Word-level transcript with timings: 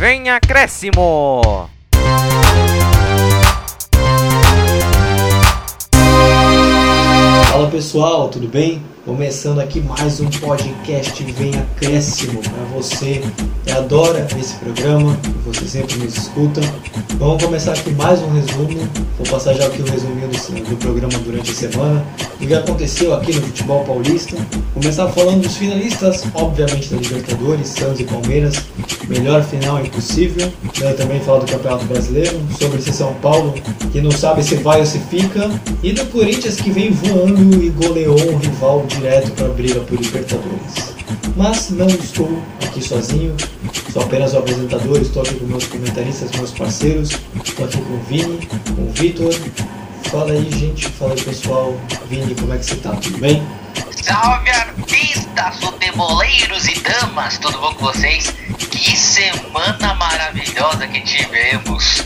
Vem 0.00 0.30
acréscimo! 0.30 1.68
Fala 7.50 7.68
pessoal, 7.70 8.30
tudo 8.30 8.48
bem? 8.48 8.82
Começando 9.10 9.58
aqui 9.58 9.80
mais 9.80 10.20
um 10.20 10.30
podcast 10.30 11.24
Vem 11.24 11.52
Acréscimo 11.56 12.40
para 12.42 12.64
você 12.72 13.20
que 13.64 13.72
adora 13.72 14.24
esse 14.38 14.54
programa, 14.54 15.18
você 15.44 15.64
sempre 15.64 15.96
nos 15.96 16.16
escuta. 16.16 16.60
Vamos 17.18 17.42
começar 17.42 17.72
aqui 17.72 17.90
mais 17.90 18.22
um 18.22 18.30
resumo. 18.30 18.88
Vou 19.18 19.26
passar 19.28 19.54
já 19.54 19.66
aqui 19.66 19.82
o 19.82 19.84
resuminho 19.84 20.28
do, 20.28 20.70
do 20.70 20.76
programa 20.76 21.12
durante 21.24 21.50
a 21.50 21.54
semana, 21.54 22.06
o 22.40 22.46
que 22.46 22.54
aconteceu 22.54 23.12
aqui 23.12 23.34
no 23.34 23.42
futebol 23.42 23.84
paulista. 23.84 24.36
Começar 24.74 25.08
falando 25.08 25.42
dos 25.42 25.56
finalistas, 25.56 26.24
obviamente 26.32 26.94
da 26.94 26.96
Libertadores, 27.00 27.66
Santos 27.66 27.98
e 27.98 28.04
Palmeiras. 28.04 28.64
Melhor 29.08 29.42
final 29.42 29.84
impossível. 29.84 30.52
Eu 30.80 30.96
também 30.96 31.18
falo 31.20 31.40
do 31.40 31.50
Campeonato 31.50 31.84
Brasileiro, 31.86 32.40
sobre 32.58 32.78
esse 32.78 32.92
São 32.92 33.12
Paulo 33.14 33.54
que 33.90 34.00
não 34.00 34.12
sabe 34.12 34.42
se 34.42 34.54
vai 34.54 34.80
ou 34.80 34.86
se 34.86 34.98
fica, 35.00 35.50
e 35.82 35.92
do 35.92 36.06
Corinthians 36.06 36.56
que 36.56 36.70
vem 36.70 36.92
voando 36.92 37.62
e 37.62 37.70
goleou 37.70 38.32
um 38.32 38.36
rival 38.36 38.86
direto 39.00 39.32
para 39.32 39.46
a 39.46 39.48
briga 39.48 39.80
por 39.80 39.98
Libertadores. 39.98 40.94
Mas 41.34 41.70
não 41.70 41.86
estou 41.86 42.42
aqui 42.62 42.82
sozinho, 42.82 43.34
sou 43.92 44.02
apenas 44.02 44.34
o 44.34 44.38
apresentador, 44.38 44.98
estou 45.00 45.22
aqui 45.22 45.34
com 45.36 45.46
meus 45.46 45.66
comentaristas, 45.66 46.30
meus 46.32 46.50
parceiros, 46.50 47.10
estou 47.42 47.64
aqui 47.64 47.78
com 47.78 47.94
o 47.94 48.02
Vini, 48.02 48.46
com 48.76 48.82
o 48.82 48.92
Vitor. 48.92 49.32
Fala 50.10 50.32
aí, 50.32 50.50
gente, 50.50 50.88
fala 50.90 51.12
aí, 51.12 51.22
pessoal. 51.22 51.74
Vini, 52.08 52.34
como 52.34 52.52
é 52.52 52.58
que 52.58 52.66
você 52.66 52.76
tá? 52.76 52.90
Tudo 52.96 53.18
bem? 53.18 53.42
Salve 53.90 54.50
artistas, 54.50 55.56
futeboleiros 55.60 56.68
e 56.68 56.80
damas, 56.80 57.38
tudo 57.38 57.58
bom 57.58 57.74
com 57.74 57.86
vocês? 57.86 58.34
Que 58.70 58.96
semana 58.96 59.94
maravilhosa 59.94 60.86
que 60.88 61.00
tivemos! 61.02 62.04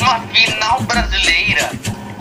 Uma 0.00 0.20
final 0.20 0.82
brasileira, 0.82 1.70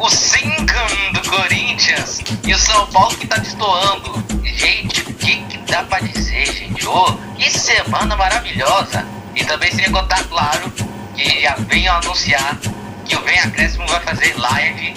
o 0.02 0.10
Sincam 0.10 0.88
do 1.14 1.30
Corinthians 1.30 2.22
e 2.44 2.54
o 2.54 2.58
São 2.58 2.88
Paulo 2.88 3.16
que 3.18 3.28
tá 3.28 3.38
destoando. 3.38 4.24
Gente, 4.44 5.02
o 5.02 5.14
que, 5.14 5.44
que 5.44 5.58
dá 5.72 5.84
pra 5.84 6.00
dizer, 6.00 6.46
gente? 6.48 6.88
Oh, 6.88 7.14
que 7.38 7.52
semana 7.52 8.16
maravilhosa! 8.16 9.06
E 9.36 9.46
também 9.46 9.72
sem 9.72 9.92
contar, 9.92 10.24
claro, 10.24 10.74
que 11.16 11.42
já 11.42 11.56
venho 11.68 11.92
anunciar 11.92 12.58
que 13.06 13.16
o 13.16 13.22
Vem 13.22 13.40
Acréscimo 13.40 13.86
vai 13.88 14.00
fazer 14.02 14.36
live 14.38 14.94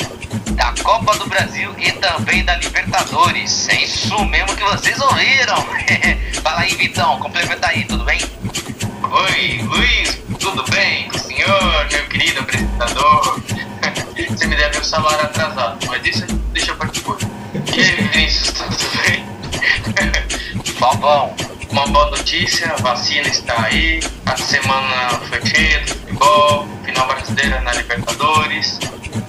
da 0.53 0.73
Copa 0.83 1.19
do 1.19 1.27
Brasil 1.27 1.75
e 1.79 1.93
também 1.93 2.43
da 2.43 2.57
Libertadores. 2.57 3.69
É 3.69 3.83
isso 3.83 4.25
mesmo 4.25 4.57
que 4.57 4.65
vocês 4.65 4.99
ouviram. 5.01 5.67
Fala 6.43 6.61
aí, 6.61 6.75
Vitão, 6.77 7.19
complementa 7.19 7.69
aí, 7.69 7.85
tudo 7.85 8.05
bem? 8.05 8.19
Oi, 9.17 9.61
Luiz, 9.63 10.21
tudo 10.41 10.65
bem 10.73 11.09
senhor, 11.13 11.87
meu 11.89 12.09
querido 12.09 12.41
apresentador? 12.41 13.41
Você 14.29 14.45
me 14.49 14.57
deve 14.57 14.81
um 14.81 14.83
salário 14.83 15.21
atrasado, 15.21 15.87
mas 15.87 16.05
isso 16.05 16.27
deixa 16.53 16.75
pra 16.75 16.89
depois. 16.89 17.23
E 17.23 17.81
aí, 17.81 18.09
Vinícius, 18.09 18.51
tudo 18.55 18.77
bem? 19.07 19.25
Bom. 20.99 21.37
Uma 21.71 21.87
boa 21.87 22.11
notícia, 22.11 22.73
a 22.73 22.83
vacina 22.83 23.29
está 23.29 23.67
aí, 23.67 24.01
a 24.27 24.37
semana 24.37 25.11
foi 25.29 25.47
cheia 25.47 25.79
de 25.85 25.95
futebol, 25.95 26.67
final 26.85 27.07
brasileira 27.07 27.61
na 27.61 27.73
Libertadores, 27.73 28.81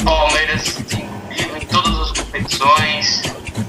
Palmeiras 0.04 0.80
incluiu 0.80 1.58
em 1.58 1.66
todas 1.68 2.00
as 2.00 2.12
competições, 2.12 3.22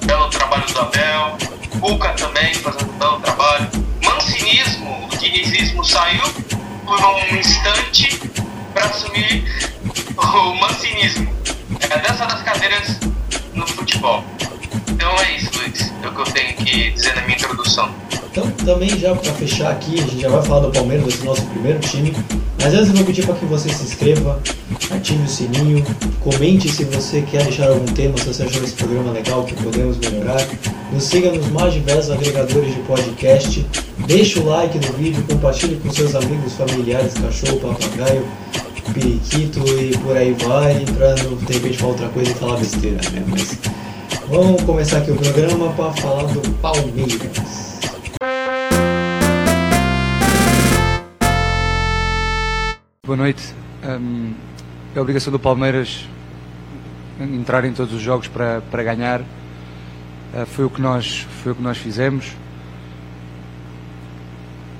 belo 0.06 0.30
trabalho 0.30 0.64
do 0.66 0.80
Abel, 0.80 1.36
Cuca 1.80 2.08
também 2.10 2.54
fazendo 2.54 2.90
um 2.90 2.98
belo 2.98 3.20
trabalho, 3.20 3.68
Mancinismo, 4.02 5.08
o 5.12 5.16
dinizismo 5.16 5.84
saiu 5.84 6.22
por 6.84 6.98
um 7.00 7.36
instante 7.36 8.20
para 8.72 8.86
assumir 8.86 9.44
o 10.16 10.54
mancinismo. 10.54 11.28
É 11.90 11.98
dessa 11.98 12.26
das 12.26 12.42
cadeiras 12.42 12.98
no 13.52 13.66
futebol. 13.66 14.24
Então 14.88 15.10
é 15.20 15.36
isso, 15.36 15.50
Luiz, 15.58 15.92
é 16.02 16.08
o 16.08 16.12
que 16.12 16.20
eu 16.20 16.24
tenho 16.24 16.54
que 16.54 16.90
dizer 16.92 17.14
na 17.16 17.22
minha 17.22 17.36
introdução. 17.36 17.90
Então, 18.30 18.50
também 18.50 18.90
já 18.98 19.14
para 19.14 19.32
fechar 19.32 19.70
aqui, 19.70 19.94
a 19.94 20.02
gente 20.02 20.20
já 20.20 20.28
vai 20.28 20.42
falar 20.42 20.60
do 20.60 20.70
Palmeiras, 20.70 21.14
ser 21.14 21.24
nosso 21.24 21.46
primeiro 21.46 21.78
time. 21.80 22.14
Mas 22.62 22.74
antes 22.74 22.88
eu 22.88 22.94
vou 22.94 23.04
pedir 23.04 23.24
para 23.24 23.34
que 23.34 23.46
você 23.46 23.68
se 23.70 23.84
inscreva, 23.84 24.42
ative 24.90 25.22
o 25.22 25.28
sininho, 25.28 25.84
comente 26.20 26.68
se 26.68 26.84
você 26.84 27.22
quer 27.22 27.42
deixar 27.44 27.68
algum 27.68 27.86
tema, 27.86 28.16
se 28.18 28.26
você 28.26 28.42
achou 28.44 28.62
esse 28.62 28.74
programa 28.74 29.12
legal, 29.12 29.44
que 29.44 29.54
podemos 29.54 29.98
melhorar. 29.98 30.46
Nos 30.92 31.04
siga 31.04 31.32
nos 31.32 31.48
mais 31.48 31.72
diversos 31.74 32.10
agregadores 32.10 32.74
de 32.74 32.80
podcast. 32.82 33.66
Deixe 34.06 34.38
o 34.38 34.46
like 34.46 34.78
no 34.78 34.92
vídeo, 34.94 35.22
compartilhe 35.28 35.76
com 35.76 35.92
seus 35.92 36.14
amigos, 36.14 36.52
familiares, 36.54 37.14
cachorro, 37.14 37.58
papagaio, 37.58 38.26
periquito 38.92 39.60
e 39.68 39.96
por 39.98 40.16
aí 40.16 40.32
vai, 40.34 40.84
para 40.96 41.16
não 41.24 41.36
de 41.36 41.52
repente 41.52 41.78
falar 41.78 41.92
outra 41.92 42.08
coisa 42.08 42.30
e 42.30 42.34
falar 42.34 42.56
besteira, 42.56 43.00
né? 43.10 43.24
Mas 43.28 43.58
vamos 44.28 44.62
começar 44.62 44.98
aqui 44.98 45.10
o 45.10 45.16
programa 45.16 45.72
para 45.72 45.92
falar 45.94 46.24
do 46.24 46.40
Palmeiras. 46.60 47.66
Boa 53.04 53.16
noite. 53.16 53.54
Um, 53.84 54.34
é 54.96 54.98
a 54.98 55.02
obrigação 55.02 55.30
do 55.30 55.38
Palmeiras 55.38 56.08
entrar 57.20 57.66
em 57.66 57.72
todos 57.74 57.92
os 57.92 58.00
jogos 58.00 58.28
para, 58.28 58.62
para 58.62 58.82
ganhar. 58.82 59.20
Uh, 59.20 60.46
foi, 60.46 60.64
o 60.64 60.70
que 60.70 60.80
nós, 60.80 61.26
foi 61.42 61.52
o 61.52 61.54
que 61.54 61.62
nós 61.62 61.76
fizemos. 61.76 62.32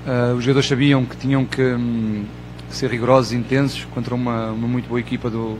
Uh, 0.07 0.33
os 0.35 0.43
jogadores 0.43 0.67
sabiam 0.67 1.05
que 1.05 1.15
tinham 1.17 1.45
que, 1.45 1.61
um, 1.61 2.25
que, 2.67 2.75
ser 2.75 2.89
rigorosos 2.89 3.31
e 3.31 3.35
intensos 3.35 3.85
contra 3.93 4.15
uma, 4.15 4.49
uma 4.49 4.67
muito 4.67 4.87
boa 4.87 4.99
equipa 4.99 5.29
do, 5.29 5.59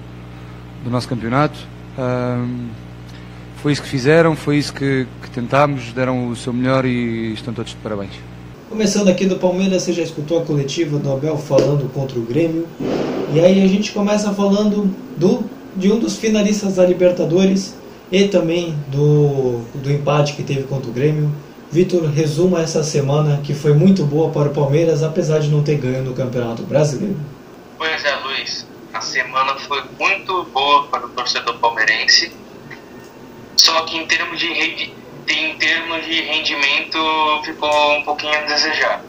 do 0.84 0.90
nosso 0.90 1.08
campeonato. 1.08 1.60
Um, 1.96 2.70
foi 3.58 3.74
isso 3.74 3.84
que 3.84 3.90
fizeram, 3.90 4.36
foi 4.36 4.58
isso 4.58 4.74
que, 4.74 5.06
que 5.22 5.30
tentámos, 5.30 5.94
deram 5.94 6.30
o 6.30 6.36
seu 6.36 6.52
melhor 6.52 6.84
e 6.84 7.34
estão 7.34 7.54
todos 7.54 7.74
de 7.74 7.78
parabéns. 7.78 8.37
Começando 8.70 9.08
aqui 9.08 9.26
do 9.26 9.38
Palmeiras, 9.38 9.84
você 9.84 9.94
já 9.94 10.04
escutou 10.04 10.40
a 10.40 10.46
coletiva 10.46 11.00
do 11.00 11.10
Abel 11.10 11.38
falando 11.38 11.90
contra 11.94 12.20
o 12.20 12.22
Grêmio. 12.22 12.68
E 13.34 13.40
aí 13.40 13.64
a 13.64 13.68
gente 13.68 13.94
começa 13.94 14.34
falando 14.34 14.94
do, 15.16 15.50
de 15.74 15.90
um 15.90 15.98
dos 15.98 16.18
finalistas 16.18 16.76
da 16.76 16.86
Libertadores 16.86 17.78
e 18.12 18.28
também 18.28 18.76
do, 18.90 19.62
do 19.74 19.90
empate 19.90 20.34
que 20.34 20.44
teve 20.44 20.64
contra 20.64 20.90
o 20.90 20.94
Grêmio. 20.94 21.34
Vitor, 21.72 22.10
resuma 22.10 22.62
essa 22.62 22.84
semana 22.84 23.40
que 23.42 23.54
foi 23.54 23.74
muito 23.74 24.04
boa 24.04 24.32
para 24.32 24.50
o 24.50 24.54
Palmeiras, 24.54 25.02
apesar 25.02 25.40
de 25.40 25.48
não 25.48 25.64
ter 25.64 25.78
ganho 25.78 26.04
no 26.04 26.14
Campeonato 26.14 26.64
Brasileiro. 26.64 27.16
Pois 27.78 28.04
é, 28.04 28.16
Luiz. 28.18 28.68
A 28.94 29.00
semana 29.00 29.56
foi 29.56 29.82
muito 29.98 30.44
boa 30.54 30.84
para 30.88 31.06
o 31.06 31.10
torcedor 31.10 31.58
palmeirense. 31.60 32.34
Só 33.56 33.82
que 33.84 33.98
em 33.98 34.06
termos 34.06 34.38
de 34.38 34.48
em 35.28 35.58
termos 35.58 36.06
de 36.06 36.22
rendimento 36.22 36.98
ficou 37.44 37.98
um 37.98 38.04
pouquinho 38.04 38.38
a 38.38 38.42
desejar. 38.42 39.02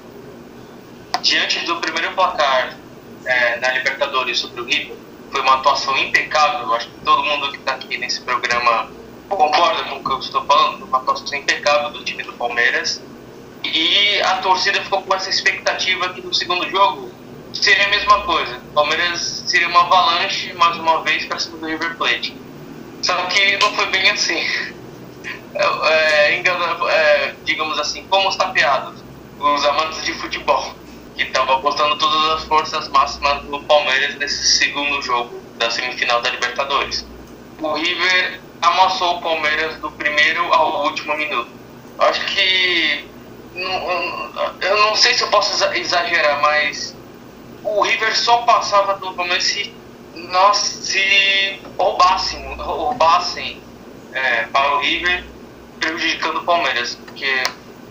Diante 1.22 1.64
do 1.64 1.76
primeiro 1.76 2.12
placar 2.12 2.76
é, 3.24 3.60
na 3.60 3.72
Libertadores 3.72 4.38
sobre 4.38 4.60
o 4.60 4.64
River, 4.64 4.96
foi 5.30 5.40
uma 5.40 5.54
atuação 5.54 5.96
impecável. 5.96 6.72
Acho 6.74 6.88
que 6.88 7.00
todo 7.04 7.24
mundo 7.24 7.50
que 7.52 7.58
está 7.58 7.74
aqui 7.74 7.98
nesse 7.98 8.20
programa 8.22 8.90
concorda 9.28 9.84
com 9.84 9.96
o 9.96 10.04
que 10.04 10.10
eu 10.10 10.18
estou 10.18 10.44
falando. 10.44 10.84
Uma 10.84 10.98
atuação 10.98 11.38
impecável 11.38 11.90
do 11.90 12.04
time 12.04 12.22
do 12.22 12.32
Palmeiras. 12.32 13.00
E 13.64 14.20
a 14.22 14.38
torcida 14.38 14.82
ficou 14.82 15.02
com 15.02 15.14
essa 15.14 15.28
expectativa 15.30 16.08
que 16.10 16.20
no 16.20 16.32
segundo 16.32 16.68
jogo 16.70 17.12
seria 17.52 17.86
a 17.86 17.90
mesma 17.90 18.22
coisa. 18.22 18.56
O 18.56 18.74
Palmeiras 18.74 19.44
seria 19.46 19.68
uma 19.68 19.82
avalanche 19.82 20.52
mais 20.54 20.76
uma 20.76 21.02
vez 21.02 21.24
para 21.26 21.38
cima 21.38 21.58
do 21.58 21.66
River 21.66 21.96
Plate. 21.96 22.34
Só 23.02 23.14
que 23.26 23.56
não 23.58 23.72
foi 23.74 23.86
bem 23.86 24.10
assim 24.10 24.76
é, 25.54 26.36
engana, 26.36 26.76
é, 26.90 27.34
digamos 27.44 27.78
assim, 27.78 28.04
como 28.08 28.28
os 28.28 28.36
tapeados, 28.36 29.02
os 29.38 29.64
amantes 29.64 30.04
de 30.04 30.12
futebol, 30.14 30.74
que 31.16 31.22
estavam 31.22 31.56
apostando 31.56 31.96
todas 31.96 32.30
as 32.32 32.44
forças 32.44 32.88
máximas 32.88 33.42
no 33.44 33.62
Palmeiras 33.64 34.16
nesse 34.16 34.58
segundo 34.58 35.00
jogo 35.02 35.40
da 35.56 35.70
semifinal 35.70 36.20
da 36.20 36.30
Libertadores. 36.30 37.06
O 37.60 37.74
River 37.74 38.40
amassou 38.62 39.16
o 39.16 39.22
Palmeiras 39.22 39.76
do 39.76 39.90
primeiro 39.92 40.52
ao 40.52 40.84
último 40.84 41.16
minuto. 41.16 41.50
Acho 41.98 42.24
que. 42.26 43.08
Eu 44.60 44.76
não 44.82 44.94
sei 44.94 45.14
se 45.14 45.22
eu 45.22 45.28
posso 45.28 45.64
exagerar, 45.74 46.40
mas 46.40 46.94
o 47.64 47.82
River 47.82 48.16
só 48.16 48.38
passava 48.42 48.94
do 48.94 49.12
Palmeiras 49.14 49.44
se 49.44 49.74
nós 50.14 50.56
se 50.56 51.60
roubassem, 51.76 52.54
roubassem 52.56 53.60
é, 54.12 54.44
para 54.44 54.76
o 54.76 54.80
River 54.80 55.24
prejudicando 55.78 56.38
o 56.38 56.44
Palmeiras, 56.44 56.94
porque 56.94 57.42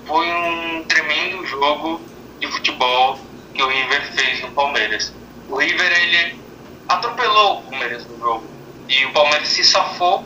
foi 0.05 0.27
um 0.31 0.83
tremendo 0.85 1.45
jogo 1.45 2.01
de 2.39 2.47
futebol 2.47 3.19
que 3.53 3.61
o 3.61 3.67
River 3.67 4.13
fez 4.13 4.41
no 4.41 4.51
Palmeiras. 4.51 5.13
O 5.49 5.57
River 5.57 5.91
ele 5.91 6.41
atropelou 6.87 7.59
o 7.59 7.61
Palmeiras 7.63 8.05
no 8.05 8.17
jogo 8.19 8.43
e 8.87 9.05
o 9.05 9.11
Palmeiras 9.11 9.47
se 9.47 9.63
safou 9.63 10.23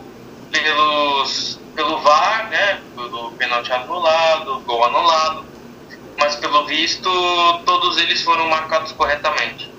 pelos 0.51 1.59
pelo 1.75 1.99
VAR, 2.01 2.49
né, 2.49 2.81
pelo 2.95 3.31
pênalti 3.31 3.71
anulado, 3.71 4.59
gol 4.61 4.83
anulado. 4.85 5.45
mas 6.19 6.35
pelo 6.35 6.65
visto 6.65 7.09
todos 7.65 7.97
eles 7.97 8.21
foram 8.21 8.47
marcados 8.49 8.91
corretamente. 8.91 9.71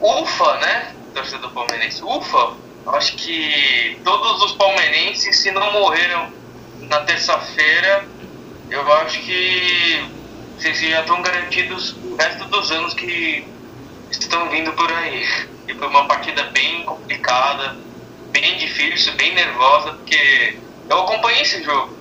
Ufa, 0.00 0.56
né? 0.58 0.94
Torcedor 1.14 1.50
palmeirense. 1.52 2.04
Ufa, 2.04 2.56
acho 2.94 3.16
que 3.16 3.98
todos 4.04 4.42
os 4.42 4.52
palmeirenses, 4.52 5.40
se 5.40 5.50
não 5.50 5.72
morreram 5.72 6.32
na 6.80 7.00
terça-feira, 7.00 8.06
eu 8.70 8.92
acho 8.94 9.20
que 9.20 10.04
vocês 10.56 10.80
já 10.80 11.00
estão 11.00 11.20
garantidos 11.22 11.96
o 12.02 12.16
resto 12.16 12.44
dos 12.46 12.70
anos 12.70 12.94
que 12.94 13.46
estão 14.10 14.48
vindo 14.50 14.72
por 14.72 14.90
aí. 14.92 15.26
E 15.68 15.74
foi 15.74 15.88
uma 15.88 16.06
partida 16.06 16.44
bem 16.44 16.84
complicada, 16.84 17.76
bem 18.30 18.56
difícil, 18.56 19.12
bem 19.14 19.34
nervosa, 19.34 19.92
porque 19.92 20.58
eu 20.88 21.00
acompanhei 21.00 21.42
esse 21.42 21.62
jogo. 21.62 21.96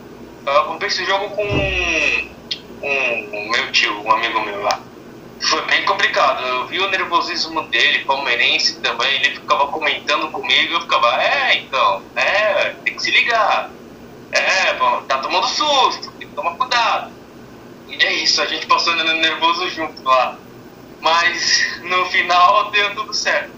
Eu 0.46 0.62
acompanhei 0.62 0.88
esse 0.88 1.06
jogo 1.06 1.30
com 1.32 1.44
um, 1.44 3.30
um 3.34 3.50
meu 3.50 3.72
tio, 3.72 4.02
um 4.04 4.12
amigo 4.12 4.40
meu 4.42 4.62
lá. 4.62 4.80
Foi 5.42 5.62
bem 5.66 5.84
complicado. 5.86 6.42
Eu 6.46 6.68
vi 6.68 6.80
o 6.80 6.90
nervosismo 6.90 7.64
dele, 7.64 8.06
palmeirense 8.06 8.80
também. 8.80 9.16
Ele 9.16 9.36
ficava 9.36 9.68
comentando 9.68 10.32
comigo. 10.32 10.74
Eu 10.74 10.82
ficava, 10.82 11.22
é, 11.22 11.58
então, 11.58 12.04
é, 12.16 12.70
tem 12.84 12.96
que 12.96 13.02
se 13.02 13.12
ligar. 13.12 13.70
É, 14.32 14.74
tá 15.08 15.20
tomando 15.20 15.48
susto, 15.48 16.12
tem 16.14 16.28
que 16.28 16.36
tomar 16.36 16.56
cuidado. 16.56 17.12
E 17.88 18.04
é 18.04 18.14
isso, 18.14 18.42
a 18.42 18.46
gente 18.46 18.66
passou 18.66 18.96
nervoso 18.96 19.70
junto 19.70 20.04
lá. 20.04 20.38
Mas 21.02 21.80
no 21.84 22.06
final 22.08 22.72
deu 22.72 22.96
tudo 22.96 23.14
certo. 23.14 23.52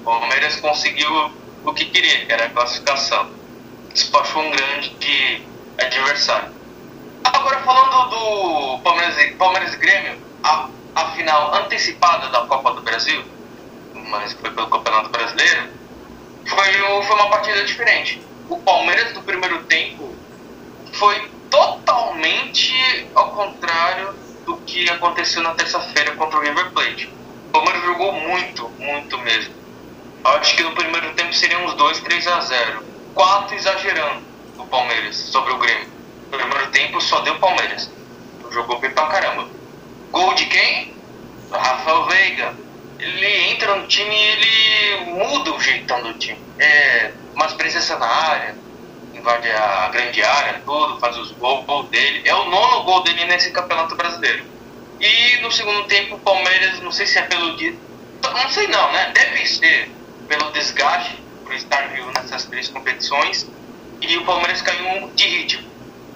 O 0.00 0.04
Palmeiras 0.04 0.56
conseguiu 0.56 1.30
o 1.64 1.72
que 1.72 1.84
queria, 1.86 2.26
que 2.26 2.32
era 2.32 2.46
a 2.46 2.50
classificação. 2.50 3.30
Despachou 3.92 4.42
um 4.42 4.50
grande 4.50 5.42
adversário. 5.78 6.50
Agora 7.24 7.62
falando 7.62 8.10
do 8.10 8.78
Palmeiras, 8.80 9.36
Palmeiras 9.36 9.74
Grêmio, 9.76 10.18
a, 10.42 10.68
a 10.98 11.12
final 11.12 11.54
antecipada 11.54 12.28
da 12.28 12.40
Copa 12.46 12.72
do 12.72 12.82
Brasil, 12.82 13.24
mas 13.94 14.32
foi 14.32 14.50
pelo 14.50 14.68
Campeonato 14.68 15.08
Brasileiro, 15.10 15.68
foi, 16.44 16.72
foi 17.04 17.16
uma 17.16 17.30
partida 17.30 17.64
diferente. 17.64 18.20
O 18.48 18.58
Palmeiras 18.58 19.12
do 19.12 19.22
primeiro 19.22 19.62
tempo 19.64 20.12
foi 20.94 21.30
totalmente 21.48 22.74
ao 23.14 23.30
contrário 23.30 24.12
do 24.44 24.56
que 24.58 24.90
aconteceu 24.90 25.42
na 25.42 25.54
terça-feira 25.54 26.16
contra 26.16 26.38
o 26.38 26.42
River 26.42 26.72
Plate. 26.72 27.12
O 27.46 27.50
Palmeiras 27.50 27.84
jogou 27.84 28.12
muito, 28.12 28.68
muito 28.78 29.18
mesmo. 29.18 29.54
Acho 30.24 30.56
que 30.56 30.64
no 30.64 30.72
primeiro 30.72 31.14
tempo 31.14 31.32
seriam 31.32 31.64
uns 31.64 31.74
2, 31.74 32.00
3 32.00 32.26
a 32.26 32.40
0. 32.40 32.82
4 33.14 33.54
exagerando 33.54 34.22
o 34.58 34.66
Palmeiras 34.66 35.16
sobre 35.16 35.52
o 35.52 35.58
Grêmio. 35.58 35.88
No 36.32 36.38
primeiro 36.38 36.70
tempo 36.70 37.00
só 37.00 37.20
deu 37.20 37.38
Palmeiras. 37.38 37.88
Jogou 38.50 38.80
bem 38.80 38.90
pra 38.90 39.06
caramba. 39.06 39.57
Gol 40.10 40.34
de 40.34 40.46
quem? 40.46 40.94
Rafael 41.50 42.06
Veiga. 42.06 42.54
Ele 42.98 43.52
entra 43.52 43.76
no 43.76 43.86
time 43.86 44.14
e 44.14 44.18
ele 44.18 45.04
muda 45.12 45.52
o 45.52 45.60
jeitão 45.60 46.02
do 46.02 46.14
time. 46.14 46.38
É, 46.58 47.12
mais 47.34 47.52
presença 47.52 47.96
na 47.98 48.06
área, 48.06 48.56
invade 49.14 49.48
a 49.50 49.88
grande 49.88 50.22
área, 50.22 50.60
tudo, 50.64 50.98
faz 50.98 51.16
os 51.16 51.30
gols, 51.32 51.64
gol 51.64 51.84
dele. 51.84 52.22
É 52.24 52.34
o 52.34 52.50
nono 52.50 52.82
gol 52.82 53.02
dele 53.02 53.24
nesse 53.26 53.50
campeonato 53.52 53.94
brasileiro. 53.94 54.44
E 55.00 55.36
no 55.42 55.52
segundo 55.52 55.84
tempo, 55.84 56.16
o 56.16 56.20
Palmeiras, 56.20 56.80
não 56.80 56.90
sei 56.90 57.06
se 57.06 57.18
é 57.18 57.22
pelo. 57.22 57.56
Não 57.56 58.48
sei 58.50 58.66
não, 58.66 58.92
né? 58.92 59.12
Deve 59.14 59.46
ser 59.46 59.90
pelo 60.26 60.50
desgaste, 60.50 61.22
por 61.44 61.54
estar 61.54 61.88
vivo 61.88 62.10
nessas 62.12 62.44
três 62.46 62.68
competições. 62.68 63.48
E 64.00 64.16
o 64.16 64.24
Palmeiras 64.24 64.60
caiu 64.62 65.08
de 65.14 65.24
ritmo. 65.24 65.68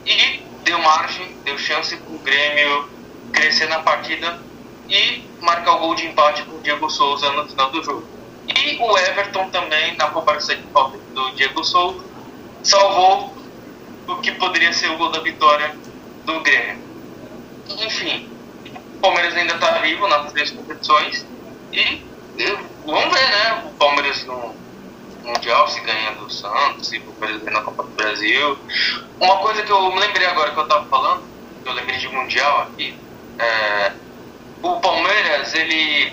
E 0.04 0.42
deu 0.64 0.78
margem, 0.80 1.36
deu 1.44 1.56
chance 1.58 1.96
para 1.96 2.12
o 2.12 2.18
Grêmio 2.18 2.90
crescer 3.32 3.68
na 3.68 3.80
partida 3.80 4.40
e 4.88 5.22
marcar 5.40 5.76
o 5.76 5.78
gol 5.78 5.94
de 5.94 6.06
empate 6.06 6.42
com 6.44 6.56
o 6.56 6.60
Diego 6.60 6.88
Souza 6.90 7.30
no 7.32 7.48
final 7.48 7.70
do 7.70 7.82
jogo. 7.82 8.06
E 8.48 8.78
o 8.80 8.98
Everton 8.98 9.48
também, 9.50 9.96
na 9.96 10.10
cobrança 10.10 10.54
de 10.54 10.62
falta 10.72 10.98
do 11.14 11.30
Diego 11.32 11.64
Souza, 11.64 12.04
salvou 12.62 13.34
o 14.06 14.16
que 14.16 14.32
poderia 14.32 14.72
ser 14.72 14.90
o 14.90 14.98
gol 14.98 15.10
da 15.10 15.20
vitória 15.20 15.74
do 16.24 16.40
Grêmio. 16.40 16.82
Enfim, 17.68 18.28
o 18.96 19.00
Palmeiras 19.00 19.34
ainda 19.34 19.54
está 19.54 19.78
vivo 19.78 20.06
nas 20.08 20.32
três 20.32 20.50
competições 20.50 21.26
e 21.72 22.02
vamos 22.84 23.14
ver, 23.14 23.28
né? 23.30 23.62
O 23.66 23.70
Palmeiras 23.74 24.24
no 24.24 24.54
Mundial 25.24 25.68
se 25.68 25.80
ganha 25.80 26.12
do 26.12 26.30
Santos, 26.30 26.88
se 26.88 26.98
o 26.98 27.12
Palmeiras 27.12 27.42
na 27.44 27.62
Copa 27.62 27.84
do 27.84 27.90
Brasil. 27.90 28.58
Uma 29.20 29.38
coisa 29.38 29.62
que 29.62 29.70
eu 29.70 29.92
me 29.92 30.00
lembrei 30.00 30.26
agora 30.26 30.50
que 30.50 30.58
eu 30.58 30.64
estava 30.64 30.84
falando, 30.86 31.22
eu 31.64 31.72
lembrei 31.72 31.98
de 31.98 32.08
Mundial 32.08 32.62
aqui, 32.62 32.94
é, 33.38 33.92
o 34.62 34.80
Palmeiras 34.80 35.54
ele, 35.54 36.12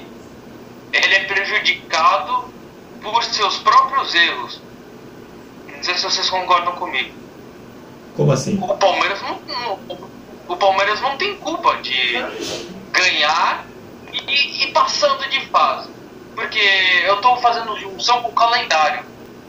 ele 0.93 1.13
é 1.15 1.23
prejudicado 1.25 2.53
por 3.01 3.23
seus 3.23 3.57
próprios 3.57 4.13
erros 4.13 4.69
não 5.79 5.83
sei 5.83 5.95
se 5.95 6.03
vocês 6.03 6.29
concordam 6.29 6.73
comigo. 6.73 7.13
Como 8.13 8.33
assim? 8.33 8.59
O 8.61 8.75
Palmeiras 8.75 9.21
não, 9.21 9.39
não 9.47 9.79
o 10.45 10.57
Palmeiras 10.57 10.99
não 10.99 11.15
tem 11.15 11.35
culpa 11.37 11.77
de 11.77 12.15
ganhar 12.91 13.65
e, 14.11 14.65
e 14.65 14.71
passando 14.73 15.29
de 15.29 15.39
fase. 15.45 15.89
Porque 16.35 16.59
eu 17.05 17.15
estou 17.15 17.37
fazendo 17.37 17.79
junção 17.79 18.21
com 18.23 18.29
o 18.29 18.33
calendário. 18.33 19.05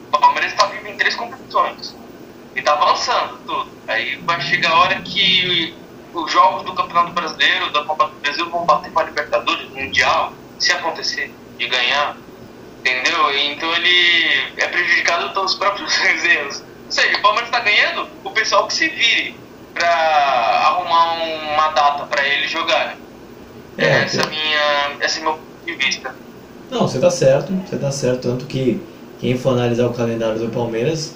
O 0.07 0.17
Palmeiras 0.17 0.53
está 0.53 0.67
vivo 0.67 0.87
em 0.87 0.95
três 0.95 1.15
competições. 1.15 1.93
E 2.55 2.59
está 2.59 2.73
avançando 2.73 3.39
tudo. 3.45 3.69
Aí 3.87 4.15
vai 4.17 4.39
chegar 4.39 4.71
a 4.71 4.79
hora 4.79 5.01
que 5.01 5.75
os 6.13 6.31
jogos 6.31 6.63
do 6.63 6.73
Campeonato 6.73 7.11
Brasileiro, 7.13 7.71
da 7.71 7.83
Copa 7.83 8.07
do 8.07 8.19
Brasil, 8.19 8.49
vão 8.49 8.65
bater 8.65 8.91
para 8.91 9.03
a 9.03 9.05
Libertadores, 9.05 9.69
Mundial, 9.69 10.33
se 10.59 10.71
acontecer, 10.71 11.33
de 11.57 11.67
ganhar. 11.67 12.17
Entendeu? 12.79 13.37
Então 13.37 13.73
ele 13.75 14.53
é 14.57 14.67
prejudicado 14.67 15.33
pelos 15.33 15.55
próprios 15.55 15.93
erros. 16.25 16.63
Ou 16.85 16.91
seja, 16.91 17.17
o 17.17 17.21
Palmeiras 17.21 17.49
está 17.49 17.59
ganhando, 17.61 18.07
o 18.23 18.31
pessoal 18.31 18.67
que 18.67 18.73
se 18.73 18.89
vire 18.89 19.35
para 19.73 19.87
arrumar 19.87 21.13
uma 21.13 21.69
data 21.69 22.05
para 22.05 22.27
ele 22.27 22.47
jogar. 22.47 22.97
É, 23.77 24.03
essa, 24.03 24.21
é 24.21 24.27
minha, 24.27 25.05
esse 25.05 25.19
é 25.19 25.23
meu 25.23 25.33
ponto 25.33 25.65
de 25.65 25.73
vista. 25.75 26.13
Não, 26.69 26.81
você 26.81 26.99
tá 26.99 27.09
certo, 27.09 27.53
você 27.65 27.77
tá 27.77 27.91
certo. 27.91 28.29
Tanto 28.29 28.45
que 28.45 28.81
quem 29.19 29.37
for 29.37 29.53
analisar 29.53 29.87
o 29.87 29.93
calendário 29.93 30.39
do 30.39 30.49
Palmeiras, 30.49 31.15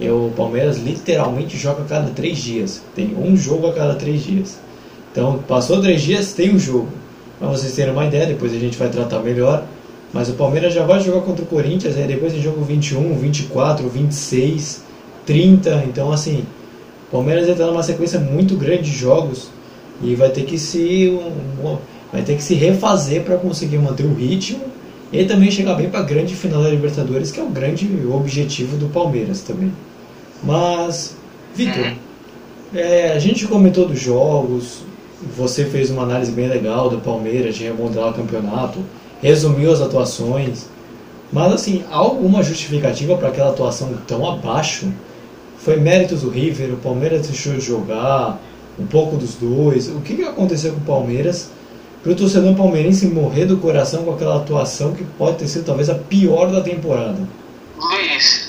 o 0.00 0.32
Palmeiras 0.36 0.78
literalmente 0.78 1.56
joga 1.56 1.82
a 1.82 1.86
cada 1.86 2.10
três 2.10 2.38
dias. 2.38 2.82
Tem 2.94 3.14
um 3.16 3.36
jogo 3.36 3.68
a 3.68 3.72
cada 3.72 3.94
três 3.94 4.24
dias. 4.24 4.58
Então, 5.12 5.38
passou 5.46 5.80
três 5.80 6.02
dias, 6.02 6.32
tem 6.32 6.54
um 6.54 6.58
jogo. 6.58 6.88
Para 7.38 7.48
vocês 7.48 7.72
terem 7.74 7.92
uma 7.92 8.04
ideia, 8.04 8.26
depois 8.26 8.52
a 8.52 8.58
gente 8.58 8.76
vai 8.76 8.88
tratar 8.88 9.20
melhor. 9.20 9.64
Mas 10.12 10.28
o 10.28 10.34
Palmeiras 10.34 10.72
já 10.72 10.84
vai 10.84 11.00
jogar 11.00 11.20
contra 11.22 11.44
o 11.44 11.46
Corinthians, 11.46 11.96
aí 11.96 12.06
depois 12.06 12.32
tem 12.32 12.42
jogo 12.42 12.64
21, 12.64 13.16
24, 13.18 13.88
26, 13.88 14.84
30. 15.26 15.84
Então, 15.88 16.12
assim, 16.12 16.44
o 17.08 17.10
Palmeiras 17.12 17.48
está 17.48 17.66
numa 17.66 17.82
sequência 17.82 18.18
muito 18.18 18.56
grande 18.56 18.82
de 18.82 18.96
jogos 18.96 19.48
e 20.02 20.14
vai 20.14 20.30
ter 20.30 20.44
que 20.44 20.58
se, 20.58 21.18
vai 22.12 22.22
ter 22.22 22.36
que 22.36 22.42
se 22.42 22.54
refazer 22.54 23.22
para 23.22 23.36
conseguir 23.36 23.78
manter 23.78 24.04
o 24.04 24.14
ritmo 24.14 24.60
e 25.12 25.24
também 25.24 25.50
chegar 25.50 25.74
bem 25.74 25.88
para 25.88 26.00
a 26.00 26.02
grande 26.02 26.34
final 26.34 26.62
da 26.62 26.68
Libertadores, 26.68 27.30
que 27.30 27.38
é 27.38 27.42
o 27.42 27.48
grande 27.48 27.88
objetivo 28.12 28.76
do 28.76 28.86
Palmeiras 28.86 29.42
também. 29.42 29.72
Mas, 30.44 31.16
Vitor, 31.54 31.92
é, 32.74 33.12
a 33.12 33.18
gente 33.18 33.46
comentou 33.46 33.86
dos 33.86 34.00
jogos, 34.00 34.82
você 35.36 35.64
fez 35.64 35.90
uma 35.90 36.02
análise 36.02 36.32
bem 36.32 36.48
legal 36.48 36.90
do 36.90 36.98
Palmeiras 36.98 37.54
de 37.56 37.64
remodelar 37.64 38.10
o 38.10 38.14
campeonato 38.14 38.80
resumiu 39.24 39.72
as 39.72 39.80
atuações. 39.80 40.66
Mas 41.32 41.52
assim, 41.54 41.82
há 41.90 41.96
alguma 41.96 42.42
justificativa 42.42 43.16
para 43.16 43.28
aquela 43.28 43.50
atuação 43.50 43.94
tão 44.06 44.28
abaixo? 44.30 44.92
Foi 45.58 45.76
méritos 45.76 46.20
do 46.20 46.28
River, 46.28 46.74
o 46.74 46.76
Palmeiras 46.76 47.26
deixou 47.26 47.54
de 47.54 47.60
jogar, 47.60 48.38
um 48.78 48.86
pouco 48.86 49.16
dos 49.16 49.34
dois. 49.34 49.88
O 49.88 50.00
que, 50.02 50.14
que 50.14 50.22
aconteceu 50.22 50.72
com 50.74 50.80
o 50.80 50.84
Palmeiras 50.84 51.50
para 52.02 52.12
o 52.12 52.14
torcedor 52.14 52.54
palmeirense 52.54 53.06
morrer 53.06 53.46
do 53.46 53.56
coração 53.56 54.04
com 54.04 54.12
aquela 54.12 54.36
atuação 54.36 54.92
que 54.92 55.02
pode 55.16 55.38
ter 55.38 55.48
sido 55.48 55.64
talvez 55.64 55.88
a 55.88 55.94
pior 55.94 56.52
da 56.52 56.60
temporada? 56.60 57.26
Luiz, 57.78 58.43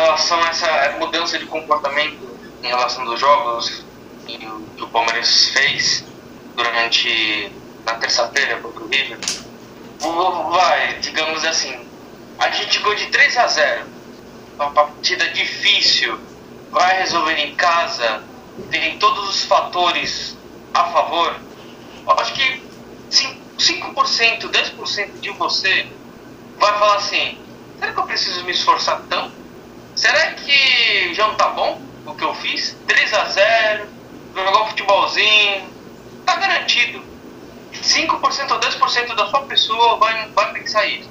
relação 0.00 0.42
a 0.42 0.48
essa 0.48 0.96
mudança 0.98 1.38
de 1.38 1.46
comportamento 1.46 2.28
em 2.62 2.66
relação 2.66 3.04
dos 3.04 3.20
jogos 3.20 3.84
que 4.26 4.82
o 4.82 4.88
Palmeiras 4.88 5.48
fez 5.50 6.04
durante 6.56 7.52
a 7.86 7.94
terça-feira 7.94 8.58
contra 8.58 8.82
o 8.82 8.88
River, 8.88 9.18
vai, 10.50 10.98
digamos 11.00 11.44
assim, 11.44 11.86
a 12.38 12.50
gente 12.50 12.74
chegou 12.74 12.94
de 12.94 13.06
3 13.06 13.36
a 13.36 13.46
0. 13.46 13.86
Uma 14.56 14.70
partida 14.70 15.28
difícil, 15.30 16.18
vai 16.70 16.98
resolver 16.98 17.34
em 17.34 17.54
casa, 17.54 18.22
tem 18.70 18.98
todos 18.98 19.28
os 19.28 19.44
fatores 19.44 20.36
a 20.74 20.84
favor. 20.84 21.36
Eu 22.06 22.12
acho 22.12 22.34
que 22.34 22.62
5%, 23.10 24.50
10% 24.50 25.20
de 25.20 25.30
você 25.30 25.86
vai 26.58 26.78
falar 26.78 26.96
assim: 26.96 27.38
será 27.78 27.92
que 27.92 27.98
eu 27.98 28.04
preciso 28.04 28.44
me 28.44 28.52
esforçar 28.52 29.02
tanto? 29.08 29.32
Será 29.94 30.32
que 30.32 31.14
já 31.14 31.26
não 31.26 31.34
tá 31.34 31.50
bom 31.50 31.80
o 32.06 32.14
que 32.14 32.24
eu 32.24 32.34
fiz? 32.34 32.76
3 32.86 33.14
a 33.14 33.24
0 33.24 33.88
jogar 34.34 34.62
um 34.62 34.66
futebolzinho, 34.68 35.68
tá 36.24 36.36
garantido. 36.36 37.02
5% 37.72 38.50
ou 38.50 38.60
10% 38.60 39.14
da 39.14 39.28
sua 39.28 39.42
pessoa 39.42 39.96
vai, 39.96 40.28
vai 40.28 40.52
pensar 40.52 40.86
isso. 40.86 41.08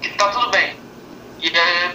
Que 0.00 0.10
tá 0.10 0.28
tudo 0.28 0.50
bem. 0.50 0.76
E 1.40 1.48
é, 1.48 1.94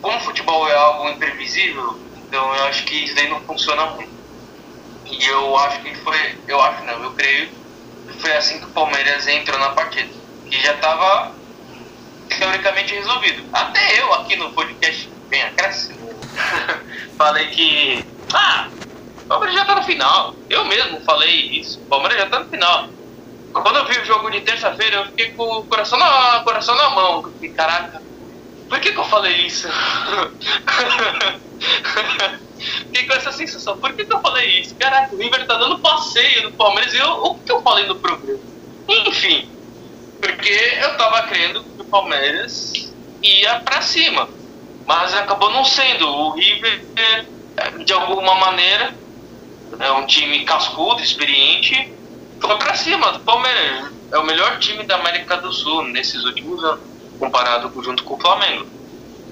como 0.00 0.16
o 0.16 0.20
futebol 0.20 0.68
é 0.68 0.74
algo 0.74 1.08
imprevisível, 1.08 1.98
então 2.16 2.54
eu 2.54 2.64
acho 2.64 2.84
que 2.84 3.04
isso 3.04 3.14
daí 3.14 3.28
não 3.28 3.40
funciona 3.40 3.86
muito. 3.86 4.10
E 5.06 5.24
eu 5.26 5.56
acho 5.58 5.80
que 5.80 5.94
foi, 5.96 6.38
eu 6.46 6.60
acho 6.60 6.84
não, 6.84 7.02
eu 7.02 7.12
creio 7.12 7.48
que 8.06 8.20
foi 8.20 8.32
assim 8.36 8.58
que 8.58 8.66
o 8.66 8.70
Palmeiras 8.70 9.26
entrou 9.26 9.58
na 9.58 9.70
partida. 9.70 10.10
Que 10.48 10.60
já 10.60 10.74
estava 10.74 11.32
teoricamente 12.28 12.94
resolvido. 12.94 13.44
Até 13.52 14.00
eu 14.00 14.12
aqui 14.14 14.36
no 14.36 14.52
podcast 14.52 15.10
bem 15.30 15.42
acréscimo 15.42 16.10
falei 17.16 17.46
que 17.48 18.04
ah, 18.32 18.68
o 19.24 19.28
Palmeiras 19.28 19.54
já 19.54 19.64
tá 19.64 19.74
no 19.74 19.82
final. 19.82 20.34
Eu 20.48 20.64
mesmo 20.64 21.00
falei 21.00 21.30
isso. 21.30 21.78
O 21.80 21.86
Palmeiras 21.86 22.18
já 22.18 22.26
tá 22.28 22.40
no 22.40 22.48
final. 22.48 22.88
Quando 23.52 23.76
eu 23.76 23.86
vi 23.86 23.98
o 23.98 24.04
jogo 24.04 24.30
de 24.30 24.40
terça-feira, 24.40 24.96
eu 24.96 25.06
fiquei 25.06 25.32
com 25.32 25.58
o 25.58 25.64
coração 25.64 25.98
na, 25.98 26.40
coração 26.44 26.74
na 26.76 26.90
mão. 26.90 27.24
Fiquei, 27.24 27.50
caraca, 27.50 28.00
por 28.68 28.78
que, 28.78 28.92
que 28.92 28.98
eu 28.98 29.04
falei 29.04 29.34
isso? 29.46 29.68
Fiquei 32.58 33.06
com 33.06 33.14
essa 33.14 33.32
sensação. 33.32 33.76
Por 33.78 33.92
que, 33.92 34.04
que 34.04 34.12
eu 34.12 34.20
falei 34.20 34.60
isso? 34.60 34.74
Caraca, 34.76 35.14
o 35.14 35.18
River 35.18 35.46
tá 35.46 35.56
dando 35.56 35.78
passeio 35.80 36.44
no 36.44 36.52
Palmeiras 36.52 36.94
e 36.94 36.98
eu, 36.98 37.24
o 37.24 37.38
que 37.38 37.50
eu 37.50 37.60
falei 37.62 37.86
no 37.86 37.96
programa? 37.96 38.38
Enfim, 38.88 39.48
porque 40.20 40.78
eu 40.80 40.96
tava 40.96 41.22
crendo 41.24 41.64
que 41.64 41.82
o 41.82 41.84
Palmeiras 41.84 42.92
ia 43.22 43.60
pra 43.60 43.82
cima. 43.82 44.28
Mas 44.86 45.14
acabou 45.14 45.50
não 45.50 45.64
sendo. 45.64 46.08
O 46.08 46.30
River, 46.32 46.84
de 47.84 47.92
alguma 47.92 48.34
maneira, 48.34 48.94
é 49.78 49.92
um 49.92 50.06
time 50.06 50.44
cascudo, 50.44 51.02
experiente, 51.02 51.92
foi 52.40 52.56
pra 52.56 52.74
cima 52.74 53.12
do 53.12 53.20
Palmeiras. 53.20 53.92
É 54.12 54.18
o 54.18 54.24
melhor 54.24 54.58
time 54.58 54.82
da 54.84 54.96
América 54.96 55.36
do 55.36 55.52
Sul 55.52 55.84
nesses 55.84 56.24
últimos 56.24 56.62
anos 56.64 56.80
comparado 57.18 57.70
junto 57.82 58.02
com 58.02 58.14
o 58.14 58.20
Flamengo. 58.20 58.66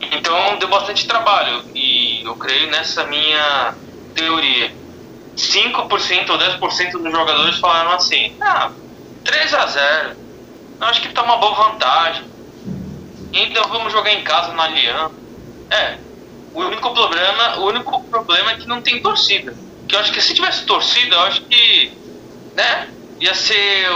Então 0.00 0.58
deu 0.58 0.68
bastante 0.68 1.08
trabalho 1.08 1.64
e 1.74 2.22
eu 2.22 2.36
creio 2.36 2.70
nessa 2.70 3.04
minha 3.06 3.74
teoria. 4.14 4.72
5% 5.36 6.30
ou 6.30 6.38
10% 6.38 6.92
dos 6.92 7.12
jogadores 7.12 7.58
falaram 7.58 7.92
assim: 7.92 8.36
ah, 8.40 8.70
3 9.24 9.54
a 9.54 9.66
0 9.66 10.16
acho 10.80 11.00
que 11.00 11.08
tá 11.08 11.22
uma 11.22 11.38
boa 11.38 11.54
vantagem. 11.54 12.24
Ainda 13.34 13.62
vamos 13.62 13.92
jogar 13.92 14.12
em 14.12 14.22
casa 14.22 14.52
na 14.52 14.64
Aliança. 14.64 15.27
É, 15.70 15.98
o 16.54 16.60
único 16.60 16.94
problema, 16.94 17.58
o 17.58 17.66
único 17.66 18.02
problema 18.04 18.52
é 18.52 18.56
que 18.56 18.66
não 18.66 18.80
tem 18.80 19.00
torcida. 19.02 19.54
Que 19.86 19.94
eu 19.94 20.00
acho 20.00 20.12
que 20.12 20.20
se 20.20 20.34
tivesse 20.34 20.64
torcida, 20.64 21.14
eu 21.14 21.20
acho 21.20 21.42
que, 21.42 21.92
né, 22.56 22.88
ia 23.20 23.34
ser 23.34 23.88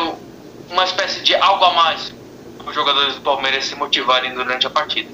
uma 0.71 0.85
espécie 0.85 1.21
de 1.23 1.35
algo 1.35 1.64
a 1.64 1.75
mais 1.75 2.12
os 2.69 2.75
jogadores 2.75 3.14
do 3.14 3.21
Palmeiras 3.21 3.64
se 3.64 3.75
motivarem 3.75 4.35
durante 4.35 4.67
a 4.67 4.71
partida. 4.71 5.09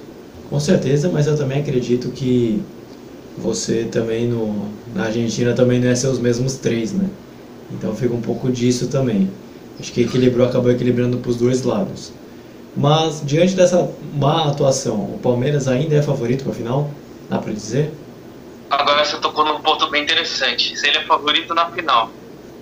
Com 0.48 0.60
certeza, 0.60 1.08
mas 1.08 1.26
eu 1.26 1.36
também 1.36 1.60
acredito 1.60 2.10
que 2.10 2.62
você 3.36 3.84
também 3.84 4.26
no, 4.26 4.70
na 4.94 5.04
Argentina 5.04 5.52
também 5.54 5.78
não 5.78 5.88
é 5.88 5.94
ser 5.94 6.08
os 6.08 6.18
mesmos 6.18 6.54
três, 6.54 6.92
né? 6.92 7.08
Então 7.70 7.94
fica 7.94 8.14
um 8.14 8.20
pouco 8.20 8.50
disso 8.50 8.88
também. 8.88 9.30
Acho 9.78 9.92
que 9.92 10.02
equilibrou, 10.02 10.46
acabou 10.46 10.70
equilibrando 10.70 11.18
para 11.18 11.30
os 11.30 11.36
dois 11.36 11.62
lados. 11.62 12.12
Mas 12.78 13.20
diante 13.26 13.54
dessa 13.54 13.92
má 14.14 14.44
atuação, 14.44 14.94
o 14.94 15.18
Palmeiras 15.20 15.66
ainda 15.66 15.96
é 15.96 16.02
favorito 16.02 16.44
para 16.44 16.52
a 16.52 16.56
final? 16.56 16.90
Dá 17.28 17.38
para 17.38 17.52
dizer? 17.52 17.92
Agora 18.70 19.04
você 19.04 19.16
tocou 19.16 19.44
num 19.44 19.60
ponto 19.60 19.90
bem 19.90 20.04
interessante. 20.04 20.78
Se 20.78 20.86
ele 20.86 20.98
é 20.98 21.04
favorito 21.04 21.52
na 21.54 21.66
final. 21.72 22.08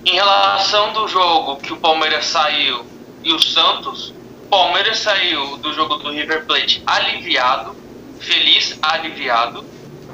Em 0.06 0.14
relação 0.14 0.94
do 0.94 1.06
jogo 1.06 1.56
que 1.56 1.70
o 1.70 1.76
Palmeiras 1.76 2.24
saiu 2.24 2.86
e 3.22 3.30
o 3.30 3.38
Santos, 3.38 4.14
Palmeiras 4.48 5.00
saiu 5.00 5.58
do 5.58 5.74
jogo 5.74 5.96
do 5.96 6.10
River 6.10 6.46
Plate 6.46 6.82
aliviado, 6.86 7.76
feliz, 8.18 8.78
aliviado. 8.80 9.66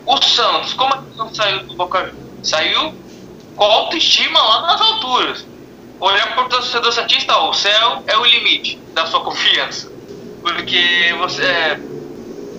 O 0.04 0.20
Santos, 0.20 0.74
como 0.74 0.94
é 0.94 0.98
que 0.98 1.22
o 1.22 1.32
saiu 1.32 1.62
do 1.64 1.76
Boca 1.76 1.98
Juniors? 1.98 2.18
Saiu 2.42 2.92
com 3.54 3.64
autoestima 3.64 4.42
lá 4.42 4.62
nas 4.62 4.80
alturas. 4.80 5.46
Olhar 6.00 6.34
para 6.34 6.46
o 6.46 6.48
torcedor 6.48 6.92
Santista, 6.92 7.38
o 7.38 7.52
céu 7.52 8.02
é 8.08 8.16
o 8.16 8.24
limite 8.24 8.80
da 8.92 9.06
sua 9.06 9.20
confiança. 9.20 9.91
Porque 10.42 11.14
você. 11.18 11.44
É, 11.44 11.80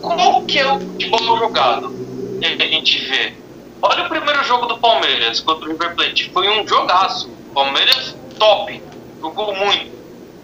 como 0.02 0.46
que 0.46 0.60
é 0.60 0.72
o 0.72 0.80
futebol 0.80 1.38
jogado? 1.38 1.94
Que 2.40 2.63
a 2.63 2.68
gente 2.68 3.00
vê. 3.06 3.34
Olha 3.82 4.06
o 4.06 4.10
primeiro 4.10 4.44
jogo 4.44 4.66
do 4.66 4.78
Palmeiras 4.78 5.40
contra 5.42 5.66
o 5.66 5.72
River 5.72 5.96
Plate. 5.96 6.30
Foi 6.32 6.50
um 6.50 6.68
jogaço. 6.68 7.30
Palmeiras 7.54 8.16
top. 8.40 8.82
Jogou 9.22 9.56
muito. 9.56 9.94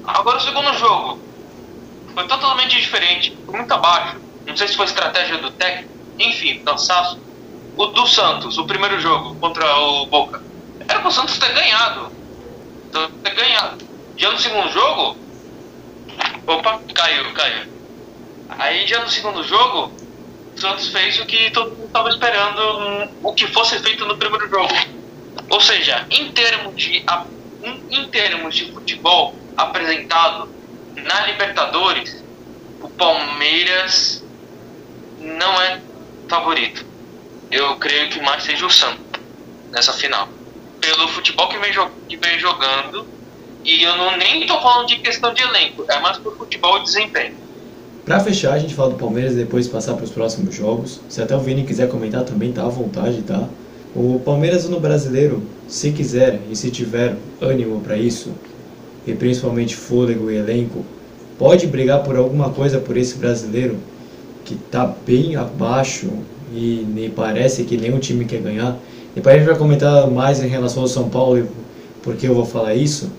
Agora 0.06 0.38
o 0.38 0.42
segundo 0.42 0.74
jogo 0.78 1.20
foi 2.14 2.28
totalmente 2.28 2.76
diferente, 2.76 3.38
foi 3.46 3.56
muito 3.58 3.74
abaixo. 3.74 4.18
Não 4.46 4.58
sei 4.58 4.68
se 4.68 4.76
foi 4.76 4.86
estratégia 4.86 5.38
do 5.38 5.52
técnico, 5.52 5.90
enfim, 6.18 6.60
cansaço. 6.64 7.20
O 7.78 7.86
do 7.86 8.06
Santos, 8.08 8.58
o 8.58 8.66
primeiro 8.66 9.00
jogo 9.00 9.36
contra 9.36 9.66
o 9.80 10.06
Boca, 10.08 10.42
era 10.88 11.00
para 11.00 11.08
o 11.08 11.12
Santos 11.12 11.38
ter 11.38 11.54
ganhado. 11.54 12.12
Ter 13.24 13.36
ganhado. 13.36 13.78
Já 14.18 14.32
no 14.32 14.38
segundo 14.38 14.70
jogo, 14.70 15.16
opa, 16.48 16.82
caiu, 16.94 17.34
caiu. 17.34 17.68
Aí 18.50 18.88
já 18.88 19.02
no 19.02 19.10
segundo 19.10 19.44
jogo, 19.44 19.92
o 20.56 20.60
Santos 20.60 20.90
fez 20.90 21.20
o 21.20 21.26
que 21.26 21.52
todo 21.52 21.72
mundo 21.72 21.88
estava 21.88 22.10
esperando, 22.10 23.10
o 23.24 23.34
que 23.34 23.48
fosse 23.48 23.80
feito 23.80 24.06
no 24.06 24.18
primeiro 24.18 24.50
jogo. 24.50 24.74
Ou 25.50 25.62
seja, 25.62 26.06
em 26.10 26.32
termos 26.32 26.76
de, 26.76 27.04
em 27.90 28.08
termos 28.10 28.56
de 28.56 28.72
futebol, 28.72 29.36
apresentado 29.56 30.50
na 30.96 31.28
Libertadores, 31.28 32.24
o 32.82 32.90
Palmeiras 32.90 34.24
não 35.20 35.62
é 35.62 35.82
favorito. 36.28 36.86
Eu 37.52 37.76
creio 37.78 38.10
que 38.10 38.22
mais 38.22 38.44
seja 38.44 38.66
o 38.66 38.70
Santos 38.70 39.22
nessa 39.72 39.94
final. 39.94 40.30
Pelo 40.80 41.08
futebol 41.10 41.48
que 41.50 41.58
vem, 41.58 41.72
que 42.08 42.18
vem 42.18 42.40
jogando, 42.40 43.08
e 43.64 43.84
eu 43.84 43.98
não 43.98 44.18
nem 44.18 44.46
tô 44.46 44.60
falando 44.62 44.88
de 44.88 44.98
questão 45.00 45.34
de 45.34 45.42
elenco, 45.42 45.84
é 45.88 46.00
mais 46.00 46.18
por 46.18 46.36
futebol 46.38 46.80
e 46.80 46.84
desempenho. 46.84 47.36
Para 48.06 48.20
fechar, 48.20 48.54
a 48.54 48.60
gente 48.60 48.74
fala 48.74 48.90
do 48.90 48.96
Palmeiras 48.96 49.34
e 49.34 49.38
depois 49.38 49.68
passar 49.68 49.94
para 49.94 50.04
os 50.04 50.10
próximos 50.10 50.56
jogos. 50.56 51.00
Se 51.10 51.22
até 51.22 51.36
o 51.36 51.40
Vini 51.40 51.64
quiser 51.64 51.90
comentar 51.90 52.24
também, 52.24 52.52
tá 52.52 52.64
à 52.64 52.70
vontade, 52.70 53.22
tá? 53.22 53.48
O 53.96 54.20
Palmeiras 54.24 54.68
no 54.68 54.80
brasileiro, 54.80 55.44
se 55.68 55.92
quiser 55.92 56.40
e 56.50 56.56
se 56.56 56.72
tiver 56.72 57.16
ânimo 57.42 57.82
para 57.82 57.98
isso, 57.98 58.32
e 59.06 59.14
principalmente 59.14 59.76
fôlego 59.76 60.32
e 60.32 60.38
elenco, 60.38 60.86
pode 61.38 61.68
brigar 61.68 62.04
por 62.04 62.16
alguma 62.16 62.50
coisa 62.50 62.80
por 62.80 62.98
esse 62.98 63.18
brasileiro 63.18 63.78
que 64.46 64.56
está 64.56 64.86
bem 65.06 65.36
abaixo 65.36 66.10
e 66.54 66.86
me 66.88 67.10
parece 67.10 67.64
que 67.64 67.78
nenhum 67.78 68.00
time 68.00 68.26
quer 68.26 68.42
ganhar. 68.42 68.78
Depois 69.14 69.36
a 69.36 69.38
gente 69.38 69.48
vai 69.48 69.58
comentar 69.58 70.10
mais 70.10 70.42
em 70.44 70.48
relação 70.48 70.84
ao 70.84 70.88
São 70.88 71.10
Paulo, 71.10 71.48
porque 72.02 72.28
eu 72.28 72.34
vou 72.34 72.46
falar 72.46 72.74
isso. 72.74 73.12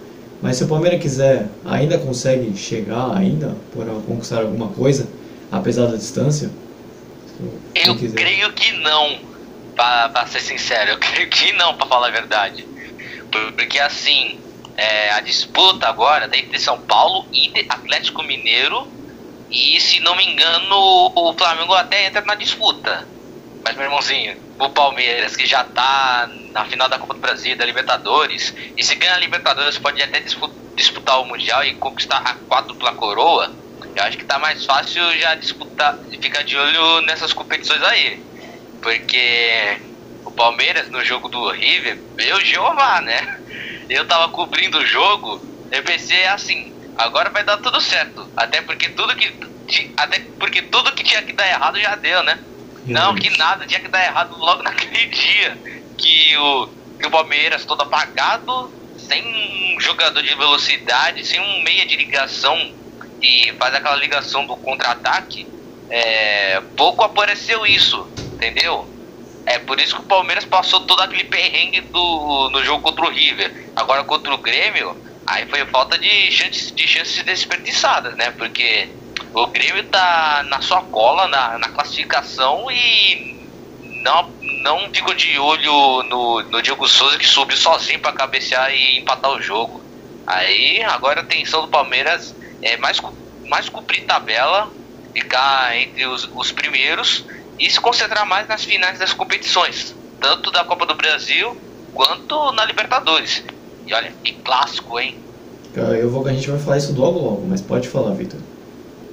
Mas 0.42 0.56
se 0.56 0.64
o 0.64 0.68
Palmeiras 0.68 1.00
quiser, 1.00 1.46
ainda 1.64 1.98
consegue 1.98 2.56
chegar 2.56 3.16
ainda 3.16 3.54
por 3.72 3.84
conquistar 4.04 4.40
alguma 4.40 4.68
coisa, 4.68 5.08
apesar 5.52 5.86
da 5.86 5.96
distância? 5.96 6.50
Eu 7.74 7.96
creio 7.96 8.52
que 8.52 8.72
não, 8.78 9.18
para 9.74 10.26
ser 10.26 10.40
sincero, 10.40 10.90
eu 10.90 10.98
creio 10.98 11.30
que 11.30 11.52
não, 11.52 11.74
para 11.74 11.86
falar 11.86 12.08
a 12.08 12.10
verdade. 12.10 12.66
Porque 13.56 13.78
assim, 13.78 14.38
é, 14.76 15.10
a 15.12 15.20
disputa 15.20 15.88
agora 15.88 16.28
tem 16.28 16.42
entre 16.42 16.58
São 16.58 16.78
Paulo 16.80 17.26
e 17.32 17.50
Atlético 17.68 18.22
Mineiro. 18.22 18.86
E 19.50 19.80
se 19.80 20.00
não 20.00 20.14
me 20.16 20.24
engano, 20.26 20.76
o 21.14 21.34
Flamengo 21.36 21.74
até 21.74 22.06
entra 22.06 22.20
na 22.22 22.34
disputa. 22.34 23.06
Mas, 23.64 23.76
meu 23.76 23.84
irmãozinho, 23.84 24.36
o 24.58 24.70
Palmeiras, 24.70 25.36
que 25.36 25.46
já 25.46 25.62
tá 25.64 26.28
na 26.52 26.64
final 26.64 26.88
da 26.88 26.98
Copa 26.98 27.14
do 27.14 27.20
Brasil, 27.20 27.56
da 27.56 27.64
Libertadores, 27.64 28.54
e 28.76 28.82
se 28.82 28.94
ganhar 28.96 29.14
a 29.14 29.18
Libertadores, 29.18 29.78
pode 29.78 30.02
até 30.02 30.22
disputar 30.76 31.20
o 31.20 31.26
Mundial 31.26 31.64
e 31.64 31.74
conquistar 31.74 32.18
a 32.18 32.34
quádrupla 32.48 32.92
coroa. 32.92 33.54
Eu 33.94 34.04
acho 34.04 34.18
que 34.18 34.24
tá 34.24 34.38
mais 34.38 34.64
fácil 34.64 35.02
já 35.18 35.34
disputar, 35.36 36.00
ficar 36.20 36.42
de 36.42 36.56
olho 36.56 37.00
nessas 37.02 37.32
competições 37.32 37.82
aí. 37.82 38.18
Porque 38.80 39.80
o 40.24 40.30
Palmeiras 40.32 40.90
no 40.90 41.02
jogo 41.04 41.28
do 41.28 41.50
River, 41.50 42.02
meu 42.18 42.40
Jeová, 42.44 43.00
né? 43.02 43.18
eu 43.90 44.06
tava 44.06 44.28
cobrindo 44.28 44.78
o 44.78 44.86
jogo, 44.86 45.44
eu 45.70 45.82
pensei 45.82 46.24
assim, 46.28 46.72
agora 46.96 47.30
vai 47.30 47.44
dar 47.44 47.58
tudo 47.58 47.80
certo. 47.80 48.30
Até 48.36 48.62
porque 48.62 48.88
tudo 48.90 49.14
que. 49.16 49.32
Até 49.96 50.18
porque 50.38 50.62
tudo 50.62 50.92
que 50.92 51.02
tinha 51.02 51.22
que 51.22 51.32
dar 51.32 51.48
errado 51.48 51.78
já 51.80 51.96
deu, 51.96 52.22
né? 52.22 52.38
Não, 52.86 53.14
que 53.14 53.36
nada, 53.36 53.66
tinha 53.66 53.80
que 53.80 53.88
dar 53.88 54.04
errado 54.04 54.36
logo 54.38 54.62
naquele 54.64 55.06
dia. 55.06 55.58
Que 55.96 56.36
o, 56.36 56.68
que 56.98 57.06
o 57.06 57.10
Palmeiras 57.10 57.64
todo 57.64 57.82
apagado, 57.82 58.72
sem 58.98 59.22
um 59.76 59.80
jogador 59.80 60.22
de 60.22 60.34
velocidade, 60.34 61.26
sem 61.26 61.40
um 61.40 61.62
meia 61.62 61.86
de 61.86 61.96
ligação 61.96 62.72
e 63.22 63.52
faz 63.58 63.74
aquela 63.74 63.96
ligação 63.96 64.46
do 64.46 64.56
contra-ataque. 64.56 65.46
É, 65.88 66.60
pouco 66.76 67.02
apareceu 67.02 67.66
isso, 67.66 68.06
entendeu? 68.34 68.88
É 69.44 69.58
por 69.58 69.80
isso 69.80 69.96
que 69.96 70.02
o 70.02 70.04
Palmeiras 70.04 70.44
passou 70.44 70.80
todo 70.80 71.00
aquele 71.00 71.24
perrengue 71.24 71.80
do, 71.80 72.50
no 72.50 72.62
jogo 72.64 72.82
contra 72.82 73.04
o 73.04 73.10
River. 73.10 73.70
Agora 73.74 74.04
contra 74.04 74.32
o 74.32 74.38
Grêmio, 74.38 74.96
aí 75.26 75.46
foi 75.46 75.64
falta 75.66 75.98
de 75.98 76.30
chances, 76.30 76.70
de 76.70 76.86
chances 76.86 77.22
desperdiçadas, 77.24 78.14
né? 78.16 78.30
Porque 78.30 78.88
o 79.32 79.46
Grêmio 79.46 79.84
tá 79.84 80.44
na 80.48 80.60
sua 80.60 80.82
cola 80.82 81.28
na, 81.28 81.58
na 81.58 81.68
classificação 81.68 82.70
e 82.70 83.38
não, 84.02 84.28
não 84.62 84.90
fico 84.92 85.14
de 85.14 85.38
olho 85.38 86.02
no, 86.04 86.42
no 86.42 86.62
Diego 86.62 86.88
Souza 86.88 87.18
que 87.18 87.26
subiu 87.26 87.56
sozinho 87.56 88.00
para 88.00 88.12
cabecear 88.12 88.72
e 88.72 88.98
empatar 88.98 89.30
o 89.30 89.40
jogo. 89.40 89.80
Aí 90.26 90.82
agora 90.82 91.20
a 91.20 91.24
tensão 91.24 91.62
do 91.62 91.68
Palmeiras 91.68 92.34
é 92.62 92.76
mais, 92.76 93.00
mais 93.48 93.68
cumprir 93.68 94.04
tabela, 94.04 94.70
ficar 95.12 95.76
entre 95.76 96.06
os, 96.06 96.28
os 96.34 96.52
primeiros 96.52 97.24
e 97.58 97.70
se 97.70 97.80
concentrar 97.80 98.26
mais 98.26 98.48
nas 98.48 98.64
finais 98.64 98.98
das 98.98 99.12
competições, 99.12 99.94
tanto 100.20 100.50
da 100.50 100.64
Copa 100.64 100.86
do 100.86 100.94
Brasil 100.94 101.56
quanto 101.94 102.52
na 102.52 102.64
Libertadores. 102.64 103.44
E 103.86 103.94
olha, 103.94 104.12
que 104.24 104.32
clássico, 104.32 104.98
hein? 104.98 105.18
Eu 105.74 106.10
vou, 106.10 106.26
a 106.26 106.32
gente 106.32 106.50
vai 106.50 106.58
falar 106.58 106.78
isso 106.78 106.92
logo 106.98 107.18
logo, 107.18 107.46
mas 107.46 107.60
pode 107.60 107.88
falar, 107.88 108.12
Vitor. 108.14 108.40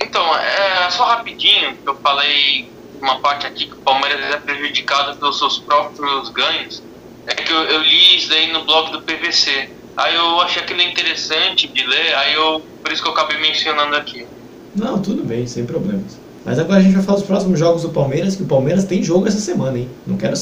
Então, 0.07 0.23
é 0.35 0.89
só 0.89 1.03
rapidinho, 1.03 1.77
eu 1.85 1.95
falei 1.95 2.69
uma 3.01 3.19
parte 3.19 3.45
aqui 3.45 3.65
que 3.65 3.73
o 3.73 3.77
Palmeiras 3.77 4.19
é 4.33 4.37
prejudicado 4.37 5.17
pelos 5.17 5.37
seus 5.37 5.59
próprios 5.59 6.29
ganhos. 6.29 6.81
É 7.27 7.35
que 7.35 7.51
eu, 7.51 7.61
eu 7.63 7.81
li 7.81 8.15
isso 8.15 8.29
daí 8.29 8.51
no 8.51 8.63
blog 8.63 8.91
do 8.91 9.01
PVC. 9.01 9.69
Aí 9.97 10.15
eu 10.15 10.39
achei 10.39 10.61
aquilo 10.61 10.81
interessante 10.81 11.67
de 11.67 11.85
ler, 11.85 12.15
aí 12.15 12.33
eu 12.35 12.61
por 12.81 12.91
isso 12.91 13.03
que 13.03 13.09
eu 13.09 13.13
acabei 13.13 13.37
mencionando 13.39 13.95
aqui. 13.95 14.25
Não, 14.73 15.01
tudo 15.01 15.23
bem, 15.23 15.45
sem 15.45 15.65
problemas. 15.65 16.17
Mas 16.45 16.57
agora 16.57 16.79
a 16.79 16.81
gente 16.81 16.93
vai 16.93 17.03
falar 17.03 17.17
dos 17.17 17.27
próximos 17.27 17.59
jogos 17.59 17.81
do 17.81 17.89
Palmeiras, 17.89 18.35
que 18.35 18.43
o 18.43 18.45
Palmeiras 18.45 18.85
tem 18.85 19.03
jogo 19.03 19.27
essa 19.27 19.39
semana, 19.39 19.77
hein? 19.77 19.89
Não 20.05 20.15
quero. 20.15 20.35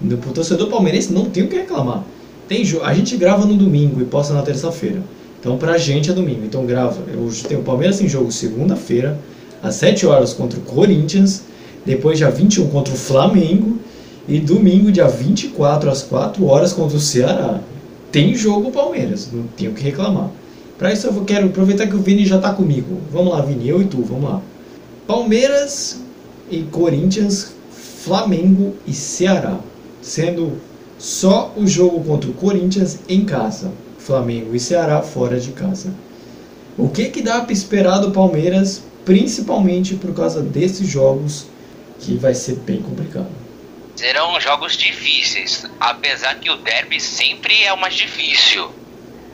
O 0.00 0.32
torcedor 0.32 0.68
palmeirense 0.68 1.12
não 1.12 1.28
tem 1.28 1.42
o 1.42 1.48
que 1.48 1.56
reclamar. 1.56 2.04
Tem 2.46 2.64
jo... 2.64 2.82
A 2.82 2.94
gente 2.94 3.16
grava 3.16 3.44
no 3.44 3.54
domingo 3.54 4.00
e 4.00 4.04
posta 4.04 4.32
na 4.32 4.42
terça-feira. 4.42 5.02
Então 5.40 5.56
pra 5.56 5.78
gente 5.78 6.10
é 6.10 6.12
domingo. 6.12 6.44
Então 6.44 6.66
grava. 6.66 7.02
Hoje 7.18 7.44
tem 7.44 7.56
o 7.58 7.62
Palmeiras 7.62 7.98
tem 7.98 8.08
jogo 8.08 8.30
segunda-feira, 8.30 9.18
às 9.62 9.74
7 9.76 10.06
horas 10.06 10.34
contra 10.34 10.58
o 10.58 10.62
Corinthians, 10.62 11.42
depois 11.84 12.18
dia 12.18 12.30
21 12.30 12.68
contra 12.68 12.92
o 12.92 12.96
Flamengo 12.96 13.78
e 14.28 14.38
domingo, 14.38 14.92
dia 14.92 15.08
24 15.08 15.90
às 15.90 16.02
4 16.02 16.44
horas 16.44 16.72
contra 16.72 16.96
o 16.96 17.00
Ceará. 17.00 17.60
Tem 18.12 18.34
jogo 18.34 18.70
Palmeiras, 18.70 19.28
não 19.32 19.44
tenho 19.56 19.70
o 19.70 19.74
que 19.74 19.82
reclamar. 19.82 20.30
Para 20.78 20.92
isso 20.92 21.06
eu 21.06 21.24
quero 21.24 21.46
aproveitar 21.46 21.86
que 21.86 21.96
o 21.96 22.00
Vini 22.00 22.24
já 22.24 22.36
está 22.36 22.52
comigo. 22.52 22.98
Vamos 23.12 23.32
lá, 23.32 23.40
Vini, 23.40 23.68
eu 23.68 23.80
e 23.80 23.86
tu, 23.86 24.02
vamos 24.02 24.30
lá. 24.30 24.42
Palmeiras 25.06 26.00
e 26.50 26.62
Corinthians, 26.64 27.52
Flamengo 27.70 28.74
e 28.86 28.92
Ceará, 28.92 29.58
sendo 30.02 30.52
só 30.98 31.52
o 31.56 31.66
jogo 31.66 32.02
contra 32.04 32.30
o 32.30 32.34
Corinthians 32.34 32.98
em 33.08 33.24
casa, 33.24 33.70
Flamengo 34.00 34.54
e 34.54 34.60
Ceará 34.60 35.02
fora 35.02 35.38
de 35.38 35.52
casa. 35.52 35.94
O 36.76 36.88
que 36.88 37.10
que 37.10 37.22
dá 37.22 37.40
para 37.42 37.52
esperar 37.52 37.98
do 37.98 38.10
Palmeiras, 38.10 38.82
principalmente 39.04 39.94
por 39.94 40.14
causa 40.14 40.40
desses 40.40 40.88
jogos 40.88 41.46
que 41.98 42.16
vai 42.16 42.34
ser 42.34 42.56
bem 42.56 42.80
complicado? 42.80 43.30
Serão 43.94 44.40
jogos 44.40 44.76
difíceis, 44.76 45.66
apesar 45.78 46.36
que 46.36 46.50
o 46.50 46.56
derby 46.56 46.98
sempre 46.98 47.62
é 47.64 47.72
o 47.72 47.78
mais 47.78 47.94
difícil. 47.94 48.70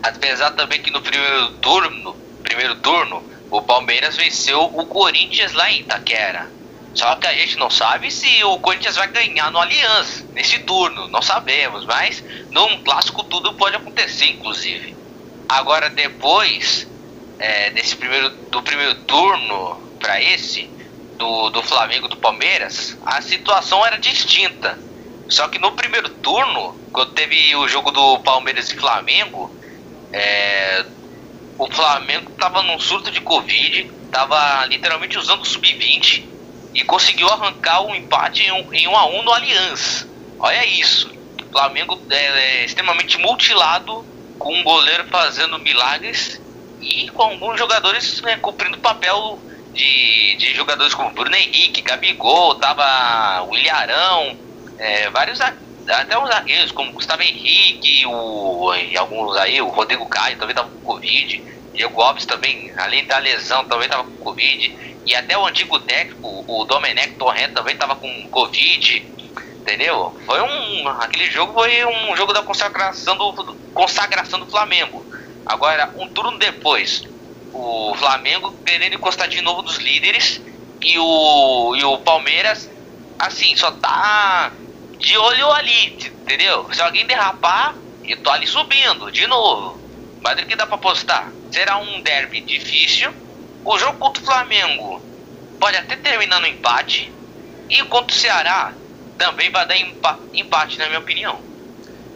Apesar 0.03 0.51
também 0.53 0.83
que 0.83 0.91
no 0.91 1.01
primeiro 1.01 1.53
turno, 1.61 2.17
primeiro 2.43 2.75
turno 2.77 3.23
o 3.51 3.63
Palmeiras 3.63 4.17
venceu 4.17 4.65
o 4.65 4.85
Corinthians 4.87 5.53
lá 5.53 5.71
em 5.71 5.81
Itaquera. 5.81 6.56
Só 6.97 7.15
que 7.17 7.27
a 7.27 7.35
gente 7.35 7.59
não 7.59 7.69
sabe 7.69 8.11
se 8.11 8.43
o 8.43 8.59
Corinthians 8.59 8.97
vai 8.97 9.07
ganhar 9.09 9.51
no 9.51 9.59
Allianz 9.59 10.25
nesse 10.33 10.61
turno, 10.61 11.09
não 11.09 11.21
sabemos, 11.21 11.85
mas 11.85 12.25
num 12.51 12.83
clássico 12.83 13.23
tudo 13.25 13.53
pode 13.53 13.77
acontecer, 13.77 14.31
inclusive. 14.31 14.97
Agora 15.47 15.91
depois 15.91 16.89
é, 17.39 17.71
desse 17.71 17.95
primeiro 17.95 18.31
do 18.31 18.63
primeiro 18.63 18.95
turno 19.03 19.79
para 20.01 20.23
esse 20.23 20.71
do, 21.19 21.51
do 21.51 21.63
Flamengo 21.63 22.09
do 22.09 22.17
Palmeiras, 22.17 22.97
a 23.05 23.21
situação 23.21 23.85
era 23.85 23.99
distinta. 23.99 24.79
Só 25.29 25.49
que 25.49 25.59
no 25.59 25.73
primeiro 25.73 26.09
turno, 26.09 26.81
quando 26.93 27.13
teve 27.13 27.55
o 27.57 27.69
jogo 27.69 27.91
do 27.91 28.21
Palmeiras 28.21 28.71
e 28.71 28.77
Flamengo, 28.77 29.55
é, 30.15 30.87
o 31.59 31.71
Flamengo 31.71 32.31
estava 32.33 32.63
num 32.63 32.79
surto 32.79 33.11
de 33.11 33.21
Covid, 33.21 33.91
estava 34.07 34.65
literalmente 34.65 35.19
usando 35.19 35.43
o 35.43 35.47
sub-20 35.47 36.36
e 36.77 36.85
conseguiu 36.85 37.27
arrancar 37.31 37.81
um 37.81 37.95
empate 37.95 38.43
em 38.43 38.53
um, 38.53 38.73
em 38.73 38.87
um 38.87 38.95
a 38.95 39.07
um 39.07 39.23
no 39.23 39.33
Allianz. 39.33 40.07
Olha 40.39 40.65
isso. 40.67 41.11
O 41.43 41.51
Flamengo 41.51 41.99
é, 42.11 42.17
é 42.17 42.65
extremamente 42.67 43.17
mutilado, 43.17 44.05
com 44.39 44.55
um 44.55 44.63
goleiro 44.63 45.07
fazendo 45.07 45.59
milagres 45.59 46.39
e 46.83 47.09
com 47.09 47.23
alguns 47.23 47.59
jogadores 47.59 48.21
né, 48.21 48.37
cumprindo 48.37 48.77
o 48.77 48.81
papel 48.81 49.41
de, 49.73 50.37
de 50.37 50.55
jogadores 50.55 50.93
como 50.93 51.11
Bruno 51.13 51.35
Henrique, 51.35 51.81
Gabigol, 51.81 52.57
tava 52.57 53.43
o 53.49 53.57
Ilharão, 53.57 54.37
é, 54.79 55.09
vários 55.09 55.41
até 55.41 56.19
os 56.19 56.29
zagueiros, 56.29 56.73
como 56.73 56.93
Gustavo 56.93 57.23
Henrique, 57.23 58.05
o, 58.05 58.75
e 58.75 58.99
alguns 58.99 59.35
aí, 59.39 59.63
o 59.63 59.69
Rodrigo 59.69 60.05
Caio 60.07 60.37
também 60.37 60.53
estava 60.53 60.69
com 60.69 60.81
Covid, 60.81 61.43
Diego 61.73 62.03
Alves 62.03 62.27
também, 62.27 62.71
além 62.77 63.07
da 63.07 63.17
lesão, 63.17 63.65
também 63.65 63.87
estava 63.87 64.05
com 64.05 64.17
Covid, 64.17 64.96
e 65.07 65.15
até 65.15 65.39
o 65.39 65.47
antigo 65.47 65.79
técnico, 65.79 66.45
o 66.49 66.65
Domenech 66.65 67.15
Torrent, 67.15 67.53
também 67.53 67.75
estava 67.75 67.95
com 67.95 68.29
Covid, 68.29 69.07
entendeu? 69.61 70.17
Foi 70.27 70.41
um. 70.43 70.89
Aquele 70.89 71.31
jogo 71.31 71.53
foi 71.53 71.85
um 71.85 72.17
jogo 72.17 72.33
da 72.33 72.43
consagração 72.43 73.17
do, 73.17 73.33
consagração 73.73 74.41
do 74.41 74.47
Flamengo. 74.47 75.07
Agora, 75.47 75.93
um 75.97 76.09
turno 76.09 76.39
depois, 76.39 77.05
o 77.53 77.95
Flamengo 77.95 78.53
querendo 78.65 78.95
encostar 78.95 79.29
de 79.29 79.41
novo 79.43 79.63
dos 79.63 79.77
líderes 79.77 80.41
e 80.83 80.99
o, 80.99 81.77
e 81.77 81.85
o 81.85 81.99
Palmeiras, 81.99 82.69
assim, 83.19 83.55
só 83.57 83.71
tá 83.71 84.53
de 84.99 85.17
olho 85.17 85.53
ali, 85.53 85.87
entendeu? 86.23 86.69
Se 86.73 86.83
alguém 86.83 87.07
derrapar, 87.07 87.77
eu 88.05 88.17
tô 88.23 88.31
ali 88.31 88.47
subindo 88.47 89.13
de 89.13 89.27
novo. 89.29 89.81
Mas 90.21 90.41
o 90.41 90.47
que 90.47 90.57
dá 90.57 90.67
pra 90.67 90.75
apostar? 90.75 91.33
Será 91.53 91.79
um 91.79 92.01
derby 92.01 92.41
difícil. 92.41 93.13
O 93.67 93.77
jogo 93.81 93.99
contra 93.99 94.23
o 94.23 94.25
Flamengo 94.27 95.01
pode 95.59 95.77
até 95.77 95.97
terminar 95.97 96.41
no 96.41 96.47
empate. 96.47 97.13
E 97.69 97.83
contra 97.83 98.15
o 98.15 98.19
Ceará 98.19 98.73
também 99.19 99.51
vai 99.51 99.67
dar 99.67 99.75
empate, 100.33 100.79
na 100.79 100.87
minha 100.87 101.01
opinião. 101.01 101.35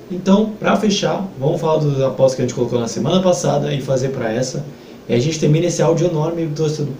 Então, 0.08 0.52
para 0.60 0.76
fechar, 0.76 1.26
vamos 1.40 1.60
falar 1.60 1.78
dos 1.78 2.00
apostas 2.00 2.36
que 2.36 2.42
a 2.42 2.44
gente 2.44 2.54
colocou 2.54 2.78
na 2.78 2.86
semana 2.86 3.20
passada 3.20 3.74
e 3.74 3.82
fazer 3.82 4.10
para 4.10 4.32
essa. 4.32 4.64
E 5.08 5.14
a 5.14 5.18
gente 5.18 5.40
termina 5.40 5.66
esse 5.66 5.82
áudio 5.82 6.06
enorme 6.06 6.46
do 6.46 6.54
torcedor 6.54 6.94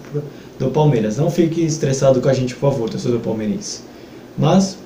do 0.59 0.69
Palmeiras. 0.69 1.15
Não 1.15 1.31
fique 1.31 1.63
estressado 1.63 2.19
com 2.19 2.27
a 2.27 2.33
gente, 2.33 2.53
por 2.53 2.71
favor, 2.71 2.89
torcedor 2.89 3.21
palmeirense. 3.21 3.83
Mas 4.37 4.77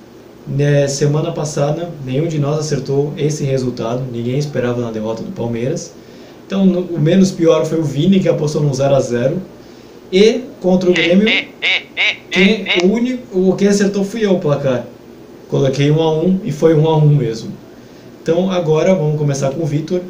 né, 0.46 0.88
semana 0.88 1.32
passada, 1.32 1.90
nenhum 2.06 2.28
de 2.28 2.38
nós 2.38 2.60
acertou 2.60 3.16
esse 3.18 3.44
resultado, 3.44 4.04
ninguém 4.12 4.38
esperava 4.38 4.80
na 4.80 4.92
derrota 4.92 5.24
do 5.24 5.32
Palmeiras. 5.32 5.92
Então, 6.46 6.68
no, 6.68 6.82
o 6.82 7.00
menos 7.00 7.32
pior 7.32 7.66
foi 7.66 7.80
o 7.80 7.84
Vini, 7.84 8.20
que 8.20 8.30
apostou 8.30 8.62
no 8.62 8.72
0 8.72 8.94
a 8.94 9.00
0 9.00 9.55
E 10.12 10.44
contra 10.62 10.90
o 10.90 10.94
Grêmio, 10.94 11.28
quem, 12.30 12.66
o 12.84 12.88
único 12.88 13.52
o 13.52 13.56
que 13.56 13.68
acertou 13.68 14.04
fui 14.04 14.26
eu 14.26 14.34
o 14.34 14.40
placar. 14.40 14.86
Coloquei 15.50 15.92
1 15.92 16.02
a 16.02 16.14
1 16.22 16.42
e 16.44 16.52
foi 16.52 16.74
1 16.74 16.88
a 16.88 16.98
1 16.98 17.08
mesmo. 17.08 17.52
Então, 18.22 18.52
agora 18.52 18.94
vamos 18.96 19.18
começar 19.18 19.52
com 19.52 19.64
o 19.64 19.66
Vitor. 19.66 20.02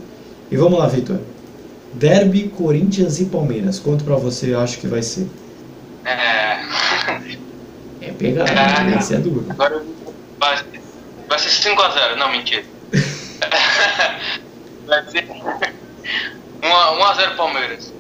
E 0.50 0.58
vamos 0.58 0.80
lá, 0.80 0.88
Vitor. 0.88 1.20
Derby, 1.94 2.50
Corinthians 2.50 3.20
e 3.20 3.26
Palmeiras. 3.26 3.80
Quanto 3.80 4.04
para 4.04 4.16
você 4.16 4.54
acha 4.54 4.78
que 4.78 4.88
vai 4.88 5.02
ser? 5.02 5.28
É. 6.06 6.60
É 8.02 8.12
pegado, 8.12 8.52
é, 8.52 8.98
esse 8.98 9.16
é 9.16 9.18
duro. 9.18 9.46
Agora 9.50 9.82
Vai, 10.40 10.64
vai 11.28 11.40
ser 11.40 11.50
5x0, 11.50 12.18
não, 12.18 12.32
mentira. 12.32 12.64
vai 14.86 15.04
ser 15.10 15.28
1x0 16.62 17.36
Palmeiras. 17.36 17.94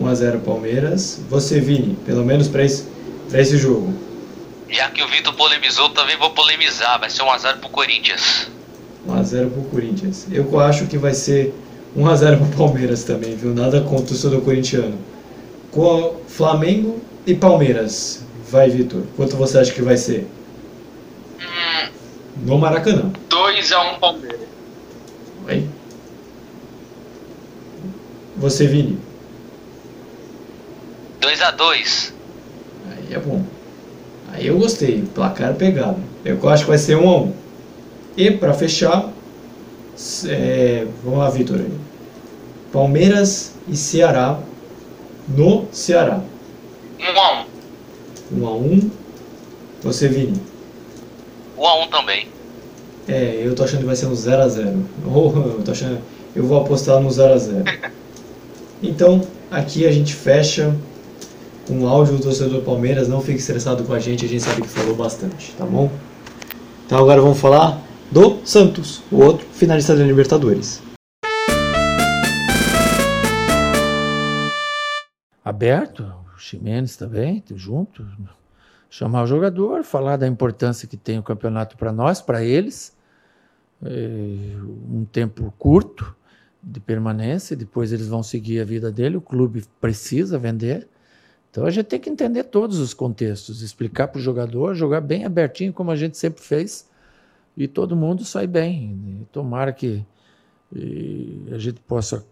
1x0 0.00 0.40
Palmeiras. 0.40 1.20
Você, 1.28 1.60
Vini, 1.60 1.96
pelo 2.06 2.24
menos 2.24 2.48
pra 2.48 2.64
esse, 2.64 2.84
pra 3.28 3.40
esse 3.40 3.56
jogo. 3.56 3.92
Já 4.68 4.88
que 4.90 5.02
o 5.02 5.08
Vitor 5.08 5.34
polemizou, 5.34 5.90
também 5.90 6.16
vou 6.16 6.30
polemizar. 6.30 6.98
Vai 6.98 7.10
ser 7.10 7.22
1x0 7.22 7.58
pro 7.58 7.68
Corinthians. 7.68 8.48
1x0 9.06 9.50
pro 9.50 9.62
Corinthians. 9.64 10.26
Eu 10.30 10.58
acho 10.60 10.86
que 10.86 10.96
vai 10.96 11.12
ser 11.12 11.54
1x0 11.96 12.38
pro 12.38 12.56
Palmeiras 12.56 13.04
também, 13.04 13.36
viu? 13.36 13.54
Nada 13.54 13.82
contra 13.82 14.14
o 14.14 14.16
seu 14.16 14.40
corintiano. 14.40 14.98
Com 15.70 16.16
Flamengo 16.26 17.00
e 17.26 17.34
Palmeiras. 17.34 18.24
Vai, 18.50 18.70
Vitor. 18.70 19.02
Quanto 19.16 19.36
você 19.36 19.58
acha 19.58 19.72
que 19.72 19.82
vai 19.82 19.96
ser? 19.96 20.26
No 22.44 22.58
Maracanã. 22.58 23.12
2x1 23.28 23.98
Palmeiras. 23.98 24.40
Oi? 25.46 25.68
Você, 28.36 28.66
Vini? 28.66 28.98
2x2. 31.22 32.12
Aí 32.90 33.14
é 33.14 33.18
bom. 33.18 33.44
Aí 34.32 34.46
eu 34.46 34.58
gostei, 34.58 35.04
placar 35.14 35.54
pegado. 35.54 36.02
Eu 36.24 36.48
acho 36.48 36.64
que 36.64 36.70
vai 36.70 36.78
ser 36.78 36.96
um 36.96 37.08
a 37.08 37.16
um. 37.20 37.32
E 38.16 38.30
para 38.30 38.52
fechar, 38.52 39.10
é, 40.26 40.86
vamos 41.04 41.20
lá, 41.20 41.30
Vitor. 41.30 41.60
Palmeiras 42.72 43.52
e 43.68 43.76
Ceará 43.76 44.38
no 45.28 45.68
Ceará. 45.70 46.20
Um 46.98 47.18
a 47.18 47.32
um. 47.32 47.46
Um 48.32 48.46
a 48.46 48.54
um. 48.54 48.90
Você, 49.82 50.08
Vini? 50.08 50.40
Um 51.56 51.66
a 51.66 51.84
um 51.84 51.88
também. 51.88 52.28
É, 53.08 53.40
eu 53.42 53.54
tô 53.54 53.64
achando 53.64 53.80
que 53.80 53.86
vai 53.86 53.96
ser 53.96 54.06
um 54.06 54.12
0x0. 54.12 54.82
Oh, 55.06 55.32
eu, 55.36 55.62
tô 55.64 55.72
achando, 55.72 56.00
eu 56.34 56.44
vou 56.44 56.60
apostar 56.60 57.00
no 57.00 57.08
0x0. 57.08 57.92
Então, 58.84 59.22
aqui 59.48 59.86
a 59.86 59.92
gente 59.92 60.12
fecha 60.12 60.74
com 61.66 61.80
o 61.82 61.88
áudio 61.88 62.16
do 62.16 62.22
torcedor 62.22 62.62
Palmeiras. 62.62 63.08
Não 63.08 63.20
fique 63.20 63.38
estressado 63.38 63.84
com 63.84 63.92
a 63.92 63.98
gente, 63.98 64.24
a 64.24 64.28
gente 64.28 64.42
sabe 64.42 64.62
que 64.62 64.68
falou 64.68 64.94
bastante, 64.94 65.52
tá 65.52 65.64
bom? 65.64 65.90
Então 66.86 66.98
agora 66.98 67.20
vamos 67.20 67.38
falar 67.38 67.80
do 68.10 68.44
Santos, 68.44 69.02
o 69.10 69.16
outro 69.16 69.46
finalista 69.52 69.96
da 69.96 70.04
Libertadores. 70.04 70.82
Aberto, 75.44 76.02
o 76.34 76.38
Ximenes 76.38 76.96
também, 76.96 77.42
junto. 77.54 78.06
Chamar 78.88 79.22
o 79.22 79.26
jogador, 79.26 79.82
falar 79.82 80.16
da 80.16 80.26
importância 80.28 80.86
que 80.86 80.96
tem 80.96 81.18
o 81.18 81.22
campeonato 81.22 81.76
para 81.76 81.92
nós, 81.92 82.20
para 82.20 82.44
eles. 82.44 82.94
É, 83.84 84.56
um 84.90 85.04
tempo 85.10 85.52
curto 85.58 86.14
de 86.62 86.78
permanência, 86.78 87.56
depois 87.56 87.92
eles 87.92 88.06
vão 88.06 88.22
seguir 88.22 88.60
a 88.60 88.64
vida 88.64 88.92
dele, 88.92 89.16
o 89.16 89.20
clube 89.20 89.64
precisa 89.80 90.38
vender. 90.38 90.86
Então 91.52 91.66
a 91.66 91.70
gente 91.70 91.84
tem 91.84 92.00
que 92.00 92.08
entender 92.08 92.44
todos 92.44 92.78
os 92.78 92.94
contextos, 92.94 93.60
explicar 93.60 94.08
para 94.08 94.18
o 94.18 94.22
jogador, 94.22 94.74
jogar 94.74 95.02
bem 95.02 95.26
abertinho, 95.26 95.70
como 95.70 95.90
a 95.90 95.96
gente 95.96 96.16
sempre 96.16 96.42
fez, 96.42 96.88
e 97.54 97.68
todo 97.68 97.94
mundo 97.94 98.24
sai 98.24 98.46
bem. 98.46 99.26
tomara 99.30 99.70
que 99.70 100.02
a 101.52 101.58
gente 101.58 101.78
possa 101.80 102.24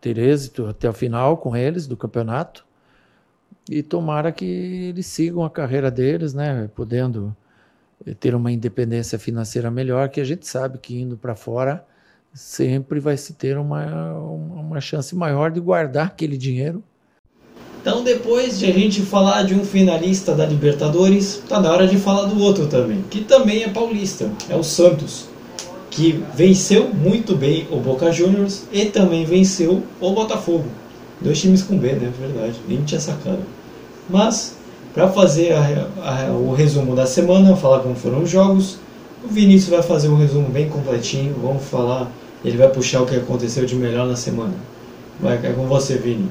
ter 0.00 0.18
êxito 0.18 0.66
até 0.66 0.90
o 0.90 0.92
final 0.92 1.36
com 1.36 1.56
eles 1.56 1.86
do 1.86 1.96
campeonato 1.96 2.66
e 3.70 3.80
tomara 3.80 4.32
que 4.32 4.44
eles 4.44 5.06
sigam 5.06 5.44
a 5.44 5.50
carreira 5.50 5.88
deles, 5.88 6.34
né, 6.34 6.68
podendo 6.74 7.36
ter 8.18 8.34
uma 8.34 8.50
independência 8.50 9.20
financeira 9.20 9.70
melhor, 9.70 10.08
que 10.08 10.20
a 10.20 10.24
gente 10.24 10.48
sabe 10.48 10.78
que 10.78 11.00
indo 11.00 11.16
para 11.16 11.36
fora 11.36 11.86
sempre 12.34 12.98
vai 12.98 13.16
se 13.16 13.34
ter 13.34 13.56
uma, 13.56 14.12
uma 14.18 14.80
chance 14.80 15.14
maior 15.14 15.52
de 15.52 15.60
guardar 15.60 16.08
aquele 16.08 16.36
dinheiro. 16.36 16.82
Então, 17.86 18.02
depois 18.02 18.58
de 18.58 18.66
a 18.66 18.72
gente 18.72 19.00
falar 19.02 19.44
de 19.44 19.54
um 19.54 19.64
finalista 19.64 20.34
da 20.34 20.44
Libertadores, 20.44 21.40
tá 21.48 21.60
na 21.60 21.70
hora 21.70 21.86
de 21.86 21.96
falar 21.96 22.24
do 22.24 22.42
outro 22.42 22.66
também, 22.66 23.04
que 23.08 23.20
também 23.20 23.62
é 23.62 23.68
paulista, 23.68 24.28
é 24.50 24.56
o 24.56 24.64
Santos, 24.64 25.26
que 25.88 26.20
venceu 26.34 26.88
muito 26.88 27.36
bem 27.36 27.68
o 27.70 27.76
Boca 27.76 28.10
Juniors 28.10 28.64
e 28.72 28.86
também 28.86 29.24
venceu 29.24 29.84
o 30.00 30.10
Botafogo. 30.10 30.64
Dois 31.20 31.40
times 31.40 31.62
com 31.62 31.78
B, 31.78 31.92
né? 31.92 32.12
Verdade, 32.20 32.56
nem 32.66 32.82
tinha 32.82 33.00
sacado. 33.00 33.44
Mas, 34.10 34.56
para 34.92 35.06
fazer 35.06 35.52
a, 35.52 35.88
a, 36.02 36.32
o 36.32 36.54
resumo 36.54 36.96
da 36.96 37.06
semana, 37.06 37.54
falar 37.54 37.78
como 37.78 37.94
foram 37.94 38.24
os 38.24 38.28
jogos, 38.28 38.78
o 39.24 39.28
Vinícius 39.28 39.70
vai 39.70 39.82
fazer 39.84 40.08
um 40.08 40.16
resumo 40.16 40.48
bem 40.48 40.68
completinho, 40.68 41.36
vamos 41.40 41.62
falar, 41.62 42.10
ele 42.44 42.56
vai 42.56 42.68
puxar 42.68 43.02
o 43.02 43.06
que 43.06 43.14
aconteceu 43.14 43.64
de 43.64 43.76
melhor 43.76 44.08
na 44.08 44.16
semana. 44.16 44.54
Vai, 45.20 45.36
é 45.36 45.52
com 45.52 45.68
você, 45.68 45.94
Vini. 45.94 46.28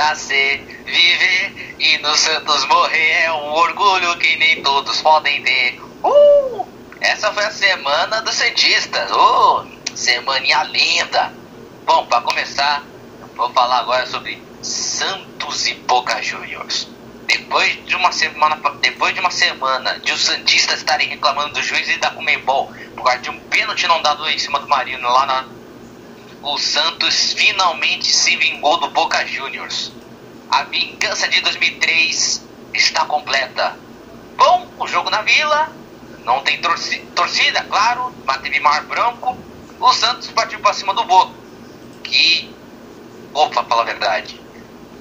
Nascer, 0.00 0.64
viver 0.86 1.76
e 1.78 1.98
no 1.98 2.16
Santos 2.16 2.64
morrer 2.68 3.24
é 3.24 3.32
um 3.32 3.52
orgulho 3.52 4.16
que 4.16 4.34
nem 4.36 4.62
todos 4.62 5.02
podem 5.02 5.42
ter. 5.42 5.78
Uh! 6.02 6.66
Essa 7.02 7.30
foi 7.34 7.44
a 7.44 7.50
semana 7.50 8.22
dos 8.22 8.34
Santistas. 8.34 9.10
Uh! 9.10 9.66
Semaninha 9.94 10.62
linda. 10.62 11.34
Bom, 11.84 12.06
para 12.06 12.22
começar, 12.22 12.82
vou 13.36 13.52
falar 13.52 13.80
agora 13.80 14.06
sobre 14.06 14.42
Santos 14.62 15.66
e 15.66 15.74
Boca 15.74 16.22
Juniors. 16.22 16.88
Depois 17.26 17.84
de 17.84 17.94
uma 17.94 18.10
semana, 18.10 18.58
depois 18.80 19.12
de 19.12 19.20
uma 19.20 19.30
semana 19.30 19.98
de 19.98 20.12
os 20.12 20.24
santistas 20.24 20.78
estarem 20.78 21.08
reclamando 21.08 21.52
do 21.52 21.62
juiz 21.62 21.86
e 21.90 21.98
da 21.98 22.10
Comembol 22.10 22.72
por 22.96 23.04
causa 23.04 23.18
de 23.18 23.28
um 23.28 23.38
pênalti 23.38 23.86
não 23.86 24.00
dado 24.00 24.26
em 24.30 24.38
cima 24.38 24.58
do 24.60 24.66
Marino 24.66 25.06
lá 25.12 25.26
na 25.26 25.59
o 26.42 26.58
Santos 26.58 27.32
finalmente 27.32 28.12
se 28.12 28.36
vingou 28.36 28.78
do 28.78 28.90
Boca 28.90 29.26
Juniors. 29.26 29.92
A 30.50 30.64
vingança 30.64 31.28
de 31.28 31.40
2003 31.42 32.42
está 32.74 33.04
completa. 33.04 33.78
Bom, 34.36 34.68
o 34.78 34.86
jogo 34.86 35.10
na 35.10 35.22
Vila, 35.22 35.70
não 36.24 36.40
tem 36.42 36.60
torcida, 37.14 37.62
claro, 37.64 38.12
mas 38.24 38.38
teve 38.38 38.58
mar 38.60 38.82
branco. 38.84 39.36
O 39.78 39.92
Santos 39.92 40.28
partiu 40.28 40.60
para 40.60 40.72
cima 40.72 40.94
do 40.94 41.04
Boca. 41.04 41.32
Que, 42.02 42.50
opa, 43.34 43.62
falar 43.64 43.82
a 43.82 43.84
verdade, 43.84 44.40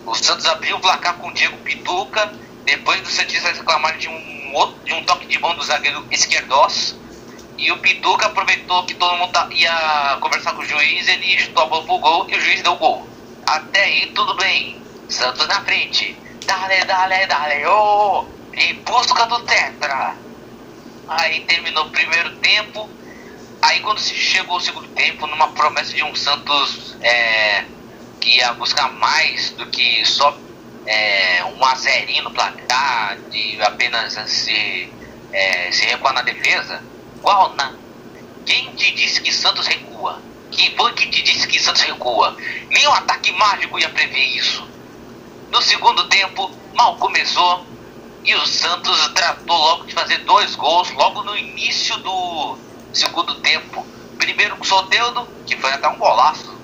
o 0.06 0.14
Santos 0.16 0.46
abriu 0.46 0.76
o 0.76 0.80
placar 0.80 1.16
com 1.16 1.30
o 1.30 1.34
Diego 1.34 1.58
Pituca, 1.58 2.34
depois 2.66 3.02
do 3.02 3.10
Santistas 3.10 3.58
reclamarem 3.58 4.00
de 4.00 4.08
um, 4.10 4.54
outro, 4.56 4.84
de 4.84 4.94
um 4.94 5.04
toque 5.04 5.26
de 5.26 5.40
mão 5.40 5.56
do 5.56 5.64
zagueiro 5.64 6.06
Esquerdós. 6.12 6.96
E 7.60 7.70
o 7.74 7.78
Pituca 7.80 8.28
aproveitou 8.28 8.86
que 8.86 8.94
todo 8.94 9.18
mundo 9.18 9.34
tá, 9.34 9.46
ia 9.52 10.18
conversar 10.22 10.54
com 10.54 10.62
o 10.62 10.66
juiz, 10.66 11.06
ele 11.10 11.38
chutou 11.38 11.64
a 11.64 11.66
bola 11.66 11.84
pro 11.84 11.98
gol 11.98 12.26
e 12.30 12.36
o 12.36 12.40
juiz 12.40 12.62
deu 12.64 12.72
o 12.72 12.78
gol. 12.78 13.06
Até 13.46 13.84
aí 13.84 14.06
tudo 14.16 14.34
bem. 14.36 14.82
Santos 15.10 15.46
na 15.46 15.62
frente. 15.66 16.16
Dale, 16.46 16.86
dale, 16.86 17.26
dale, 17.26 17.66
oh! 17.66 18.26
Em 18.54 18.76
busca 18.76 19.26
do 19.26 19.42
Tetra. 19.42 20.16
Aí 21.10 21.42
terminou 21.42 21.88
o 21.88 21.90
primeiro 21.90 22.38
tempo. 22.38 22.90
Aí 23.62 23.82
quando 23.82 24.00
chegou 24.00 24.56
o 24.56 24.62
segundo 24.62 24.88
tempo, 24.90 25.28
numa 25.28 25.50
promessa 25.50 25.94
de 25.94 26.02
um 26.02 26.16
Santos 26.16 26.96
é, 27.02 27.66
que 28.22 28.38
ia 28.38 28.54
buscar 28.54 28.90
mais 28.94 29.50
do 29.52 29.66
que 29.66 30.06
só 30.06 30.34
é, 30.86 31.44
um 31.44 31.66
azerinho 31.66 32.24
no 32.24 32.32
placar, 32.32 33.18
de 33.30 33.62
apenas 33.64 34.14
se, 34.32 34.90
é, 35.34 35.72
se 35.74 35.86
recuar 35.88 36.14
na 36.14 36.22
defesa, 36.22 36.82
qual 37.22 37.56
na? 37.56 37.74
Quem 38.46 38.72
te 38.76 38.92
disse 38.92 39.22
que 39.22 39.32
Santos 39.32 39.68
recua? 39.68 40.22
Quem 40.52 40.76
foi 40.76 40.94
que 40.94 41.08
te 41.10 41.22
disse 41.22 41.48
que 41.48 41.60
Santos 41.60 41.82
recua? 41.82 42.36
Nenhum 42.70 42.92
ataque 42.94 43.32
mágico 43.34 43.80
ia 43.80 43.90
prever 43.90 44.24
isso. 44.36 44.68
No 45.52 45.62
segundo 45.62 46.08
tempo, 46.08 46.52
mal 46.74 46.96
começou 46.98 47.66
e 48.24 48.36
o 48.36 48.46
Santos 48.46 49.08
tratou 49.10 49.58
logo 49.58 49.86
de 49.86 49.94
fazer 49.94 50.20
dois 50.20 50.56
gols 50.56 50.92
logo 50.92 51.24
no 51.24 51.38
início 51.38 51.98
do 51.98 52.58
segundo 52.94 53.36
tempo. 53.36 53.86
Primeiro 54.18 54.58
com 54.58 54.64
o 54.64 54.68
Soteudo, 54.68 55.28
que 55.46 55.56
foi 55.58 55.72
até 55.72 55.88
um 55.88 55.98
golaço. 55.98 56.58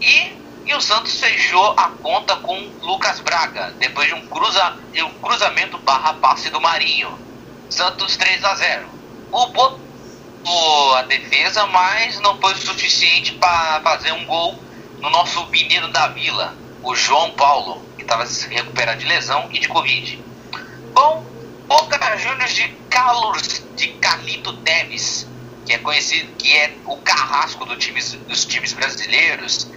E 0.00 0.44
e 0.66 0.74
o 0.74 0.80
Santos 0.80 1.20
fechou 1.20 1.74
a 1.76 1.90
conta 1.90 2.36
com 2.36 2.56
Lucas 2.80 3.20
Braga, 3.20 3.74
depois 3.78 4.08
de 4.08 4.14
um, 4.14 4.26
cruza, 4.26 4.78
um 4.96 5.10
cruzamento 5.20 5.76
barra 5.78 6.14
passe 6.14 6.48
do 6.48 6.58
Marinho. 6.58 7.18
Santos 7.68 8.16
3 8.16 8.42
a 8.44 8.54
0. 8.54 8.88
O 9.30 9.46
botou 9.48 9.78
a 10.96 11.02
defesa, 11.02 11.66
mas 11.66 12.20
não 12.20 12.38
foi 12.40 12.54
suficiente 12.54 13.32
para 13.32 13.80
fazer 13.82 14.12
um 14.12 14.24
gol 14.26 14.58
no 15.00 15.10
nosso 15.10 15.46
menino 15.46 15.88
da 15.88 16.08
vila, 16.08 16.56
o 16.82 16.94
João 16.94 17.30
Paulo, 17.32 17.84
que 17.96 18.02
estava 18.02 18.26
se 18.26 18.48
recuperando 18.48 18.98
de 18.98 19.06
lesão 19.06 19.48
e 19.52 19.58
de 19.58 19.68
Covid. 19.68 20.22
Bom, 20.92 21.24
Boca 21.66 21.98
Juniors 22.18 22.54
de 22.54 22.68
Carlos 22.90 23.62
de 23.74 23.88
Carlito 23.94 24.52
Teves, 24.58 25.26
que 25.66 25.72
é 25.72 25.78
conhecido, 25.78 26.32
que 26.36 26.54
é 26.56 26.74
o 26.86 26.96
carrasco 26.98 27.64
do 27.64 27.74
dos 27.74 28.44
times 28.44 28.72
brasileiros, 28.72 29.70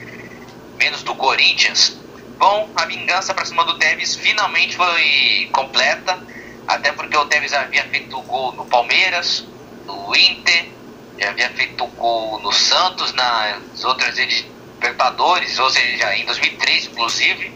menos 0.78 1.04
do 1.04 1.16
Corinthians. 1.16 1.98
Bom, 2.38 2.70
a 2.76 2.86
vingança 2.86 3.34
para 3.34 3.46
cima 3.46 3.64
do 3.66 3.78
Tevez 3.80 4.16
finalmente 4.16 4.76
foi 4.76 5.50
completa, 5.52 6.20
até 6.68 6.92
porque 6.92 7.18
o 7.18 7.26
Tevez 7.26 7.54
havia 7.54 7.84
feito 7.86 8.18
o 8.18 8.22
gol 8.22 8.54
no 8.54 8.66
Palmeiras, 8.66 9.44
no 9.88 10.16
Inter, 10.16 10.70
já 11.18 11.30
havia 11.30 11.50
feito 11.52 11.88
gol 11.88 12.40
no 12.42 12.52
Santos, 12.52 13.14
nas 13.14 13.84
outras 13.84 14.18
Libertadores, 14.18 15.58
ou 15.58 15.70
seja, 15.70 16.16
em 16.16 16.26
2003 16.26 16.86
inclusive, 16.86 17.52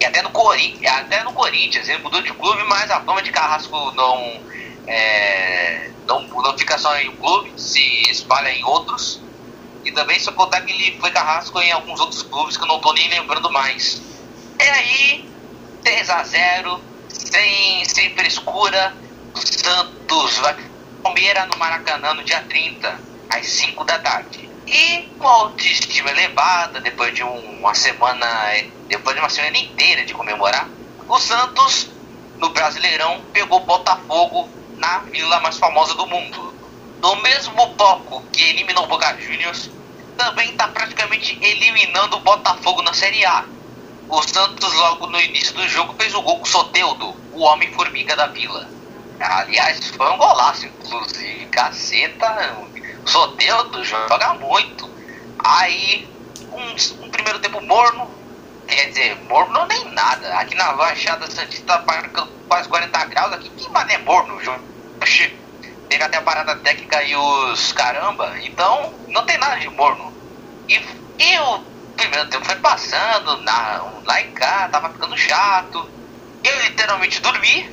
e 0.00 0.04
até 0.04 0.22
no, 0.22 0.30
Cori 0.30 0.78
até 0.86 1.22
no 1.24 1.32
Corinthians. 1.32 1.88
Ele 1.88 2.02
mudou 2.02 2.22
de 2.22 2.32
clube, 2.32 2.62
mas 2.64 2.90
a 2.90 3.00
fama 3.00 3.22
de 3.22 3.30
Carrasco 3.30 3.92
não, 3.92 4.42
é, 4.86 5.90
não, 6.06 6.22
não 6.28 6.56
fica 6.56 6.78
só 6.78 6.96
em 6.98 7.08
um 7.08 7.16
clube, 7.16 7.52
se 7.56 7.80
espalha 8.10 8.50
em 8.50 8.64
outros. 8.64 9.20
E 9.84 9.92
também 9.92 10.18
se 10.18 10.28
eu 10.28 10.32
contar 10.32 10.62
que 10.62 10.72
ele 10.72 10.98
foi 10.98 11.10
carrasco 11.12 11.60
em 11.60 11.70
alguns 11.70 12.00
outros 12.00 12.22
clubes 12.22 12.56
que 12.56 12.64
eu 12.64 12.66
não 12.66 12.80
tô 12.80 12.92
nem 12.92 13.08
lembrando 13.08 13.50
mais. 13.52 14.02
É 14.58 14.68
aí, 14.68 15.28
3 15.84 16.10
a 16.10 16.24
0 16.24 16.80
sem, 17.08 17.84
sem 17.84 18.14
frescura, 18.14 18.92
Santos 19.34 20.38
vai 20.38 20.54
Palmeiras 21.06 21.46
no 21.46 21.56
Maracanã 21.56 22.14
no 22.14 22.24
dia 22.24 22.40
30, 22.48 23.00
às 23.30 23.46
5 23.46 23.84
da 23.84 23.96
tarde. 24.00 24.50
E 24.66 25.02
com 25.20 25.28
a 25.28 25.32
autoestima 25.32 26.10
elevada, 26.10 26.80
depois 26.80 27.14
de 27.14 27.22
uma 27.22 27.72
semana, 27.74 28.26
depois 28.88 29.14
de 29.14 29.22
uma 29.22 29.28
semana 29.28 29.56
inteira 29.56 30.04
de 30.04 30.12
comemorar, 30.12 30.68
o 31.08 31.16
Santos 31.20 31.90
no 32.38 32.50
Brasileirão, 32.50 33.24
pegou 33.32 33.60
Botafogo 33.60 34.48
na 34.78 34.98
vila 34.98 35.38
mais 35.38 35.56
famosa 35.58 35.94
do 35.94 36.08
mundo. 36.08 36.52
No 37.00 37.14
mesmo 37.22 37.66
bloco 37.74 38.24
que 38.32 38.42
eliminou 38.42 38.88
Boca 38.88 39.16
Juniors, 39.20 39.70
também 40.16 40.50
está 40.50 40.66
praticamente 40.66 41.38
eliminando 41.40 42.16
o 42.16 42.20
Botafogo 42.20 42.82
na 42.82 42.92
Série 42.92 43.24
A. 43.24 43.44
O 44.08 44.20
Santos, 44.22 44.72
logo 44.72 45.06
no 45.06 45.20
início 45.20 45.54
do 45.54 45.68
jogo, 45.68 45.94
fez 45.96 46.12
o 46.16 46.22
gol 46.22 46.38
com 46.38 46.44
o 46.44 46.48
Soteudo, 46.48 47.14
o 47.32 47.42
Homem-Formiga 47.42 48.16
da 48.16 48.26
Vila. 48.26 48.75
Aliás, 49.20 49.88
foi 49.88 50.10
um 50.10 50.16
golaço, 50.16 50.66
inclusive. 50.66 51.46
Caceta, 51.46 52.58
o 53.04 53.08
Soteudo 53.08 53.84
joga 53.84 54.34
muito. 54.34 54.88
Aí, 55.38 56.08
um, 56.52 57.04
um, 57.04 57.10
primeiro 57.10 57.38
tempo 57.38 57.60
morno, 57.62 58.10
quer 58.66 58.88
dizer, 58.88 59.16
morno 59.28 59.66
nem 59.66 59.84
nada. 59.92 60.38
Aqui 60.38 60.54
na 60.54 60.72
Baixada 60.72 61.30
Santista 61.30 61.78
tá 61.78 62.28
quase 62.48 62.68
40 62.68 63.04
graus, 63.06 63.32
aqui 63.32 63.48
que 63.50 63.68
mané 63.70 63.98
morno, 63.98 64.38
Oxi, 65.00 65.34
teve 65.88 66.02
até 66.02 66.18
a 66.18 66.22
parada 66.22 66.56
técnica 66.56 67.02
e 67.02 67.14
os 67.14 67.72
caramba, 67.72 68.38
então 68.40 68.94
não 69.08 69.24
tem 69.24 69.38
nada 69.38 69.56
de 69.56 69.68
morno. 69.70 70.12
E, 70.68 70.74
e 71.18 71.38
o 71.38 71.58
primeiro 71.96 72.28
tempo 72.28 72.44
foi 72.44 72.56
passando, 72.56 73.40
na, 73.42 73.82
lá 74.04 74.20
em 74.20 74.30
cá, 74.32 74.68
tava 74.68 74.90
ficando 74.90 75.16
chato. 75.16 75.88
Eu 76.42 76.62
literalmente 76.62 77.20
dormi, 77.20 77.68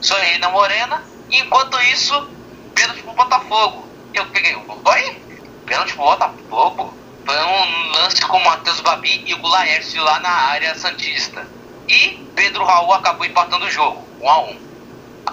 sonhei 0.00 0.38
na 0.38 0.50
morena, 0.50 1.02
e 1.28 1.38
enquanto 1.38 1.80
isso, 1.82 2.28
pênalti 2.74 3.02
pro 3.02 3.12
Botafogo. 3.12 3.86
Eu 4.14 4.26
peguei, 4.26 4.56
oi? 4.56 5.22
Pênalti 5.66 5.94
pro 5.94 6.04
Botafogo? 6.04 6.94
Foi 7.24 7.36
um 7.36 7.92
lance 7.92 8.20
com 8.22 8.38
o 8.38 8.44
Matheus 8.44 8.80
Babi 8.80 9.22
e 9.26 9.34
o 9.34 9.46
Laércio 9.46 10.02
lá 10.02 10.18
na 10.20 10.30
área 10.30 10.74
Santista. 10.74 11.46
E 11.86 12.26
Pedro 12.34 12.64
Raul 12.64 12.92
acabou 12.94 13.26
empatando 13.26 13.66
o 13.66 13.70
jogo, 13.70 14.04
1 14.20 14.24
um 14.24 14.30
a 14.30 14.38
1 14.40 14.50
um. 14.50 14.60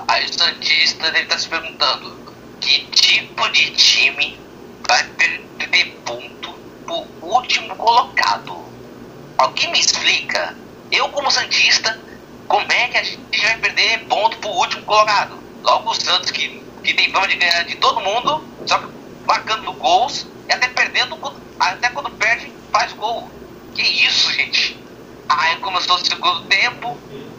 Aí 0.08 0.25
o 0.25 0.34
Santista 0.34 1.12
deve 1.12 1.23
estar 1.23 1.39
se 1.39 1.47
perguntando 1.47 2.17
que 2.60 2.86
tipo 2.88 3.49
de 3.49 3.71
time 3.71 4.39
vai 4.88 5.03
perder 5.03 5.86
ponto 6.06 6.53
pro 6.86 7.06
último 7.21 7.75
colocado. 7.75 8.65
Alguém 9.38 9.71
me 9.71 9.80
explica? 9.80 10.56
Eu 10.91 11.10
como 11.10 11.32
Santista, 11.32 11.99
como 12.47 12.65
é 12.71 12.88
que 12.88 12.97
a 12.97 13.03
gente 13.03 13.41
vai 13.41 13.57
perder 13.57 14.05
ponto 14.05 14.38
pro 14.38 14.49
último 14.49 14.83
colocado? 14.83 15.38
Logo 15.63 15.89
o 15.89 15.93
Santos 15.93 16.31
que, 16.31 16.63
que 16.83 16.93
tem 16.93 17.12
fama 17.12 17.27
de 17.27 17.36
ganhar 17.36 17.63
de 17.63 17.75
todo 17.75 17.99
mundo, 17.99 18.43
só 18.65 18.81
marcando 19.25 19.71
gols 19.73 20.25
e 20.47 20.53
até 20.53 20.67
perdendo, 20.69 21.17
até 21.60 21.89
quando 21.89 22.10
perde, 22.12 22.51
faz 22.71 22.93
gol. 22.93 23.29
Que 23.75 23.81
isso, 23.81 24.31
gente? 24.31 24.79
Aí 25.27 25.57
começou 25.57 25.97
o 25.97 26.05
segundo 26.05 26.41
tempo, 26.45 26.97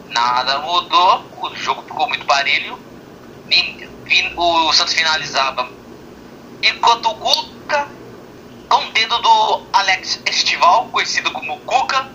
nada 0.09 0.59
mudou, 0.59 1.25
o 1.41 1.55
jogo 1.55 1.81
ficou 1.81 2.07
muito 2.07 2.25
parelho. 2.25 2.77
O 4.35 4.73
Santos 4.73 4.93
finalizava. 4.93 5.69
Enquanto 6.61 7.09
o 7.09 7.15
Cuca, 7.15 7.87
com 8.67 8.85
o 8.85 8.91
dedo 8.91 9.17
do 9.19 9.63
Alex 9.73 10.21
Estival, 10.27 10.87
conhecido 10.89 11.31
como 11.31 11.59
Cuca, 11.61 12.07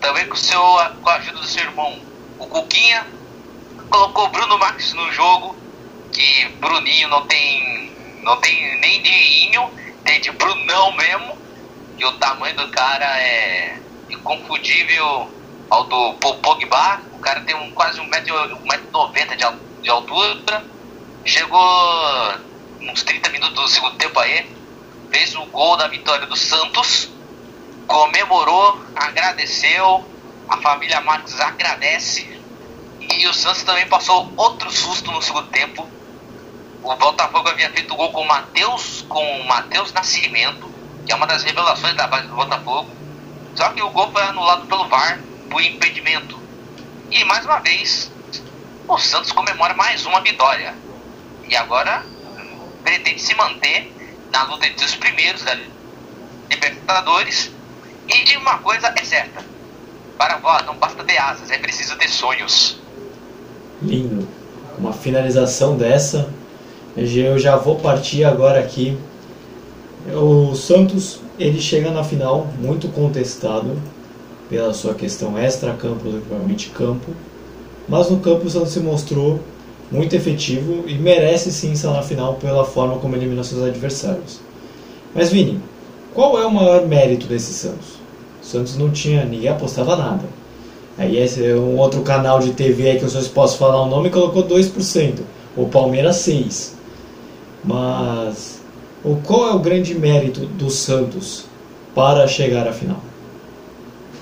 também 0.00 0.26
com, 0.28 0.36
seu, 0.36 0.60
com 1.02 1.08
a 1.08 1.14
ajuda 1.14 1.38
do 1.38 1.46
seu 1.46 1.62
irmão, 1.62 2.00
o 2.38 2.46
Cuquinha, 2.46 3.06
colocou 3.88 4.28
Bruno 4.28 4.58
Marques 4.58 4.92
no 4.94 5.10
jogo, 5.12 5.56
que 6.12 6.48
Bruninho 6.60 7.08
não 7.08 7.26
tem, 7.26 7.92
não 8.22 8.36
tem 8.38 8.80
nem 8.80 9.02
dinheirinho, 9.02 9.70
tem 10.04 10.20
de 10.20 10.30
Brunão 10.32 10.92
mesmo, 10.92 11.38
que 11.96 12.04
o 12.04 12.12
tamanho 12.12 12.56
do 12.56 12.68
cara 12.68 13.06
é 13.20 13.78
inconfundível 14.10 15.30
ao 15.70 15.84
do 15.84 16.14
Pogba, 16.14 17.00
o 17.12 17.18
cara 17.18 17.40
tem 17.40 17.56
um, 17.56 17.70
quase 17.72 18.00
1,90m 18.00 19.36
de, 19.36 19.82
de 19.82 19.90
altura. 19.90 20.64
Chegou 21.24 22.34
uns 22.80 23.02
30 23.02 23.30
minutos 23.30 23.64
do 23.64 23.68
segundo 23.68 23.96
tempo 23.96 24.18
aí, 24.20 24.48
fez 25.10 25.34
o 25.34 25.44
gol 25.46 25.76
da 25.76 25.88
vitória 25.88 26.26
do 26.26 26.36
Santos, 26.36 27.08
comemorou, 27.86 28.80
agradeceu, 28.94 30.04
a 30.48 30.56
família 30.58 31.00
Marques 31.00 31.38
agradece. 31.40 32.36
E 33.00 33.26
o 33.28 33.34
Santos 33.34 33.62
também 33.62 33.86
passou 33.88 34.32
outro 34.36 34.70
susto 34.70 35.10
no 35.10 35.22
segundo 35.22 35.48
tempo. 35.48 35.88
O 36.82 36.94
Botafogo 36.96 37.48
havia 37.48 37.70
feito 37.70 37.94
o 37.94 37.96
gol 37.96 38.12
com 38.12 38.22
o 38.22 38.28
Matheus, 38.28 39.04
com 39.08 39.42
Matheus 39.44 39.92
Nascimento, 39.92 40.70
que 41.04 41.12
é 41.12 41.16
uma 41.16 41.26
das 41.26 41.42
revelações 41.42 41.94
da 41.94 42.06
base 42.06 42.28
do 42.28 42.34
Botafogo. 42.34 42.90
Só 43.54 43.70
que 43.70 43.82
o 43.82 43.90
gol 43.90 44.10
foi 44.12 44.22
anulado 44.22 44.66
pelo 44.66 44.86
VAR 44.88 45.20
por 45.50 45.62
impedimento. 45.62 46.38
E 47.10 47.24
mais 47.24 47.44
uma 47.44 47.58
vez, 47.60 48.10
o 48.86 48.98
Santos 48.98 49.32
comemora 49.32 49.74
mais 49.74 50.04
uma 50.04 50.20
vitória. 50.20 50.74
E 51.48 51.56
agora 51.56 52.04
pretende 52.82 53.20
se 53.20 53.34
manter 53.34 53.92
na 54.32 54.42
luta 54.44 54.66
entre 54.66 54.84
os 54.84 54.94
primeiros 54.94 55.42
da 55.42 55.56
Libertadores. 56.50 57.50
E 58.08 58.24
de 58.24 58.36
uma 58.36 58.58
coisa 58.58 58.92
é 58.96 59.04
certa: 59.04 59.44
para 60.18 60.38
voar 60.38 60.64
não 60.64 60.76
basta 60.76 61.02
ter 61.04 61.18
asas, 61.18 61.50
é 61.50 61.58
preciso 61.58 61.96
ter 61.96 62.08
sonhos. 62.08 62.78
Lindo. 63.82 64.26
Uma 64.78 64.92
finalização 64.92 65.76
dessa. 65.76 66.28
Eu 66.96 67.38
já 67.38 67.56
vou 67.56 67.76
partir 67.76 68.24
agora 68.24 68.58
aqui. 68.60 68.96
O 70.12 70.54
Santos 70.54 71.20
ele 71.38 71.60
chega 71.60 71.90
na 71.90 72.02
final 72.02 72.46
muito 72.58 72.88
contestado 72.88 73.76
pela 74.48 74.72
sua 74.72 74.94
questão 74.94 75.36
extra-campo 75.38 76.08
do 76.08 76.54
que 76.56 76.70
campo, 76.70 77.12
mas 77.88 78.08
no 78.08 78.20
campo 78.20 78.46
o 78.46 78.50
Santos 78.50 78.72
se 78.72 78.80
mostrou 78.80 79.40
muito 79.90 80.14
efetivo 80.14 80.84
e 80.86 80.94
merece 80.94 81.52
sim 81.52 81.72
estar 81.72 81.92
na 81.92 82.02
final 82.02 82.34
pela 82.34 82.64
forma 82.64 82.98
como 82.98 83.16
eliminou 83.16 83.44
seus 83.44 83.62
adversários. 83.62 84.40
Mas 85.14 85.30
Vini, 85.30 85.60
qual 86.14 86.40
é 86.40 86.46
o 86.46 86.50
maior 86.50 86.86
mérito 86.86 87.26
desse 87.26 87.52
Santos? 87.52 87.95
Santos 88.46 88.76
não 88.76 88.90
tinha, 88.90 89.24
ninguém 89.24 89.48
apostava 89.48 89.96
nada. 89.96 90.24
Aí 90.96 91.18
esse 91.18 91.44
é 91.44 91.54
um 91.54 91.76
outro 91.76 92.02
canal 92.02 92.38
de 92.38 92.52
TV 92.52 92.90
aí 92.90 92.98
que 92.98 93.04
eu 93.04 93.08
só 93.08 93.20
posso 93.30 93.58
falar 93.58 93.82
o 93.82 93.86
nome 93.86 94.08
colocou 94.08 94.46
2%, 94.46 95.20
o 95.56 95.68
Palmeiras 95.68 96.16
6. 96.16 96.76
Mas 97.64 98.62
o 99.02 99.16
qual 99.16 99.48
é 99.48 99.52
o 99.52 99.58
grande 99.58 99.94
mérito 99.94 100.46
do 100.46 100.70
Santos 100.70 101.46
para 101.92 102.28
chegar 102.28 102.68
à 102.68 102.72
final? 102.72 103.02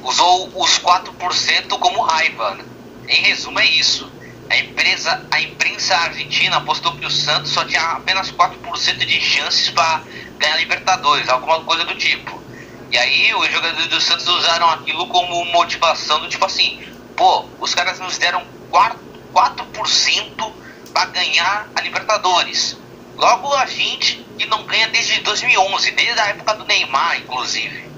Usou 0.03 0.51
os 0.57 0.79
4% 0.79 1.79
como 1.79 2.01
raiva. 2.01 2.59
Em 3.07 3.23
resumo 3.23 3.61
é 3.61 3.67
isso. 3.67 4.11
A 4.49 4.57
empresa, 4.57 5.23
a 5.31 5.41
imprensa 5.41 5.95
argentina 5.97 6.57
apostou 6.57 6.93
que 6.93 7.05
o 7.05 7.11
Santos 7.11 7.53
só 7.53 7.65
tinha 7.65 7.83
apenas 7.83 8.33
4% 8.33 8.97
de 8.99 9.21
chances 9.21 9.71
para 9.71 10.03
ganhar 10.39 10.57
Libertadores, 10.57 11.29
alguma 11.29 11.61
coisa 11.61 11.85
do 11.85 11.95
tipo. 11.95 12.43
E 12.91 12.99
aí 12.99 13.35
os 13.35 13.51
jogadores 13.51 13.89
do 13.89 14.01
Santos 14.01 14.29
usaram 14.29 14.71
aquilo 14.71 15.07
como 15.09 15.45
motivação 15.47 16.21
do 16.21 16.29
tipo 16.29 16.45
assim, 16.45 16.81
pô, 17.17 17.45
os 17.61 17.75
caras 17.75 17.99
nos 17.99 18.19
deram 18.19 18.43
4%, 18.71 18.97
4% 19.35 20.53
para 20.93 21.07
ganhar 21.07 21.69
a 21.75 21.81
Libertadores. 21.81 22.77
Logo 23.17 23.53
a 23.55 23.67
gente 23.67 24.25
que 24.39 24.47
não 24.47 24.65
ganha 24.65 24.89
desde 24.89 25.21
2011, 25.21 25.91
desde 25.93 26.21
a 26.21 26.27
época 26.29 26.55
do 26.55 26.65
Neymar, 26.65 27.19
inclusive. 27.19 27.91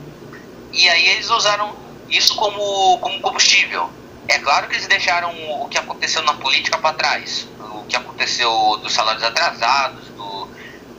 E 0.72 0.88
aí 0.88 1.08
eles 1.08 1.30
usaram 1.30 1.74
isso 2.08 2.34
como, 2.36 2.98
como 2.98 3.20
combustível. 3.20 3.90
É 4.28 4.38
claro 4.38 4.68
que 4.68 4.74
eles 4.74 4.86
deixaram 4.86 5.32
o 5.60 5.68
que 5.68 5.78
aconteceu 5.78 6.22
na 6.22 6.34
política 6.34 6.78
para 6.78 6.94
trás. 6.94 7.48
O 7.58 7.84
que 7.84 7.96
aconteceu 7.96 8.78
dos 8.82 8.92
salários 8.92 9.22
atrasados, 9.22 10.08
do, 10.08 10.48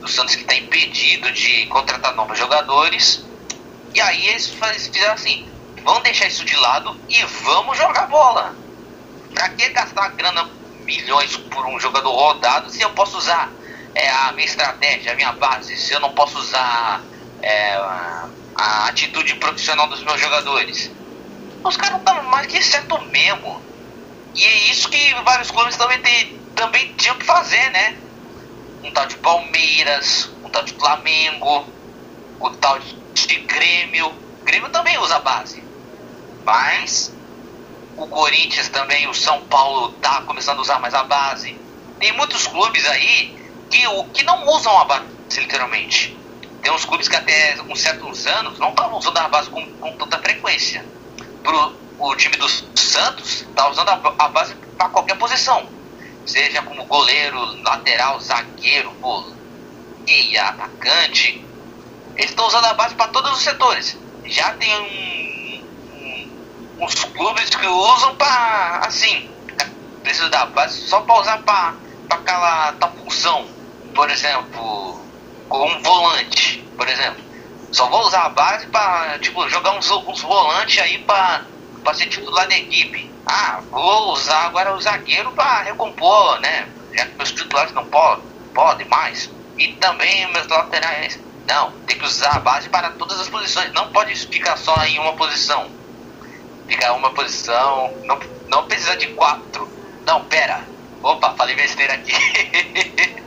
do 0.00 0.08
Santos 0.08 0.34
que 0.34 0.42
está 0.42 0.54
impedido 0.54 1.30
de 1.32 1.66
contratar 1.66 2.14
novos 2.14 2.38
jogadores. 2.38 3.24
E 3.94 4.00
aí 4.00 4.28
eles 4.28 4.48
fizeram 4.48 5.14
assim: 5.14 5.48
vamos 5.84 6.02
deixar 6.02 6.26
isso 6.26 6.44
de 6.44 6.56
lado 6.56 6.98
e 7.08 7.24
vamos 7.24 7.76
jogar 7.76 8.06
bola. 8.06 8.54
Pra 9.34 9.48
que 9.50 9.68
gastar 9.70 10.08
grana, 10.10 10.48
milhões 10.84 11.36
por 11.36 11.66
um 11.66 11.78
jogador 11.78 12.10
rodado 12.10 12.70
se 12.70 12.80
eu 12.80 12.90
posso 12.90 13.18
usar 13.18 13.52
é, 13.94 14.08
a 14.08 14.32
minha 14.32 14.46
estratégia, 14.46 15.12
a 15.12 15.16
minha 15.16 15.32
base, 15.32 15.76
se 15.76 15.92
eu 15.92 16.00
não 16.00 16.12
posso 16.12 16.38
usar 16.38 17.02
é, 17.42 17.74
a 18.54 18.86
atitude 18.88 19.34
profissional 19.36 19.88
dos 19.88 20.02
meus 20.02 20.20
jogadores? 20.20 20.90
Os 21.62 21.76
caras 21.76 21.98
estão 21.98 22.22
mais 22.24 22.46
que 22.46 22.62
certo 22.62 23.00
mesmo. 23.06 23.62
E 24.34 24.44
é 24.44 24.70
isso 24.70 24.88
que 24.88 25.14
vários 25.24 25.50
clubes 25.50 25.76
também, 25.76 26.00
tem, 26.00 26.38
também 26.54 26.94
tinham 26.96 27.16
que 27.16 27.24
fazer, 27.24 27.70
né? 27.70 27.96
Um 28.84 28.92
tal 28.92 29.06
de 29.06 29.16
Palmeiras, 29.16 30.30
um 30.44 30.48
tal 30.48 30.62
de 30.62 30.72
Flamengo, 30.74 31.66
o 32.38 32.50
tal 32.50 32.78
de 32.78 32.94
Grêmio. 33.36 34.12
Grêmio 34.44 34.70
também 34.70 34.98
usa 34.98 35.18
base. 35.18 35.62
Mas 36.44 37.14
o 37.96 38.06
Corinthians 38.06 38.68
também, 38.68 39.08
o 39.08 39.14
São 39.14 39.40
Paulo 39.42 39.92
tá 39.94 40.22
começando 40.22 40.58
a 40.58 40.62
usar 40.62 40.78
mais 40.78 40.94
a 40.94 41.04
base. 41.04 41.58
Tem 41.98 42.12
muitos 42.12 42.46
clubes 42.46 42.84
aí 42.86 43.36
que, 43.70 43.82
que 44.14 44.22
não 44.22 44.46
usam 44.46 44.76
a 44.78 44.84
base, 44.84 45.06
literalmente. 45.36 46.16
Tem 46.62 46.72
uns 46.72 46.84
clubes 46.84 47.08
que 47.08 47.16
até 47.16 47.56
uns 47.68 47.80
certos 47.80 48.26
anos 48.26 48.58
não 48.58 48.70
estavam 48.70 48.98
usando 48.98 49.18
a 49.18 49.28
base 49.28 49.50
com, 49.50 49.64
com 49.74 49.96
tanta 49.96 50.18
frequência 50.18 50.84
pro, 51.42 51.74
o 51.98 52.14
time 52.14 52.36
do 52.36 52.48
Santos 52.48 53.46
tá 53.54 53.68
usando 53.68 53.88
a, 53.88 54.14
a 54.18 54.28
base 54.28 54.54
para 54.76 54.88
qualquer 54.88 55.16
posição. 55.16 55.68
Seja 56.26 56.62
como 56.62 56.84
goleiro, 56.84 57.40
lateral, 57.62 58.20
zagueiro, 58.20 58.92
e 60.06 60.38
atacante. 60.38 61.44
Eles 62.18 62.30
estão 62.30 62.48
usando 62.48 62.64
a 62.64 62.74
base 62.74 62.96
para 62.96 63.06
todos 63.08 63.30
os 63.30 63.42
setores. 63.42 63.96
Já 64.24 64.52
tem 64.54 64.76
um, 64.76 65.64
um, 65.94 66.84
uns 66.84 67.04
clubes 67.04 67.48
que 67.50 67.66
usam 67.66 68.16
para, 68.16 68.80
assim, 68.84 69.30
precisa 70.02 70.28
da 70.28 70.46
base 70.46 70.80
só 70.88 71.00
para 71.02 71.20
usar 71.20 71.38
para 71.38 71.74
aquela 72.10 72.72
tal 72.72 72.92
função. 72.92 73.46
Por 73.94 74.10
exemplo, 74.10 75.00
como 75.48 75.80
volante, 75.80 76.58
por 76.76 76.88
exemplo. 76.88 77.22
Só 77.70 77.88
vou 77.88 78.04
usar 78.04 78.24
a 78.24 78.28
base 78.30 78.66
para 78.66 79.18
tipo, 79.20 79.48
jogar 79.48 79.76
uns, 79.78 79.88
uns 79.88 80.20
volantes 80.22 80.78
aí 80.82 80.98
para 80.98 81.44
ser 81.94 82.06
titular 82.06 82.48
da 82.48 82.56
equipe. 82.56 83.08
Ah, 83.26 83.60
vou 83.70 84.12
usar 84.12 84.46
agora 84.46 84.74
o 84.74 84.80
zagueiro 84.80 85.30
para 85.32 85.62
recompor, 85.62 86.40
né? 86.40 86.66
Já 86.94 87.06
que 87.06 87.16
meus 87.16 87.30
titulares 87.30 87.72
não 87.72 87.84
podem, 87.86 88.24
podem 88.52 88.88
mais. 88.88 89.30
E 89.56 89.74
também 89.74 90.32
meus 90.32 90.48
laterais. 90.48 91.27
Não, 91.48 91.72
tem 91.86 91.98
que 91.98 92.04
usar 92.04 92.36
a 92.36 92.40
base 92.40 92.68
para 92.68 92.90
todas 92.90 93.18
as 93.18 93.28
posições. 93.28 93.72
Não 93.72 93.90
pode 93.90 94.14
ficar 94.14 94.56
só 94.58 94.76
em 94.84 94.98
uma 94.98 95.14
posição. 95.14 95.70
Ficar 96.66 96.92
uma 96.92 97.10
posição. 97.10 97.92
Não, 98.04 98.20
não 98.48 98.66
precisa 98.66 98.96
de 98.96 99.06
quatro. 99.08 99.66
Não, 100.06 100.24
pera. 100.24 100.62
Opa, 101.02 101.34
falei 101.34 101.56
besteira 101.56 101.94
aqui. 101.94 102.12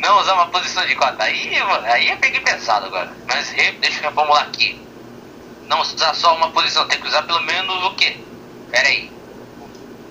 não 0.00 0.18
usar 0.20 0.34
uma 0.34 0.48
posição 0.48 0.84
de 0.84 0.96
quatro. 0.96 1.22
Aí, 1.22 1.54
aí 1.84 2.10
eu 2.10 2.16
peguei 2.16 2.40
pensado 2.40 2.86
agora. 2.86 3.12
Mas 3.28 3.50
deixa 3.80 4.00
eu 4.00 4.02
reformular 4.02 4.42
aqui. 4.42 4.80
Não 5.66 5.80
usar 5.80 6.14
só 6.14 6.34
uma 6.34 6.50
posição, 6.50 6.86
tem 6.88 7.00
que 7.00 7.06
usar 7.06 7.22
pelo 7.22 7.40
menos 7.42 7.84
o 7.84 7.94
quê? 7.94 8.16
Pera 8.70 8.88
aí. 8.88 9.10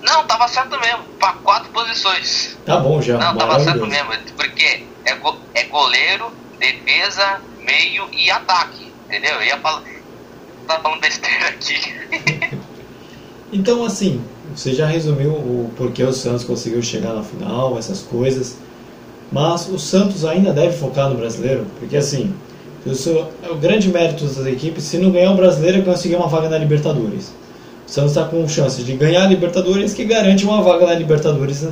Não, 0.01 0.25
tava 0.25 0.47
certo 0.47 0.79
mesmo, 0.79 1.03
para 1.19 1.33
quatro 1.33 1.69
posições. 1.69 2.57
Tá 2.65 2.77
bom 2.77 3.01
já. 3.01 3.17
Não, 3.17 3.37
tava 3.37 3.59
certo 3.59 3.85
mesmo, 3.85 4.11
porque 4.35 4.83
é, 5.05 5.15
go 5.15 5.37
é 5.53 5.63
goleiro, 5.65 6.33
defesa, 6.61 7.41
meio 7.59 8.07
e 8.13 8.29
ataque. 8.29 8.91
Entendeu? 9.07 9.33
Eu 9.35 9.43
ia 9.43 9.57
falar. 9.57 9.83
Tava 10.67 10.83
falando 10.83 11.01
besteira 11.01 11.49
aqui. 11.49 12.57
então 13.51 13.83
assim, 13.83 14.23
você 14.55 14.73
já 14.73 14.85
resumiu 14.85 15.31
o 15.31 15.71
porquê 15.75 16.03
o 16.03 16.13
Santos 16.13 16.45
conseguiu 16.45 16.81
chegar 16.81 17.13
na 17.13 17.23
final, 17.23 17.77
essas 17.77 18.01
coisas. 18.01 18.57
Mas 19.31 19.67
o 19.67 19.79
Santos 19.79 20.23
ainda 20.23 20.53
deve 20.53 20.77
focar 20.77 21.09
no 21.09 21.15
brasileiro, 21.15 21.65
porque 21.79 21.95
assim, 21.95 22.33
o 23.49 23.55
grande 23.55 23.89
mérito 23.89 24.25
das 24.25 24.45
equipes, 24.45 24.83
se 24.83 24.97
não 24.97 25.11
ganhar 25.11 25.31
o 25.31 25.35
brasileiro, 25.35 25.79
é 25.79 25.81
conseguir 25.81 26.15
uma 26.15 26.27
vaga 26.27 26.49
na 26.49 26.57
Libertadores. 26.57 27.33
O 27.87 27.89
Santos 27.89 28.11
está 28.11 28.25
com 28.25 28.45
chance 28.47 28.83
de 28.83 28.93
ganhar 28.93 29.23
a 29.23 29.27
Libertadores, 29.27 29.93
que 29.93 30.03
garante 30.03 30.43
uma 30.43 30.61
vaga 30.61 30.85
na 30.85 30.93
Libertadores 30.93 31.61
né, 31.61 31.71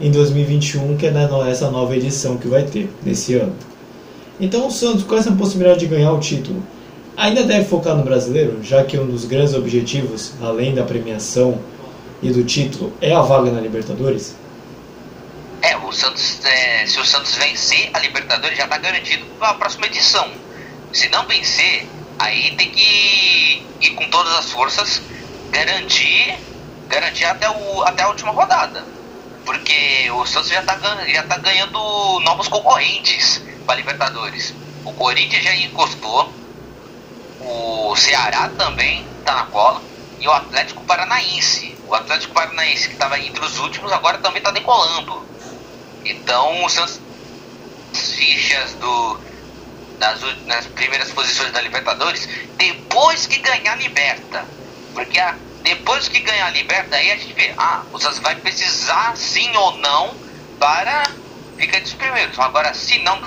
em 0.00 0.10
2021, 0.10 0.96
que 0.96 1.06
é 1.06 1.12
essa 1.50 1.70
nova 1.70 1.94
edição 1.94 2.38
que 2.38 2.48
vai 2.48 2.62
ter 2.62 2.90
nesse 3.04 3.34
ano. 3.34 3.52
Então 4.44 4.66
o 4.66 4.70
Santos, 4.70 5.04
com 5.04 5.16
essa 5.16 5.32
possibilidade 5.32 5.80
de 5.80 5.86
ganhar 5.86 6.12
o 6.12 6.20
título, 6.20 6.62
ainda 7.16 7.44
deve 7.44 7.64
focar 7.64 7.96
no 7.96 8.02
brasileiro, 8.02 8.62
já 8.62 8.84
que 8.84 8.98
um 8.98 9.06
dos 9.06 9.24
grandes 9.24 9.54
objetivos, 9.54 10.34
além 10.42 10.74
da 10.74 10.82
premiação 10.82 11.58
e 12.22 12.30
do 12.30 12.44
título, 12.44 12.92
é 13.00 13.14
a 13.14 13.22
vaga 13.22 13.50
na 13.50 13.58
Libertadores. 13.58 14.36
É, 15.62 15.74
o 15.78 15.90
Santos, 15.90 16.44
é, 16.44 16.84
se 16.84 17.00
o 17.00 17.06
Santos 17.06 17.34
vencer 17.36 17.88
a 17.94 17.98
Libertadores, 18.00 18.58
já 18.58 18.64
está 18.64 18.76
garantido 18.76 19.24
para 19.38 19.48
a 19.48 19.54
próxima 19.54 19.86
edição. 19.86 20.30
Se 20.92 21.08
não 21.08 21.26
vencer, 21.26 21.86
aí 22.18 22.54
tem 22.54 22.70
que 22.70 23.66
ir 23.80 23.94
com 23.94 24.06
todas 24.10 24.34
as 24.34 24.50
forças, 24.50 25.00
garantir, 25.50 26.36
garantir 26.86 27.24
até, 27.24 27.48
o, 27.48 27.82
até 27.82 28.02
a 28.02 28.08
última 28.08 28.30
rodada. 28.30 28.84
Porque 29.44 30.10
o 30.10 30.24
Santos 30.26 30.48
já 30.48 30.60
está 30.60 30.78
já 31.06 31.22
tá 31.24 31.38
ganhando 31.38 32.20
novos 32.20 32.48
concorrentes 32.48 33.42
para 33.66 33.76
Libertadores. 33.76 34.54
O 34.84 34.92
Corinthians 34.92 35.44
já 35.44 35.54
encostou, 35.54 36.32
o 37.40 37.96
Ceará 37.96 38.50
também 38.56 39.06
está 39.20 39.34
na 39.34 39.46
cola 39.46 39.82
e 40.18 40.28
o 40.28 40.32
Atlético 40.32 40.82
Paranaense. 40.84 41.76
O 41.86 41.94
Atlético 41.94 42.32
Paranaense 42.32 42.88
que 42.88 42.94
estava 42.94 43.18
entre 43.18 43.44
os 43.44 43.58
últimos 43.58 43.92
agora 43.92 44.18
também 44.18 44.38
está 44.38 44.50
decolando. 44.50 45.22
Então 46.04 46.64
o 46.64 46.68
Santos 46.68 47.00
fichas 47.92 48.74
do 48.74 49.20
nas, 49.98 50.20
nas 50.46 50.66
primeiras 50.66 51.10
posições 51.12 51.52
da 51.52 51.60
Libertadores 51.60 52.28
depois 52.56 53.26
que 53.26 53.38
ganhar 53.38 53.72
a 53.72 53.76
Liberta. 53.76 54.44
Porque 54.92 55.18
a, 55.18 55.36
depois 55.64 56.08
que 56.08 56.20
ganhar 56.20 56.46
a 56.46 56.50
Liberta 56.50 56.94
aí 56.94 57.10
a 57.10 57.16
gente 57.16 57.32
vê, 57.32 57.52
ah, 57.56 57.82
o 57.90 57.98
Santos 57.98 58.18
vai 58.20 58.36
precisar 58.36 59.16
sim 59.16 59.56
ou 59.56 59.78
não 59.78 60.14
para 60.60 61.10
ficar 61.56 61.78
entre 61.78 61.90
os 61.90 61.94
primeiros. 61.94 62.38
Agora 62.38 62.72
se 62.74 62.98
não 62.98 63.20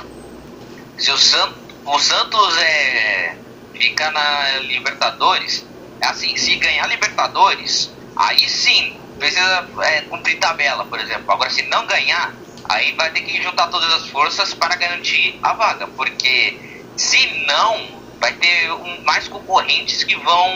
se 0.97 1.12
o 1.12 1.17
Santos 1.17 1.67
o 1.84 2.00
Santos 2.00 2.58
é 2.58 3.36
ficar 3.73 4.12
na 4.12 4.60
Libertadores, 4.60 5.65
assim, 6.02 6.36
se 6.36 6.56
ganhar 6.58 6.84
a 6.84 6.88
Libertadores, 6.88 7.89
aí 8.15 8.47
sim 8.50 9.00
precisa 9.17 9.67
é, 9.82 10.02
cumprir 10.02 10.38
tabela, 10.38 10.86
por 10.86 11.00
exemplo. 11.00 11.32
Agora 11.32 11.50
se 11.50 11.63
não 11.63 11.88
ganhar, 11.88 12.34
aí 12.65 12.91
vai 12.91 13.10
ter 13.12 13.21
que 13.21 13.41
juntar 13.41 13.67
todas 13.67 13.91
as 13.93 14.08
forças 14.08 14.54
para 14.54 14.76
garantir 14.76 15.39
a 15.41 15.54
vaga, 15.54 15.88
porque 15.88 16.60
se 16.95 17.45
não, 17.47 17.97
vai 18.20 18.34
ter 18.34 18.72
um, 18.72 19.02
mais 19.04 19.28
concorrentes 19.28 20.04
que 20.04 20.16
vão 20.16 20.54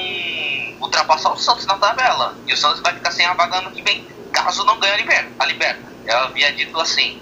ultrapassar 0.81 1.31
o 1.33 1.37
Santos 1.37 1.65
na 1.65 1.75
tabela. 1.75 2.35
E 2.47 2.53
o 2.53 2.57
Santos 2.57 2.81
vai 2.81 2.93
ficar 2.93 3.11
sem 3.11 3.25
a 3.25 3.33
vaga 3.33 3.57
ano 3.57 3.71
que 3.71 3.81
vem, 3.81 4.05
caso 4.31 4.63
não 4.65 4.79
ganhe 4.79 4.93
a 4.93 4.97
Liberta. 4.97 5.29
A 5.39 5.45
liberta. 5.45 5.81
Eu 6.07 6.17
havia 6.17 6.51
dito 6.53 6.79
assim. 6.79 7.17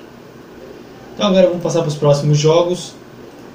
Então 1.14 1.28
agora 1.28 1.48
vamos 1.48 1.62
passar 1.62 1.82
para 1.82 1.90
os 1.90 1.96
próximos 1.96 2.38
jogos. 2.38 2.94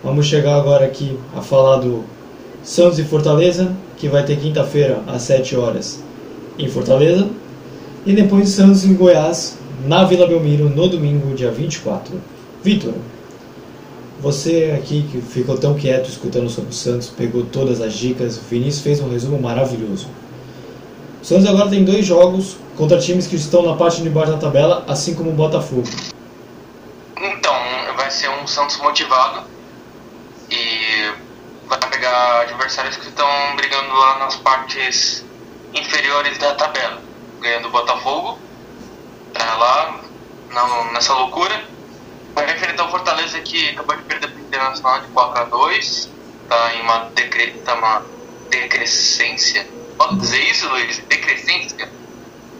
Vamos 0.03 0.27
chegar 0.27 0.57
agora 0.57 0.85
aqui 0.85 1.19
a 1.35 1.41
falar 1.41 1.77
do 1.77 2.05
Santos 2.63 2.99
e 2.99 3.05
Fortaleza, 3.05 3.75
que 3.97 4.09
vai 4.09 4.23
ter 4.23 4.39
quinta-feira 4.39 5.03
às 5.07 5.23
7 5.23 5.57
horas 5.57 6.03
em 6.59 6.69
Fortaleza. 6.69 7.29
E 8.05 8.13
depois 8.13 8.51
Santos 8.51 8.85
e 8.85 8.93
Goiás, 8.93 9.57
na 9.87 10.05
Vila 10.05 10.27
Belmiro 10.27 10.69
no 10.69 10.89
domingo, 10.89 11.35
dia 11.35 11.51
24. 11.51 12.21
Vitor, 12.63 12.93
você 14.25 14.75
aqui 14.75 15.07
que 15.13 15.21
ficou 15.21 15.59
tão 15.59 15.75
quieto 15.75 16.09
escutando 16.09 16.49
sobre 16.49 16.71
o 16.71 16.73
Santos, 16.73 17.11
pegou 17.11 17.45
todas 17.45 17.83
as 17.83 17.93
dicas, 17.93 18.39
Vinícius 18.39 18.83
fez 18.83 19.01
um 19.01 19.11
resumo 19.11 19.39
maravilhoso. 19.39 20.09
O 21.21 21.25
Santos 21.25 21.47
agora 21.47 21.69
tem 21.69 21.85
dois 21.85 22.07
jogos 22.07 22.57
contra 22.75 22.99
times 22.99 23.27
que 23.27 23.37
estão 23.37 23.63
na 23.63 23.77
parte 23.77 24.01
de 24.01 24.09
baixo 24.09 24.33
da 24.33 24.39
tabela, 24.39 24.83
assim 24.89 25.15
como 25.15 25.29
o 25.29 25.35
Botafogo. 25.35 25.85
Então, 27.19 27.55
vai 27.99 28.11
ser 28.11 28.31
um 28.31 28.47
Santos 28.47 28.79
motivado 28.79 29.43
e 30.51 31.13
vai 31.69 31.79
pegar 31.91 32.41
adversários 32.41 32.97
que 32.97 33.09
estão 33.09 33.29
brigando 33.57 33.93
lá 33.93 34.21
nas 34.21 34.37
partes 34.37 35.23
inferiores 35.75 36.39
da 36.39 36.55
tabela, 36.55 37.03
ganhando 37.43 37.69
o 37.69 37.71
Botafogo 37.71 38.39
tá 39.35 39.55
lá 39.57 40.01
nessa 40.95 41.13
loucura. 41.13 41.74
Vai 42.35 42.53
enfrentar 42.53 42.85
o 42.85 42.91
Fortaleza 42.91 43.41
que 43.41 43.71
acabou 43.71 43.97
de 43.97 44.03
perder 44.03 44.29
para 44.29 44.37
o 44.37 44.41
Internacional 44.41 45.01
de 45.01 45.09
4 45.09 45.41
a 45.41 45.45
2 45.45 46.15
Tá 46.49 46.75
em 46.75 46.83
uma, 46.83 47.11
decre, 47.15 47.53
tá 47.65 47.75
uma 47.75 48.03
decrescência. 48.51 49.67
Pode 49.97 50.17
dizer 50.17 50.39
isso, 50.51 50.69
Luiz? 50.69 50.99
Decrescência. 51.09 51.89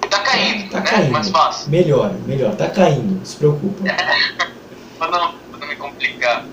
Tá 0.09 0.19
caindo, 0.21 0.71
tá 0.71 0.81
né? 0.81 0.87
Caindo. 0.87 1.13
Mais 1.13 1.29
fácil. 1.29 1.71
Melhor, 1.71 2.13
melhor. 2.27 2.55
Tá 2.57 2.71
caindo, 2.71 3.19
não 3.19 3.25
se 3.25 3.37
preocupa. 3.37 3.83
pra, 4.99 5.09
não, 5.09 5.35
não 5.59 5.67
me 5.67 5.77
complicar. 5.77 6.45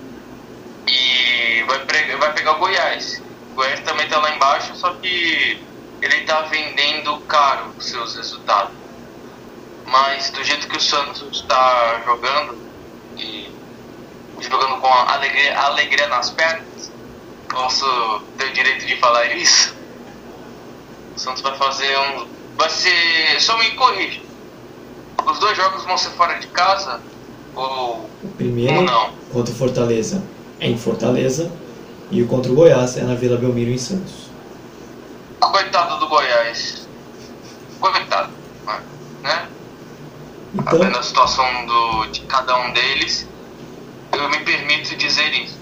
E 0.86 1.62
vai, 1.66 2.16
vai 2.18 2.32
pegar 2.34 2.52
o 2.52 2.58
Goiás. 2.58 3.22
O 3.52 3.54
Goiás 3.54 3.80
também 3.80 4.08
tá 4.08 4.18
lá 4.18 4.34
embaixo, 4.34 4.74
só 4.76 4.92
que 4.94 5.60
ele 6.02 6.20
tá 6.24 6.42
vendendo 6.42 7.18
caro 7.28 7.72
os 7.78 7.86
seus 7.86 8.16
resultados. 8.16 8.72
Mas 9.86 10.30
do 10.30 10.42
jeito 10.44 10.68
que 10.68 10.76
o 10.76 10.80
Santos 10.80 11.40
está 11.40 12.02
jogando 12.04 12.58
e 13.18 13.50
jogando 14.40 14.80
com 14.80 14.88
alegria, 14.88 15.58
alegria 15.58 16.08
nas 16.08 16.30
pernas, 16.30 16.92
posso 17.48 18.22
ter 18.38 18.46
o 18.46 18.52
direito 18.52 18.86
de 18.86 18.96
falar 18.96 19.26
isso. 19.36 19.74
O 21.14 21.18
Santos 21.18 21.42
vai 21.42 21.56
fazer 21.56 21.96
um. 21.98 22.26
Vai 22.56 22.70
ser. 22.70 23.40
Só 23.40 23.56
me 23.58 23.70
corrija. 23.72 24.20
Os 25.24 25.38
dois 25.38 25.56
jogos 25.56 25.84
vão 25.84 25.96
ser 25.96 26.10
fora 26.10 26.38
de 26.38 26.46
casa? 26.48 27.00
Ou. 27.54 28.10
O 28.22 28.28
primeiro 28.36 28.76
ou 28.76 28.82
não? 28.82 29.22
contra 29.32 29.52
o 29.52 29.56
Fortaleza 29.56 30.22
é 30.60 30.68
em 30.68 30.76
Fortaleza 30.76 31.50
e 32.10 32.22
o 32.22 32.26
contra 32.26 32.52
o 32.52 32.54
Goiás 32.54 32.96
é 32.96 33.02
na 33.02 33.14
Vila 33.14 33.36
Belmiro 33.36 33.70
em 33.70 33.78
Santos. 33.78 34.30
Coitado 35.40 35.98
do 35.98 36.08
Goiás. 36.08 36.86
Coitado. 37.80 38.32
Né? 39.22 39.48
Então... 40.54 40.78
Vendo 40.78 40.98
a 40.98 41.02
situação 41.02 41.66
do, 41.66 42.06
de 42.06 42.20
cada 42.22 42.58
um 42.58 42.72
deles, 42.72 43.26
eu 44.12 44.28
me 44.28 44.38
permito 44.40 44.94
dizer 44.96 45.32
isso. 45.34 45.58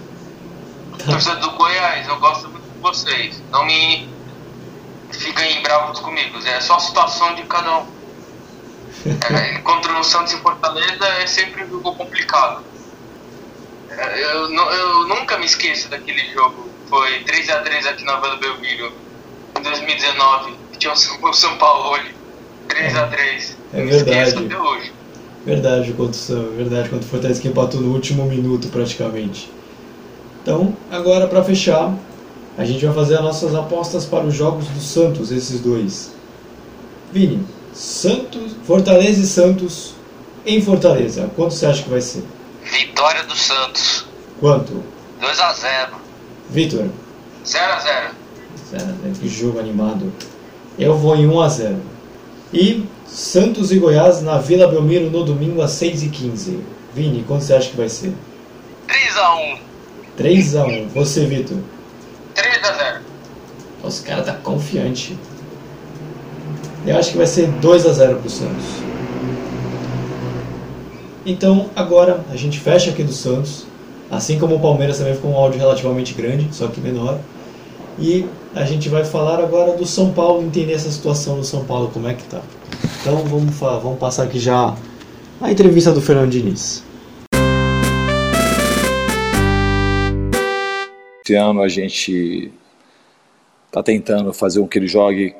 Tá. 0.97 1.11
Torcedor 1.11 1.39
do 1.39 1.51
Goiás, 1.51 2.07
eu 2.07 2.19
gosto 2.19 2.49
muito 2.49 2.69
de 2.69 2.79
vocês. 2.79 3.41
Não 3.51 3.65
me 3.65 4.09
fiquem 5.11 5.61
bravos 5.61 5.99
comigo. 5.99 6.37
É 6.45 6.59
só 6.59 6.75
a 6.75 6.79
situação 6.79 7.35
de 7.35 7.43
cada 7.43 7.79
um. 7.79 7.87
É, 9.03 9.57
contra 9.59 9.97
o 9.97 10.03
Santos 10.03 10.33
e 10.33 10.37
Fortaleza 10.37 11.07
é 11.07 11.25
sempre 11.25 11.63
um 11.63 11.69
jogo 11.69 11.95
complicado. 11.95 12.61
É, 13.89 14.23
eu, 14.23 14.53
eu 14.53 15.07
nunca 15.07 15.39
me 15.39 15.45
esqueço 15.45 15.89
daquele 15.89 16.31
jogo. 16.33 16.69
Foi 16.87 17.23
3x3 17.23 17.87
aqui 17.87 18.03
na 18.03 18.19
Vila 18.19 18.35
Belmiro 18.35 18.93
em 19.57 19.61
2019. 19.61 20.55
Que 20.73 20.77
tinha 20.77 20.93
o 20.93 21.33
São 21.33 21.57
Paulo 21.57 21.95
3x3. 22.73 23.55
É 23.73 23.85
verdade. 23.85 24.45
até 24.45 24.59
hoje. 24.59 24.93
Verdade, 25.45 25.93
contra 25.93 26.35
o 26.35 26.51
verdade, 26.55 26.89
contra 26.89 27.05
o 27.05 27.09
Fortaleza 27.09 27.41
que 27.41 27.47
empatou 27.47 27.81
no 27.81 27.93
último 27.93 28.25
minuto 28.25 28.67
praticamente. 28.67 29.51
Então, 30.41 30.75
agora 30.89 31.27
para 31.27 31.43
fechar, 31.43 31.93
a 32.57 32.65
gente 32.65 32.85
vai 32.85 32.93
fazer 32.93 33.15
as 33.15 33.21
nossas 33.21 33.55
apostas 33.55 34.05
para 34.05 34.25
os 34.25 34.35
jogos 34.35 34.67
do 34.67 34.79
Santos, 34.79 35.31
esses 35.31 35.59
dois. 35.59 36.11
Vini, 37.11 37.43
Santos, 37.73 38.55
Fortaleza 38.65 39.21
e 39.21 39.25
Santos 39.25 39.93
em 40.45 40.61
Fortaleza. 40.61 41.29
Quanto 41.35 41.53
você 41.53 41.65
acha 41.65 41.83
que 41.83 41.89
vai 41.89 42.01
ser? 42.01 42.23
Vitória 42.63 43.23
do 43.23 43.35
Santos. 43.35 44.05
Quanto? 44.39 44.83
2 45.19 45.39
a 45.39 45.53
0. 45.53 45.91
Vitor. 46.49 46.87
0 47.45 47.73
a 47.73 47.79
0. 47.79 48.09
0 48.71 48.83
a 48.83 49.03
0. 49.03 49.15
Que 49.19 49.27
jogo 49.27 49.59
animado. 49.59 50.11
Eu 50.77 50.97
vou 50.97 51.15
em 51.15 51.27
1 51.27 51.41
a 51.41 51.49
0. 51.49 51.75
E 52.53 52.85
Santos 53.07 53.71
e 53.71 53.79
Goiás 53.79 54.21
na 54.21 54.37
Vila 54.37 54.67
Belmiro 54.67 55.09
no 55.09 55.23
domingo 55.23 55.61
às 55.61 55.71
6h15. 55.71 56.59
Vini, 56.93 57.23
quanto 57.25 57.43
você 57.43 57.53
acha 57.53 57.69
que 57.69 57.77
vai 57.77 57.87
ser? 57.87 58.13
3 58.87 59.17
a 59.17 59.35
1. 59.35 59.57
3 60.17 60.55
a 60.55 60.65
1. 60.65 60.87
Você, 60.89 61.25
Vitor? 61.25 61.57
3 62.35 62.63
a 62.63 62.73
0. 62.73 62.99
Os 63.83 63.99
caras 63.99 64.25
tá 64.25 64.33
confiante. 64.33 65.17
Eu 66.85 66.97
acho 66.97 67.11
que 67.11 67.17
vai 67.17 67.27
ser 67.27 67.47
2 67.47 67.85
a 67.85 67.93
0 67.93 68.17
pro 68.17 68.29
Santos. 68.29 68.65
Então, 71.25 71.69
agora 71.75 72.25
a 72.31 72.35
gente 72.35 72.59
fecha 72.59 72.89
aqui 72.89 73.03
do 73.03 73.13
Santos. 73.13 73.65
Assim 74.09 74.37
como 74.37 74.55
o 74.55 74.59
Palmeiras 74.59 74.97
também 74.97 75.15
ficou 75.15 75.31
um 75.31 75.37
áudio 75.37 75.59
relativamente 75.59 76.13
grande, 76.13 76.49
só 76.51 76.67
que 76.67 76.81
menor. 76.81 77.19
E 77.97 78.25
a 78.53 78.65
gente 78.65 78.89
vai 78.89 79.05
falar 79.05 79.39
agora 79.39 79.77
do 79.77 79.85
São 79.85 80.11
Paulo, 80.11 80.43
entender 80.43 80.73
essa 80.73 80.91
situação 80.91 81.37
do 81.37 81.43
São 81.43 81.65
Paulo, 81.65 81.89
como 81.89 82.07
é 82.07 82.13
que 82.13 82.23
tá. 82.25 82.41
Então 82.99 83.17
vamos, 83.25 83.55
vamos 83.55 83.97
passar 83.97 84.23
aqui 84.23 84.39
já 84.39 84.75
a 85.39 85.51
entrevista 85.51 85.91
do 85.91 86.01
Fernando 86.01 86.29
Diniz. 86.29 86.83
Esse 91.23 91.35
ano 91.35 91.61
a 91.61 91.69
gente 91.69 92.51
está 93.67 93.81
tentando 93.81 94.33
fazer 94.33 94.59
com 94.59 94.67
que 94.67 94.77
ele 94.77 94.87
jogue 94.87 95.33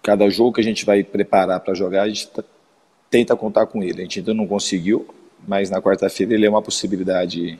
cada 0.00 0.28
jogo 0.30 0.52
que 0.52 0.60
a 0.60 0.64
gente 0.64 0.84
vai 0.84 1.02
preparar 1.02 1.60
para 1.60 1.74
jogar, 1.74 2.02
a 2.02 2.08
gente 2.08 2.28
tá, 2.28 2.44
tenta 3.10 3.36
contar 3.36 3.66
com 3.66 3.82
ele. 3.82 4.00
A 4.00 4.04
gente 4.04 4.20
ainda 4.20 4.34
não 4.34 4.46
conseguiu, 4.46 5.06
mas 5.46 5.70
na 5.70 5.82
quarta-feira 5.82 6.34
ele 6.34 6.46
é 6.46 6.50
uma 6.50 6.62
possibilidade 6.62 7.58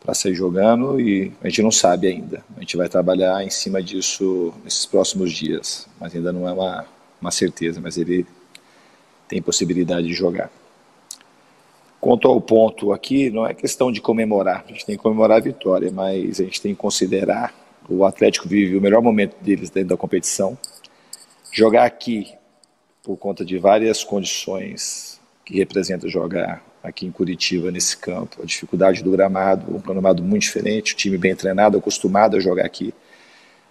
para 0.00 0.14
sair 0.14 0.34
jogando 0.34 1.00
e 1.00 1.32
a 1.42 1.48
gente 1.48 1.62
não 1.62 1.70
sabe 1.70 2.06
ainda. 2.06 2.44
A 2.56 2.60
gente 2.60 2.76
vai 2.76 2.88
trabalhar 2.88 3.44
em 3.44 3.50
cima 3.50 3.82
disso 3.82 4.54
nesses 4.64 4.86
próximos 4.86 5.32
dias, 5.32 5.88
mas 6.00 6.14
ainda 6.14 6.32
não 6.32 6.48
é 6.48 6.52
uma, 6.52 6.86
uma 7.20 7.30
certeza, 7.30 7.80
mas 7.80 7.98
ele 7.98 8.26
tem 9.26 9.42
possibilidade 9.42 10.06
de 10.06 10.14
jogar. 10.14 10.50
Quanto 12.00 12.28
ao 12.28 12.40
ponto 12.40 12.92
aqui, 12.92 13.28
não 13.28 13.46
é 13.46 13.52
questão 13.52 13.90
de 13.90 14.00
comemorar, 14.00 14.64
a 14.66 14.72
gente 14.72 14.86
tem 14.86 14.96
que 14.96 15.02
comemorar 15.02 15.38
a 15.38 15.40
vitória, 15.40 15.90
mas 15.90 16.40
a 16.40 16.44
gente 16.44 16.60
tem 16.62 16.74
que 16.74 16.80
considerar 16.80 17.52
o 17.88 18.04
Atlético 18.04 18.46
vive 18.46 18.76
o 18.76 18.80
melhor 18.80 19.00
momento 19.00 19.34
deles 19.40 19.70
dentro 19.70 19.88
da 19.90 19.96
competição. 19.96 20.58
Jogar 21.50 21.86
aqui, 21.86 22.34
por 23.02 23.16
conta 23.16 23.44
de 23.44 23.56
várias 23.56 24.04
condições 24.04 25.18
que 25.44 25.56
representa 25.56 26.06
jogar 26.06 26.62
aqui 26.82 27.06
em 27.06 27.10
Curitiba, 27.10 27.70
nesse 27.70 27.96
campo, 27.96 28.42
a 28.42 28.46
dificuldade 28.46 29.02
do 29.02 29.10
gramado, 29.10 29.74
um 29.74 29.80
gramado 29.80 30.22
muito 30.22 30.42
diferente, 30.42 30.94
time 30.94 31.18
bem 31.18 31.34
treinado, 31.34 31.78
acostumado 31.78 32.36
a 32.36 32.40
jogar 32.40 32.64
aqui. 32.64 32.94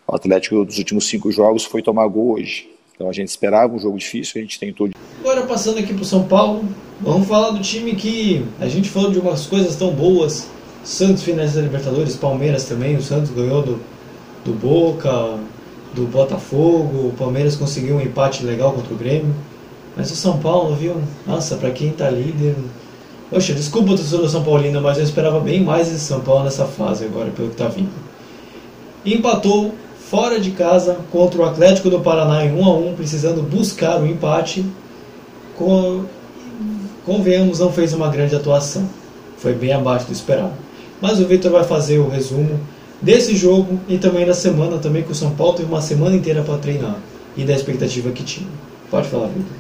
O 0.07 0.15
Atlético 0.15 0.63
dos 0.63 0.77
últimos 0.77 1.07
cinco 1.07 1.31
jogos 1.31 1.65
foi 1.65 1.81
tomar 1.81 2.07
gol 2.07 2.33
hoje. 2.33 2.69
Então 2.95 3.09
a 3.09 3.13
gente 3.13 3.29
esperava 3.29 3.73
um 3.73 3.79
jogo 3.79 3.97
difícil, 3.97 4.39
a 4.39 4.41
gente 4.41 4.59
tentou. 4.59 4.89
Agora 5.19 5.43
passando 5.43 5.79
aqui 5.79 5.93
para 5.93 6.03
São 6.03 6.27
Paulo, 6.27 6.65
vamos 7.01 7.27
falar 7.27 7.51
do 7.51 7.59
time 7.59 7.95
que 7.95 8.45
a 8.59 8.67
gente 8.67 8.89
falou 8.89 9.11
de 9.11 9.19
umas 9.19 9.45
coisas 9.45 9.75
tão 9.75 9.93
boas. 9.93 10.49
Santos 10.83 11.23
finais 11.23 11.53
da 11.53 11.61
Libertadores, 11.61 12.15
Palmeiras 12.15 12.63
também, 12.63 12.95
o 12.95 13.01
Santos 13.01 13.29
ganhou 13.31 13.61
do, 13.61 13.79
do 14.45 14.53
Boca, 14.53 15.37
do 15.93 16.07
Botafogo, 16.07 17.09
o 17.09 17.13
Palmeiras 17.17 17.55
conseguiu 17.55 17.97
um 17.97 18.01
empate 18.01 18.45
legal 18.45 18.73
contra 18.73 18.93
o 18.93 18.97
Grêmio. 18.97 19.35
Mas 19.95 20.11
o 20.11 20.15
São 20.15 20.39
Paulo, 20.39 20.75
viu? 20.75 20.95
Nossa, 21.25 21.57
para 21.57 21.71
quem 21.71 21.91
tá 21.91 22.09
líder, 22.09 22.55
Poxa, 23.29 23.53
desculpa 23.53 23.91
o 23.91 23.95
torcedor 23.95 24.29
São 24.29 24.43
Paulino, 24.43 24.81
mas 24.81 24.97
eu 24.97 25.03
esperava 25.03 25.39
bem 25.39 25.61
mais 25.61 25.89
de 25.89 25.99
São 25.99 26.21
Paulo 26.21 26.45
nessa 26.45 26.65
fase 26.65 27.03
agora, 27.03 27.29
pelo 27.29 27.49
que 27.49 27.55
está 27.55 27.67
vindo. 27.67 27.91
Empatou 29.05 29.75
fora 30.09 30.39
de 30.39 30.51
casa 30.51 30.97
contra 31.11 31.41
o 31.41 31.45
Atlético 31.45 31.89
do 31.89 31.99
Paraná 31.99 32.45
em 32.45 32.53
1 32.53 32.65
a 32.65 32.77
1 32.77 32.95
precisando 32.95 33.41
buscar 33.41 34.01
o 34.01 34.07
empate. 34.07 34.65
Com... 35.57 36.05
Convenhamos, 37.05 37.59
não 37.59 37.71
fez 37.71 37.93
uma 37.93 38.07
grande 38.07 38.35
atuação. 38.35 38.87
Foi 39.37 39.53
bem 39.53 39.73
abaixo 39.73 40.05
do 40.05 40.13
esperado. 40.13 40.53
Mas 41.01 41.19
o 41.19 41.27
Victor 41.27 41.51
vai 41.51 41.63
fazer 41.65 41.99
o 41.99 42.07
resumo 42.07 42.59
desse 43.01 43.35
jogo 43.35 43.79
e 43.89 43.97
também 43.97 44.25
da 44.25 44.33
semana, 44.33 44.77
também 44.77 45.03
que 45.03 45.11
o 45.11 45.15
São 45.15 45.31
Paulo 45.31 45.53
teve 45.53 45.69
uma 45.69 45.81
semana 45.81 46.15
inteira 46.15 46.41
para 46.43 46.57
treinar 46.57 46.95
e 47.35 47.43
da 47.43 47.53
expectativa 47.53 48.09
que 48.11 48.23
tinha. 48.23 48.49
Pode 48.89 49.09
falar, 49.09 49.27
Victor. 49.27 49.55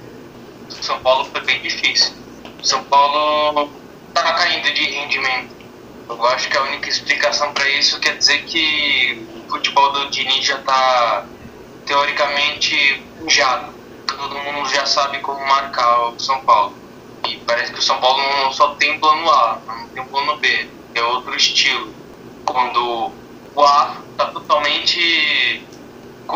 São 0.81 0.99
Paulo 0.99 1.25
foi 1.31 1.41
bem 1.41 1.61
difícil 1.61 2.16
são 2.63 2.83
Paulo 2.85 3.69
está 4.09 4.33
caindo 4.33 4.73
de 4.73 4.83
rendimento. 4.83 5.55
Eu 6.09 6.25
acho 6.27 6.49
que 6.49 6.57
a 6.57 6.63
única 6.63 6.89
explicação 6.89 7.53
para 7.53 7.69
isso 7.69 7.99
quer 7.99 8.17
dizer 8.17 8.43
que 8.45 9.25
o 9.45 9.49
futebol 9.49 9.91
do 9.91 10.09
Diniz 10.09 10.45
já 10.45 10.57
está 10.57 11.25
teoricamente 11.85 13.03
pujado. 13.19 13.73
Todo 14.07 14.39
mundo 14.39 14.69
já 14.69 14.85
sabe 14.85 15.19
como 15.19 15.45
marcar 15.45 16.09
o 16.09 16.19
São 16.19 16.39
Paulo. 16.41 16.73
E 17.27 17.37
parece 17.45 17.73
que 17.73 17.79
o 17.79 17.81
São 17.81 17.99
Paulo 17.99 18.21
não 18.43 18.51
só 18.51 18.75
tem 18.75 18.99
plano 18.99 19.29
A, 19.29 19.59
não 19.67 19.89
tem 19.89 20.05
plano 20.05 20.37
B, 20.37 20.69
é 20.95 21.03
outro 21.03 21.35
estilo. 21.35 21.93
Quando 22.45 23.11
o 23.53 23.63
A 23.63 23.97
está 24.11 24.25
totalmente 24.27 25.63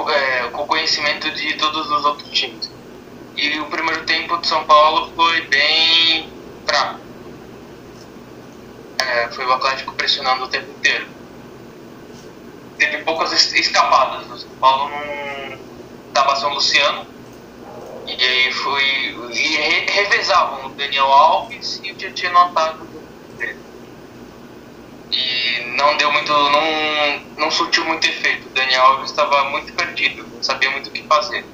é, 0.09 0.49
com 0.51 0.67
conhecimento 0.67 1.31
de 1.31 1.53
todos 1.55 1.89
os 1.89 2.05
outros 2.05 2.29
times. 2.29 2.70
E 3.35 3.59
o 3.59 3.65
primeiro 3.67 4.05
tempo 4.05 4.37
de 4.37 4.47
São 4.47 4.63
Paulo 4.65 5.11
foi 5.15 5.41
bem 5.47 6.29
fraco. 6.65 6.99
É, 8.99 9.29
foi 9.29 9.45
o 9.45 9.53
Atlético 9.53 9.93
pressionando 9.93 10.43
o 10.43 10.47
tempo 10.47 10.69
inteiro. 10.71 11.07
Teve 12.77 13.03
poucas 13.03 13.31
escapadas. 13.53 14.29
O 14.29 14.37
São 14.37 14.49
Paulo 14.59 14.89
não 14.89 15.57
estava 16.07 16.35
São 16.35 16.53
Luciano. 16.53 17.07
E 18.05 18.23
aí 18.23 18.51
foi. 18.51 18.83
E 19.31 19.57
revezavam 19.91 20.65
o 20.65 20.69
Daniel 20.69 21.05
Alves 21.05 21.79
e 21.83 21.91
o 21.91 21.95
Tietchan 21.95 22.31
no 22.31 22.39
ataque 22.39 22.79
E 25.11 25.75
não 25.77 25.95
deu 25.97 26.11
muito. 26.11 26.31
não, 26.33 27.19
não 27.37 27.51
surtiu 27.51 27.85
muito 27.85 28.05
efeito. 28.07 28.47
O 28.47 28.51
Daniel 28.51 28.83
Alves 28.83 29.11
estava 29.11 29.45
muito 29.45 29.73
perdido, 29.73 30.27
não 30.27 30.43
sabia 30.43 30.69
muito 30.71 30.87
o 30.87 30.91
que 30.91 31.03
fazer. 31.03 31.45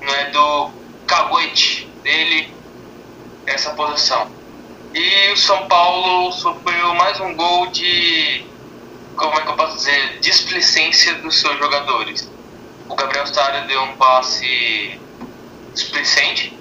Não 0.00 0.14
é 0.14 0.30
do 0.30 0.83
caguete 1.06 1.86
dele 2.02 2.52
essa 3.46 3.70
posição. 3.70 4.30
E 4.94 5.32
o 5.32 5.36
São 5.36 5.66
Paulo 5.66 6.30
sofreu 6.32 6.94
mais 6.94 7.18
um 7.20 7.34
gol 7.34 7.66
de, 7.66 8.44
como 9.16 9.34
é 9.38 9.42
que 9.42 9.48
eu 9.48 9.56
posso 9.56 9.76
dizer, 9.76 10.20
displicência 10.20 11.14
dos 11.14 11.40
seus 11.40 11.58
jogadores. 11.58 12.30
O 12.88 12.94
Gabriel 12.94 13.26
Stara 13.26 13.62
deu 13.62 13.82
um 13.82 13.96
passe 13.96 15.00
displicente, 15.72 16.56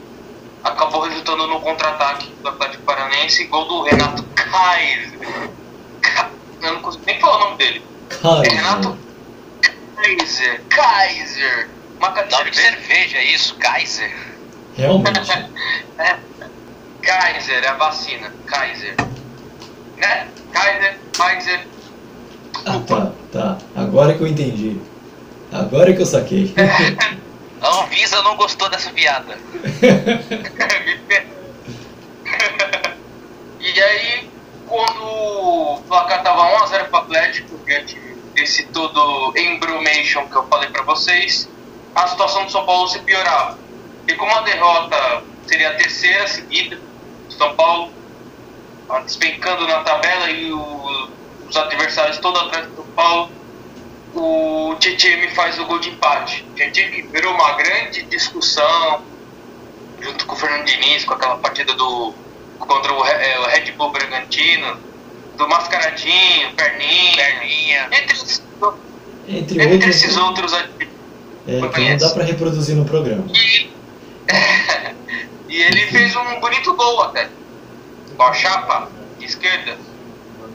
acabou 0.63 1.01
resultando 1.01 1.47
no 1.47 1.61
contra-ataque 1.61 2.27
do 2.41 2.49
Atlético 2.49 2.83
Paranense, 2.83 3.43
gol 3.45 3.65
do 3.65 3.83
Renato 3.83 4.23
Kaiser. 4.23 5.51
Eu 6.61 6.73
não 6.73 6.81
consigo 6.81 7.03
nem 7.05 7.19
falar 7.19 7.35
o 7.35 7.39
nome 7.39 7.57
dele. 7.57 7.85
Kaiser. 8.09 8.55
Renato 8.55 8.97
Kaiser. 9.95 10.61
Kaiser. 10.69 11.69
Uma 11.97 12.09
de 12.09 12.55
cerveja, 12.55 13.17
é 13.17 13.23
isso, 13.25 13.55
Kaiser. 13.55 14.32
Realmente. 14.75 15.31
é. 15.99 16.17
Kaiser, 17.01 17.63
é 17.63 17.67
a 17.67 17.73
vacina. 17.73 18.31
Kaiser. 18.45 18.95
Né? 19.97 20.27
Kaiser, 20.51 20.97
Kaiser. 21.17 21.67
Ah, 22.65 22.79
tá, 22.87 23.11
tá. 23.31 23.57
Agora 23.75 24.13
que 24.13 24.21
eu 24.21 24.27
entendi. 24.27 24.79
Agora 25.51 25.93
que 25.93 26.01
eu 26.01 26.05
saquei. 26.05 26.53
a 27.61 27.67
Anvisa 27.83 28.21
não 28.23 28.37
gostou 28.37 28.69
dessa 28.69 28.89
piada. 28.91 29.37
e 33.59 33.81
aí, 33.81 34.29
quando 34.67 35.03
o 35.03 35.81
placar 35.87 36.23
tava 36.23 36.41
1x0 36.65 36.85
pro 36.85 36.97
Atlético, 36.97 37.59
diante 37.65 37.99
desse 38.33 38.65
todo 38.67 39.33
embromation 39.37 40.27
que 40.27 40.35
eu 40.35 40.47
falei 40.47 40.69
pra 40.69 40.83
vocês, 40.83 41.49
a 41.93 42.07
situação 42.07 42.45
do 42.45 42.51
São 42.51 42.65
Paulo 42.65 42.87
se 42.87 42.99
piorava. 42.99 43.62
E 44.07 44.13
com 44.15 44.25
uma 44.25 44.41
derrota 44.41 45.23
seria 45.47 45.69
a 45.69 45.73
terceira 45.75 46.27
seguida. 46.27 46.79
São 47.29 47.55
Paulo 47.55 47.91
ah, 48.89 48.99
despencando 48.99 49.65
na 49.67 49.79
tabela 49.79 50.29
e 50.29 50.51
o, 50.51 51.09
os 51.49 51.55
adversários 51.55 52.17
todos 52.17 52.41
atrás 52.41 52.67
do 52.67 52.75
São 52.75 52.85
Paulo. 52.95 53.29
O 54.15 54.75
Tietchan 54.79 55.17
me 55.17 55.29
faz 55.29 55.57
o 55.59 55.65
gol 55.65 55.79
de 55.79 55.89
empate. 55.89 56.45
Tietchan 56.55 56.91
que 56.91 57.01
virou 57.03 57.33
uma 57.33 57.53
grande 57.53 58.03
discussão 58.03 59.01
junto 59.99 60.25
com 60.25 60.35
o 60.35 60.37
Fernando 60.37 60.65
Diniz, 60.65 61.05
com 61.05 61.13
aquela 61.13 61.37
partida 61.37 61.73
do 61.73 62.13
contra 62.59 62.93
o, 62.93 63.05
é, 63.05 63.39
o 63.39 63.45
Red 63.47 63.71
Bull 63.73 63.91
Bragantino, 63.91 64.77
do 65.37 65.47
Mascaradinho, 65.49 66.53
Perninha, 66.55 67.15
Perninha. 67.15 67.89
entre, 67.91 68.17
Entre, 69.27 69.61
entre 69.61 69.73
outros, 69.73 69.95
esses 69.95 70.17
outros 70.17 70.53
é, 70.53 70.67
que 71.67 71.89
não 71.89 71.97
dá 71.97 72.09
para 72.09 72.23
reproduzir 72.23 72.75
no 72.75 72.85
programa. 72.85 73.25
E, 73.33 73.69
e 75.49 75.61
ele 75.61 75.87
fez 75.87 76.15
um 76.15 76.39
bonito 76.39 76.73
gol 76.75 77.03
até. 77.03 77.29
Com 78.15 78.23
a 78.23 78.33
chapa 78.33 78.89
de 79.17 79.25
esquerda. 79.25 79.77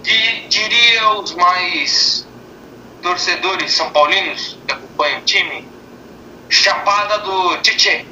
Di- 0.03 0.49
diria 0.49 1.11
os 1.13 1.35
mais 1.35 2.27
torcedores 3.03 3.73
são 3.73 3.91
paulinos 3.91 4.59
que 4.67 4.73
acompanham 4.73 5.21
o 5.21 5.25
time, 5.25 5.69
chapada 6.49 7.19
do 7.19 7.59
Tietê. 7.59 8.05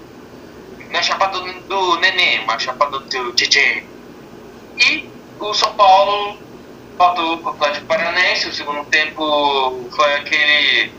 Não 0.91 1.01
é 1.01 1.03
chapada 1.03 1.41
do, 1.41 1.61
do 1.63 1.97
Nenê, 2.01 2.41
mas 2.47 2.63
chapada 2.63 2.99
do 2.99 3.33
Tietê. 3.33 3.85
E 4.79 5.09
o 5.41 5.55
São 5.55 5.73
Paulo 5.75 6.39
faltou 6.97 7.39
para 7.39 7.51
o 7.51 7.55
Atlético 7.55 7.87
Paranense. 7.87 8.49
O 8.49 8.55
segundo 8.55 8.85
tempo 8.87 9.89
foi 9.95 10.15
aquele, 10.15 10.93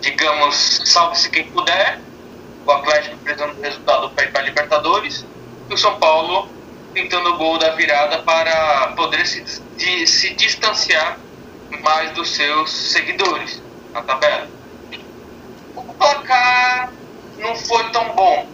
digamos, 0.00 0.82
salve-se 0.84 1.30
quem 1.30 1.44
puder 1.50 2.00
o 2.66 2.72
Atlético 2.72 3.18
precisando 3.22 3.54
do 3.54 3.62
resultado 3.62 4.14
para 4.14 4.24
ir 4.24 4.32
para 4.32 4.42
a 4.42 4.44
Libertadores 4.44 5.28
e 5.70 5.74
o 5.74 5.78
São 5.78 5.98
Paulo 5.98 6.54
tentando 6.92 7.30
o 7.30 7.38
gol 7.38 7.58
da 7.58 7.74
virada 7.74 8.22
para 8.22 8.88
poder 8.94 9.26
se, 9.26 9.44
de- 9.76 10.06
se 10.06 10.34
distanciar 10.36 11.24
mais 11.82 12.12
dos 12.14 12.34
seus 12.34 12.70
seguidores 12.92 13.64
na 13.94 14.02
tabela. 14.02 14.50
O 15.74 15.94
placar 15.94 16.94
não 17.36 17.54
foi 17.56 17.90
tão 17.92 18.14
bom 18.14 18.52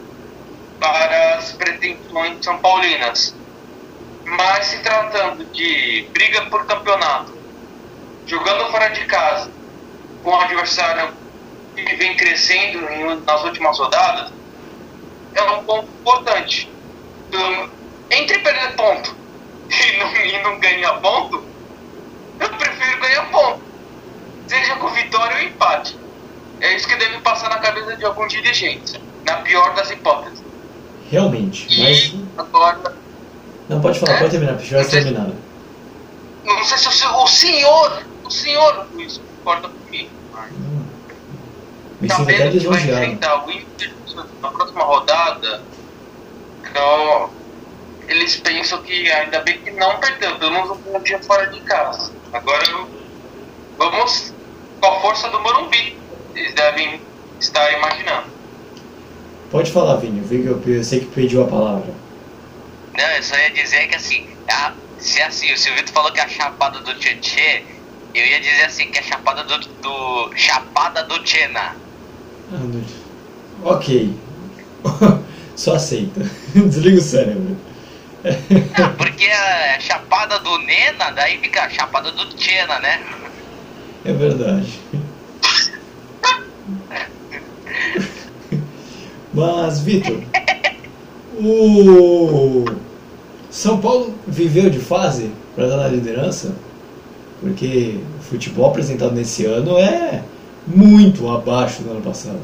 para 0.79 1.37
as 1.39 1.53
pretensões 1.55 2.39
são 2.45 2.59
paulinas, 2.61 3.41
mas 4.27 4.67
se 4.67 4.83
tratando 4.83 5.47
de 5.53 6.11
briga 6.13 6.49
por 6.51 6.67
campeonato, 6.67 7.41
jogando 8.27 8.71
fora 8.71 8.89
de 8.91 9.05
casa, 9.07 9.57
com 10.23 10.31
um 10.31 10.41
adversário 10.41 11.17
que 11.75 11.97
vem 11.97 12.17
crescendo 12.17 12.79
em- 12.91 13.21
nas 13.25 13.45
últimas 13.45 13.79
rodadas, 13.79 14.33
é 15.35 15.43
um 15.43 15.65
ponto 15.65 15.89
importante. 16.01 16.71
Então, 17.29 17.71
entre 18.11 18.39
perder 18.41 18.75
ponto 18.77 19.15
e 19.71 19.97
não, 19.99 20.17
e 20.17 20.43
não 20.43 20.59
ganhar 20.61 20.93
ponto, 21.01 21.43
eu 22.41 22.49
prefiro 22.51 23.01
ganhar 23.01 23.31
ponto. 23.31 23.61
Seja 24.47 24.77
com 24.77 24.89
vitória 24.89 25.37
ou 25.37 25.43
empate. 25.43 25.97
É 26.61 26.77
isso 26.77 26.87
que 26.87 26.97
deve 26.97 27.19
passar 27.21 27.49
na 27.49 27.59
cabeça 27.59 27.97
de 27.97 28.05
algum 28.05 28.27
dirigente. 28.27 29.01
Na 29.25 29.37
pior 29.37 29.75
das 29.75 29.91
hipóteses. 29.91 30.43
Realmente. 31.11 31.67
E 31.71 31.83
Mas. 31.83 32.15
agora, 32.37 32.95
Não, 33.69 33.81
pode 33.81 33.99
falar, 33.99 34.15
É? 34.15 34.19
pode 34.19 34.31
terminar, 34.33 34.53
Não 34.53 34.61
sei- 34.61 34.85
terminar. 34.85 35.29
não 36.45 36.65
sei 36.65 36.79
se 36.79 36.89
o, 36.89 36.91
se- 36.91 37.07
o 37.07 37.27
senhor, 37.27 38.03
o 38.25 38.31
senhor 38.31 38.87
Luiz, 38.93 39.19
concorda 39.39 39.69
comigo. 39.69 40.11
mas 40.33 40.51
Hum. 40.53 40.82
Me 42.03 42.09
sabendo 42.09 42.51
que 42.59 42.67
vai 42.67 42.83
enfrentar 42.83 43.47
o 43.47 43.51
Inter 43.51 43.97
na 44.43 44.51
próxima 44.51 44.83
rodada, 44.85 45.67
então 46.69 47.31
eles 48.09 48.37
pensam 48.37 48.83
que 48.83 49.11
ainda 49.11 49.41
bem 49.41 49.57
que 49.63 49.71
não 49.73 49.99
perdeu, 50.01 50.37
pelo 50.39 50.51
menos 50.53 50.71
um 50.71 50.77
pontinho 50.79 51.23
fora 51.23 51.47
de 51.47 51.61
casa. 51.61 52.13
Agora 52.33 52.65
vamos 53.79 54.35
com 54.81 54.89
a 54.89 55.01
força 55.01 55.29
do 55.31 55.41
Morumbi, 55.41 55.97
eles 56.35 56.55
devem 56.55 57.01
estar 57.41 57.73
imaginando. 57.73 58.33
Pode 59.49 59.71
falar, 59.71 59.97
Vini, 59.97 60.21
eu 60.67 60.83
sei 60.85 61.01
que 61.01 61.07
pediu 61.07 61.45
a 61.45 61.47
palavra. 61.47 61.95
Não, 62.99 63.05
eu 63.17 63.23
só 63.23 63.37
ia 63.37 63.51
dizer 63.51 63.87
que 63.87 63.95
assim, 63.95 64.27
a- 64.51 64.75
se 64.99 65.23
assim, 65.23 65.53
o 65.53 65.57
Silvito 65.57 65.93
falou 65.93 66.11
que 66.13 66.21
a 66.21 66.29
chapada 66.29 66.81
do 66.81 66.95
Tietê, 66.97 67.65
eu 68.15 68.27
ia 68.27 68.41
dizer 68.41 68.65
assim, 68.65 68.91
que 68.91 68.99
a 68.99 69.03
chapada 69.03 69.45
do, 69.45 69.59
do 69.59 70.31
Chapada 70.35 71.03
do 71.05 71.19
Tchena. 71.21 71.82
Ah, 72.53 72.59
não- 72.59 73.73
Ok. 73.73 74.15
Só 75.57 75.75
aceita. 75.77 76.21
Desliga 76.55 76.99
o 76.99 77.03
cérebro. 77.03 77.57
Não, 78.79 78.95
porque 78.97 79.27
a 79.27 79.81
chapada 79.81 80.39
do 80.39 80.59
Nena, 80.59 81.11
daí 81.11 81.39
fica 81.39 81.63
a 81.65 81.69
chapada 81.71 82.11
do 82.13 82.25
Tchena, 82.37 82.79
né? 82.81 83.03
É 84.05 84.13
verdade. 84.13 84.79
Mas, 89.35 89.81
Vitor, 89.81 90.23
o 91.41 92.65
São 93.51 93.81
Paulo 93.81 94.15
viveu 94.27 94.69
de 94.71 94.79
fase 94.79 95.31
para 95.55 95.65
estar 95.65 95.77
na 95.79 95.89
liderança? 95.89 96.55
Porque 97.41 97.99
o 98.21 98.23
futebol 98.23 98.67
apresentado 98.71 99.15
nesse 99.15 99.45
ano 99.47 99.79
é 99.79 100.23
muito 100.67 101.31
abaixo 101.31 101.83
do 101.83 101.91
ano 101.91 102.01
passado. 102.03 102.41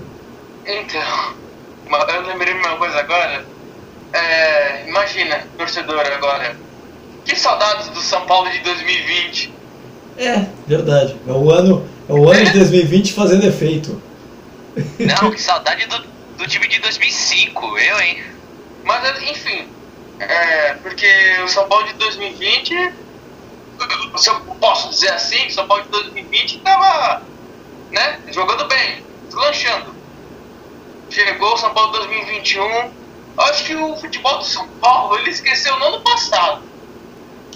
Então, 0.67 1.35
eu 2.15 2.27
lembrei 2.27 2.55
de 2.55 2.61
uma 2.61 2.77
coisa 2.77 2.99
agora. 2.99 3.45
É, 4.13 4.89
imagina, 4.89 5.47
torcedor 5.57 6.01
agora. 6.01 6.57
Que 7.25 7.37
saudades 7.37 7.89
do 7.89 8.01
São 8.01 8.25
Paulo 8.27 8.51
de 8.51 8.59
2020. 8.61 9.53
É, 10.17 10.47
verdade. 10.67 11.17
É 11.27 11.33
o 11.33 11.51
ano, 11.51 11.89
é 12.09 12.13
o 12.13 12.29
ano 12.29 12.45
de 12.45 12.53
2020 12.53 13.13
fazendo 13.13 13.47
efeito. 13.47 14.03
Não, 14.99 15.31
que 15.33 15.41
saudade 15.41 15.87
do, 15.87 15.99
do 16.37 16.47
time 16.47 16.67
de 16.69 16.81
2005, 16.81 17.79
eu, 17.79 18.01
hein? 18.01 18.23
Mas, 18.85 19.23
enfim, 19.23 19.69
é, 20.19 20.75
porque 20.75 21.07
o 21.45 21.49
São 21.49 21.69
Paulo 21.69 21.87
de 21.87 21.95
2020, 21.95 22.93
se 24.17 24.31
eu 24.31 24.41
posso 24.61 24.91
dizer 24.91 25.11
assim, 25.11 25.47
o 25.47 25.51
São 25.53 25.67
Paulo 25.67 25.85
de 25.85 25.91
2020 25.91 26.57
estava 26.57 27.23
né, 27.93 28.19
jogando 28.33 28.67
bem, 28.69 29.03
deslanchando. 29.27 29.95
Chegou 31.11 31.55
o 31.55 31.57
São 31.57 31.71
Paulo 31.73 31.93
de 31.93 31.99
2021, 32.07 32.91
acho 33.39 33.65
que 33.65 33.75
o 33.75 33.97
futebol 33.97 34.39
do 34.39 34.45
São 34.45 34.67
Paulo 34.81 35.17
ele 35.19 35.31
esqueceu 35.31 35.79
no 35.79 35.87
ano 35.87 36.01
passado. 36.01 36.61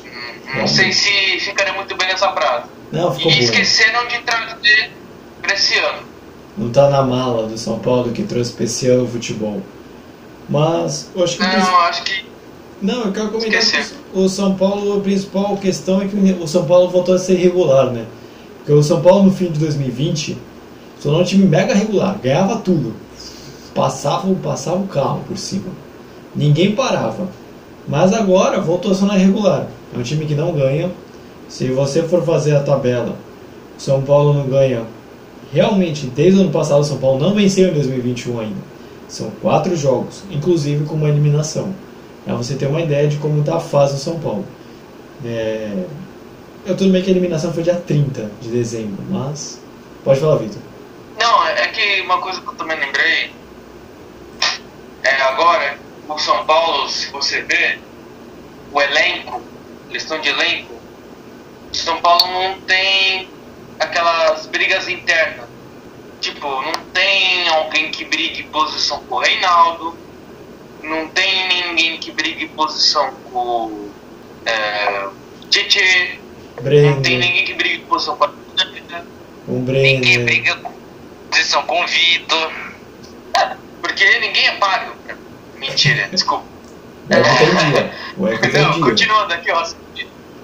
Hum, 0.04 0.58
Não 0.60 0.66
sei 0.66 0.92
se 0.92 1.38
ficaria 1.40 1.72
muito 1.74 1.94
bem 1.96 2.08
nessa 2.08 2.32
frase. 2.32 2.64
Não, 2.90 3.12
ficou 3.14 3.30
E 3.30 3.34
bom. 3.36 3.40
esqueceram 3.42 4.06
de 4.08 4.18
trazer 4.20 4.90
para 5.42 5.54
esse 5.54 5.78
ano. 5.78 6.02
Não 6.56 6.70
tá 6.70 6.88
na 6.90 7.02
mala 7.02 7.46
do 7.46 7.56
São 7.58 7.78
Paulo 7.78 8.12
que 8.12 8.22
trouxe 8.22 8.52
pra 8.52 8.64
esse 8.64 8.88
ano 8.88 9.04
o 9.04 9.08
futebol. 9.08 9.62
Mas, 10.48 11.10
eu 11.14 11.24
acho 11.24 11.36
que. 11.38 11.42
Não, 11.46 11.76
acho 11.80 12.02
que 12.04 12.24
Não, 12.82 13.04
eu 13.04 13.12
quero 13.12 13.28
comentar 13.30 13.60
Esqueci. 13.60 13.94
que 13.94 14.18
o 14.18 14.28
São 14.28 14.54
Paulo, 14.56 14.98
a 14.98 15.00
principal 15.02 15.56
questão 15.56 16.02
é 16.02 16.08
que 16.08 16.16
o 16.16 16.46
São 16.48 16.66
Paulo 16.66 16.88
voltou 16.90 17.14
a 17.14 17.18
ser 17.18 17.36
regular, 17.36 17.86
né? 17.86 18.06
Porque 18.62 18.72
o 18.72 18.82
São 18.82 19.02
Paulo 19.02 19.24
no 19.24 19.32
fim 19.32 19.50
de 19.50 19.58
2020 19.58 20.38
se 20.96 21.02
tornou 21.02 21.20
um 21.20 21.24
time 21.24 21.44
mega 21.46 21.74
regular, 21.74 22.16
ganhava 22.22 22.58
tudo. 22.58 22.94
Passava, 23.74 24.32
passava 24.36 24.76
o 24.76 24.86
carro 24.86 25.20
por 25.26 25.36
cima. 25.36 25.72
Ninguém 26.34 26.74
parava. 26.74 27.28
Mas 27.88 28.12
agora 28.12 28.60
voltou 28.60 28.92
a 28.92 28.94
ser 28.94 29.04
irregular. 29.06 29.66
É 29.94 29.98
um 29.98 30.02
time 30.02 30.24
que 30.26 30.34
não 30.34 30.52
ganha. 30.52 30.90
Se 31.48 31.66
você 31.68 32.02
for 32.04 32.22
fazer 32.24 32.54
a 32.54 32.62
tabela, 32.62 33.16
São 33.76 34.00
Paulo 34.02 34.32
não 34.32 34.46
ganha. 34.46 34.84
Realmente, 35.52 36.06
desde 36.06 36.38
o 36.38 36.42
ano 36.42 36.52
passado, 36.52 36.80
o 36.80 36.84
São 36.84 36.98
Paulo 36.98 37.18
não 37.18 37.34
venceu 37.34 37.70
em 37.70 37.74
2021 37.74 38.40
ainda. 38.40 38.72
São 39.08 39.30
quatro 39.42 39.76
jogos, 39.76 40.22
inclusive 40.30 40.84
com 40.84 40.94
uma 40.94 41.08
eliminação. 41.08 41.70
Pra 42.24 42.36
você 42.36 42.54
ter 42.54 42.66
uma 42.66 42.80
ideia 42.80 43.08
de 43.08 43.16
como 43.16 43.40
está 43.40 43.56
a 43.56 43.60
fase 43.60 43.94
do 43.94 43.98
São 43.98 44.18
Paulo. 44.20 44.44
É... 45.24 45.84
Eu 46.64 46.76
tudo 46.76 46.92
bem 46.92 47.02
que 47.02 47.08
a 47.08 47.10
eliminação 47.10 47.52
foi 47.52 47.64
dia 47.64 47.74
30 47.74 48.30
de 48.40 48.48
dezembro, 48.48 49.04
mas. 49.10 49.60
Pode 50.04 50.20
falar, 50.20 50.36
Vitor. 50.36 50.62
Não, 51.18 51.46
é 51.46 51.66
que 51.68 52.00
uma 52.02 52.20
coisa 52.20 52.40
que 52.40 52.46
eu 52.46 52.54
também 52.54 52.78
lembrei 52.78 53.32
é 55.02 55.22
agora 55.22 55.76
o 56.08 56.18
São 56.18 56.44
Paulo, 56.46 56.88
se 56.88 57.10
você 57.10 57.42
ver 57.42 57.80
o 58.72 58.80
elenco, 58.80 59.42
questão 59.90 60.20
de 60.20 60.28
elenco, 60.28 60.74
São 61.72 62.00
Paulo 62.00 62.26
não 62.26 62.60
tem 62.60 63.28
aquelas 63.80 64.46
brigas 64.46 64.88
internas. 64.88 65.48
Tipo, 66.20 66.46
não 66.46 66.72
tem 66.92 67.48
alguém 67.48 67.90
que 67.90 68.04
brigue 68.04 68.44
posição 68.44 69.02
com 69.08 69.16
o 69.16 69.18
Reinaldo, 69.18 69.98
não 70.82 71.08
tem 71.08 71.48
ninguém 71.48 71.98
que 71.98 72.12
brigue 72.12 72.46
posição 72.48 73.12
com 73.32 73.90
é, 74.46 75.08
Tietê, 75.50 76.21
não 76.60 77.02
tem 77.02 77.18
ninguém 77.18 77.44
que 77.44 77.54
brigue 77.54 77.78
posição 77.84 78.16
com 78.16 78.24
a 78.24 78.30
Arteta. 78.58 79.04
um 79.48 79.60
Ninguém 79.60 80.00
Brenner. 80.22 80.24
briga 80.24 80.56
com 80.56 80.72
posição 81.30 81.62
com 81.64 81.82
o 81.82 81.86
Vitor. 81.86 82.52
Porque 83.80 84.18
ninguém 84.20 84.46
é 84.48 84.52
páreo. 84.56 84.92
Mentira. 85.56 86.08
Desculpa. 86.12 86.44
O 87.08 87.14
Eco 87.14 87.36
tem 87.38 87.70
dia. 87.72 87.94
O 88.16 88.28
Eco 88.28 88.42
tem 88.42 88.50
dia. 88.50 88.80
continuando 88.80 89.34
aqui, 89.34 89.50
ó. 89.50 89.66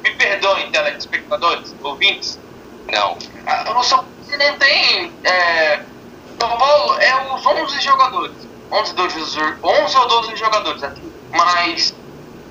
Me 0.02 0.10
perdoem, 0.12 0.70
telespectadores, 0.70 1.74
ouvintes. 1.82 2.38
Não. 2.92 3.16
Ah, 3.46 3.64
O 3.78 3.82
São 3.82 3.98
Paulo 3.98 4.08
não 4.38 4.58
tem. 4.58 5.12
É, 5.24 5.80
São 6.40 6.56
Paulo 6.58 6.94
é 7.00 7.34
os 7.34 7.46
11 7.46 7.80
jogadores. 7.80 8.36
11, 8.70 8.94
12, 8.94 9.20
11 9.62 9.96
ou 9.96 10.08
12 10.08 10.36
jogadores 10.36 10.82
aqui. 10.82 11.02
Mas 11.30 11.94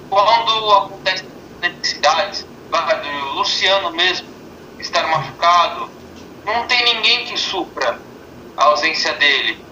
quando 0.09 0.71
acontece 0.73 1.25
necessidades, 1.61 2.45
do 2.69 3.33
Luciano 3.33 3.91
mesmo 3.91 4.27
estar 4.79 5.07
machucado, 5.07 5.89
não 6.45 6.67
tem 6.67 6.83
ninguém 6.83 7.25
que 7.25 7.37
supra 7.37 7.99
a 8.55 8.63
ausência 8.65 9.13
dele. 9.13 9.65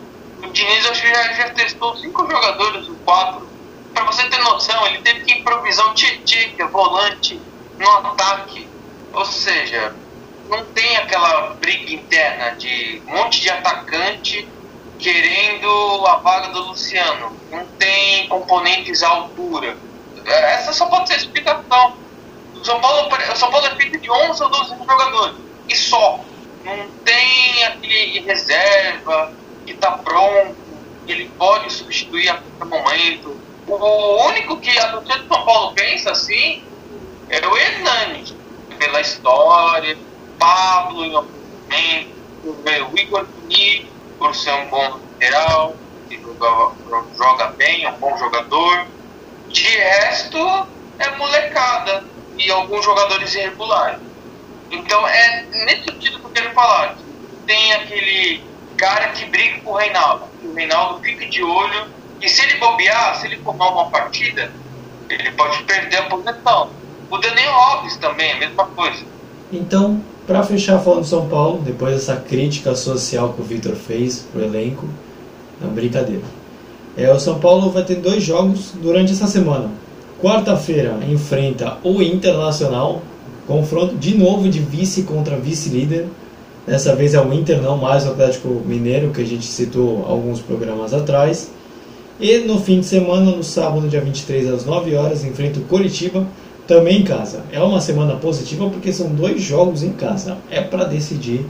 O 0.44 0.48
Diniz 0.48 0.86
acho 0.90 1.02
que 1.02 1.08
já, 1.08 1.34
já 1.34 1.50
testou 1.52 1.96
cinco 1.98 2.30
jogadores, 2.30 2.88
ou 2.88 2.96
quatro. 2.98 3.48
Pra 3.94 4.04
você 4.06 4.28
ter 4.30 4.40
noção, 4.40 4.86
ele 4.88 5.02
teve 5.02 5.22
que 5.22 5.40
improvisar 5.40 5.90
um 5.90 5.94
Tietchan, 5.94 6.52
é 6.58 6.66
volante, 6.68 7.42
no 7.78 7.90
ataque. 7.90 8.68
Ou 9.14 9.26
seja, 9.26 9.96
não 10.50 10.66
tem 10.66 10.98
aquela 10.98 11.54
briga 11.56 11.94
interna 11.94 12.56
de 12.58 13.02
um 13.08 13.16
monte 13.16 13.42
de 13.42 13.50
atacante 13.50 14.48
querendo 15.00 16.06
a 16.08 16.18
vaga 16.18 16.50
do 16.50 16.68
Luciano. 16.68 17.38
Não 17.50 17.66
tem 17.78 18.28
componentes 18.28 19.02
à 19.04 19.10
altura. 19.10 19.78
É, 20.26 20.54
Essa 20.56 20.74
só 20.74 20.88
pode 20.88 21.08
ser 21.08 21.16
explicação. 21.16 22.05
São 22.66 22.82
Paulo, 22.82 23.08
São 23.36 23.52
Paulo 23.52 23.68
é 23.68 23.76
feito 23.76 24.00
de 24.00 24.10
11 24.10 24.44
ou 24.44 24.50
12 24.50 24.70
jogadores. 24.76 25.38
E 25.70 25.76
só. 25.76 26.20
Não 26.64 26.90
tem 27.06 27.64
aquele 27.64 28.22
reserva 28.22 29.32
que 29.66 29.74
está 29.74 29.92
pronto, 29.92 30.56
que 31.06 31.12
ele 31.12 31.30
pode 31.38 31.72
substituir 31.72 32.28
a 32.30 32.42
qualquer 32.58 32.66
momento. 32.66 33.40
O 33.68 34.28
único 34.30 34.58
que 34.58 34.78
a 34.80 34.94
torcida 34.94 35.20
do 35.20 35.28
São 35.28 35.46
Paulo 35.46 35.76
pensa 35.76 36.12
assim 36.12 36.64
é 37.30 37.48
o 37.48 37.56
Hernani, 37.56 38.36
pela 38.80 39.00
história, 39.00 39.96
Pablo 40.40 41.06
em 41.06 41.16
algum 41.16 41.30
momento, 41.70 42.92
o 42.92 43.00
Igor 43.00 43.28
Muniz, 43.42 43.86
por 44.18 44.34
ser 44.36 44.54
um 44.54 44.70
bom 44.70 45.00
lateral, 45.14 45.76
que 46.10 46.20
joga, 46.20 47.06
joga 47.16 47.48
bem, 47.58 47.86
é 47.86 47.92
um 47.92 47.98
bom 48.00 48.18
jogador. 48.18 48.88
De 49.50 49.68
resto, 49.68 50.68
é 50.98 51.12
molecada 51.18 52.15
e 52.38 52.52
alguns 52.52 52.84
jogadores 52.84 53.34
irregulares. 53.36 54.00
Então 54.72 55.08
é 55.08 55.46
nesse 55.66 55.86
sentido 55.86 56.20
que 56.20 56.26
eu 56.26 56.32
quero 56.32 56.54
falar. 56.54 56.98
Tem 57.46 57.74
aquele 57.74 58.44
cara 58.78 59.10
que 59.10 59.26
briga 59.26 59.60
com 59.62 59.72
o 59.72 59.78
Reinaldo. 59.78 60.26
O 60.44 60.54
Reinaldo 60.54 61.02
fica 61.02 61.26
de 61.26 61.44
olho 61.44 61.88
e 62.22 62.30
se 62.30 62.42
ele 62.42 62.58
bobear, 62.58 63.20
se 63.20 63.28
ele 63.28 63.38
formar 63.38 63.70
uma 63.70 63.90
partida, 63.90 64.52
ele 65.10 65.32
pode 65.32 65.64
perder 65.64 65.98
a 65.98 66.04
posição. 66.04 66.70
O 67.10 67.18
Daniel 67.18 67.54
Alves 67.54 67.96
também, 67.98 68.32
a 68.32 68.38
mesma 68.38 68.66
coisa. 68.66 69.04
Então, 69.52 70.04
para 70.26 70.44
fechar 70.44 70.80
falando 70.80 71.02
do 71.02 71.08
São 71.08 71.30
Paulo, 71.30 71.62
depois 71.62 71.94
dessa 71.94 72.16
crítica 72.18 72.76
social 72.76 73.34
que 73.34 73.42
o 73.42 73.46
Vitor 73.46 73.76
fez 73.76 74.20
pro 74.32 74.44
elenco, 74.44 74.90
não 75.62 75.70
brincadeira. 75.70 76.24
É, 76.98 77.12
o 77.12 77.20
São 77.20 77.40
Paulo 77.40 77.70
vai 77.70 77.84
ter 77.84 77.96
dois 77.96 78.24
jogos 78.24 78.72
durante 78.72 79.12
essa 79.12 79.28
semana. 79.28 79.70
Quarta-feira 80.22 80.98
enfrenta 81.10 81.78
o 81.84 82.02
Internacional, 82.02 83.02
confronto 83.46 83.96
de 83.96 84.18
novo 84.18 84.48
de 84.48 84.60
vice 84.60 85.04
contra 85.04 85.36
vice-líder. 85.36 86.08
Dessa 86.66 86.96
vez 86.96 87.14
é 87.14 87.22
o 87.22 87.34
Inter, 87.34 87.62
não 87.62 87.78
mais 87.78 88.06
o 88.06 88.10
Atlético 88.10 88.48
Mineiro, 88.66 89.12
que 89.12 89.22
a 89.22 89.26
gente 89.26 89.46
citou 89.46 90.06
alguns 90.08 90.42
programas 90.42 90.94
atrás. 90.94 91.52
E 92.20 92.40
no 92.40 92.60
fim 92.60 92.80
de 92.80 92.86
semana, 92.86 93.30
no 93.30 93.44
sábado, 93.44 93.88
dia 93.90 94.00
23 94.00 94.52
às 94.52 94.66
9 94.66 94.96
horas, 94.96 95.24
enfrenta 95.26 95.60
o 95.60 95.64
Coritiba, 95.64 96.26
também 96.66 97.02
em 97.02 97.04
casa. 97.04 97.44
É 97.52 97.60
uma 97.60 97.82
semana 97.82 98.16
positiva 98.16 98.70
porque 98.70 98.92
são 98.94 99.10
dois 99.10 99.42
jogos 99.42 99.84
em 99.84 99.92
casa. 99.92 100.38
É 100.50 100.62
para 100.62 100.86
decidir. 100.86 101.46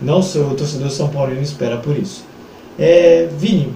Não 0.00 0.22
sou 0.22 0.50
o 0.50 0.54
torcedor 0.54 0.90
São 0.90 1.08
Paulino 1.08 1.42
espera 1.42 1.78
por 1.78 1.96
isso. 1.96 2.24
É, 2.78 3.28
Vini, 3.36 3.72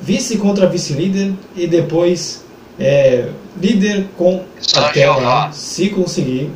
vice 0.00 0.38
contra 0.38 0.66
vice-líder 0.66 1.32
e 1.56 1.66
depois 1.66 2.45
é, 2.78 3.30
líder 3.60 4.08
com 4.16 4.44
até 4.74 5.10
lá, 5.10 5.50
se 5.52 5.90
conseguir, 5.90 6.50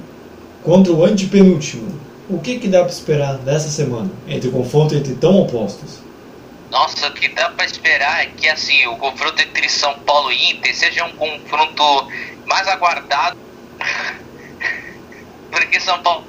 contra 0.62 0.92
o 0.92 1.04
antepenúltimo. 1.04 2.00
O 2.28 2.38
que, 2.38 2.58
que 2.58 2.68
dá 2.68 2.80
para 2.80 2.92
esperar 2.92 3.38
dessa 3.38 3.68
semana 3.68 4.10
entre 4.28 4.48
o 4.48 4.52
confronto 4.52 4.94
entre 4.94 5.14
tão 5.14 5.36
opostos? 5.40 5.98
Nossa, 6.70 7.08
o 7.08 7.12
que 7.12 7.28
dá 7.28 7.50
pra 7.50 7.64
esperar 7.64 8.22
é 8.22 8.26
que 8.26 8.48
assim, 8.48 8.86
o 8.86 8.96
confronto 8.96 9.42
entre 9.42 9.68
São 9.68 9.94
Paulo 10.00 10.30
e 10.30 10.52
Inter 10.52 10.76
seja 10.76 11.04
um 11.04 11.12
confronto 11.12 12.08
mais 12.46 12.68
aguardado. 12.68 13.36
Porque 15.50 15.80
São 15.80 16.00
Paulo 16.00 16.24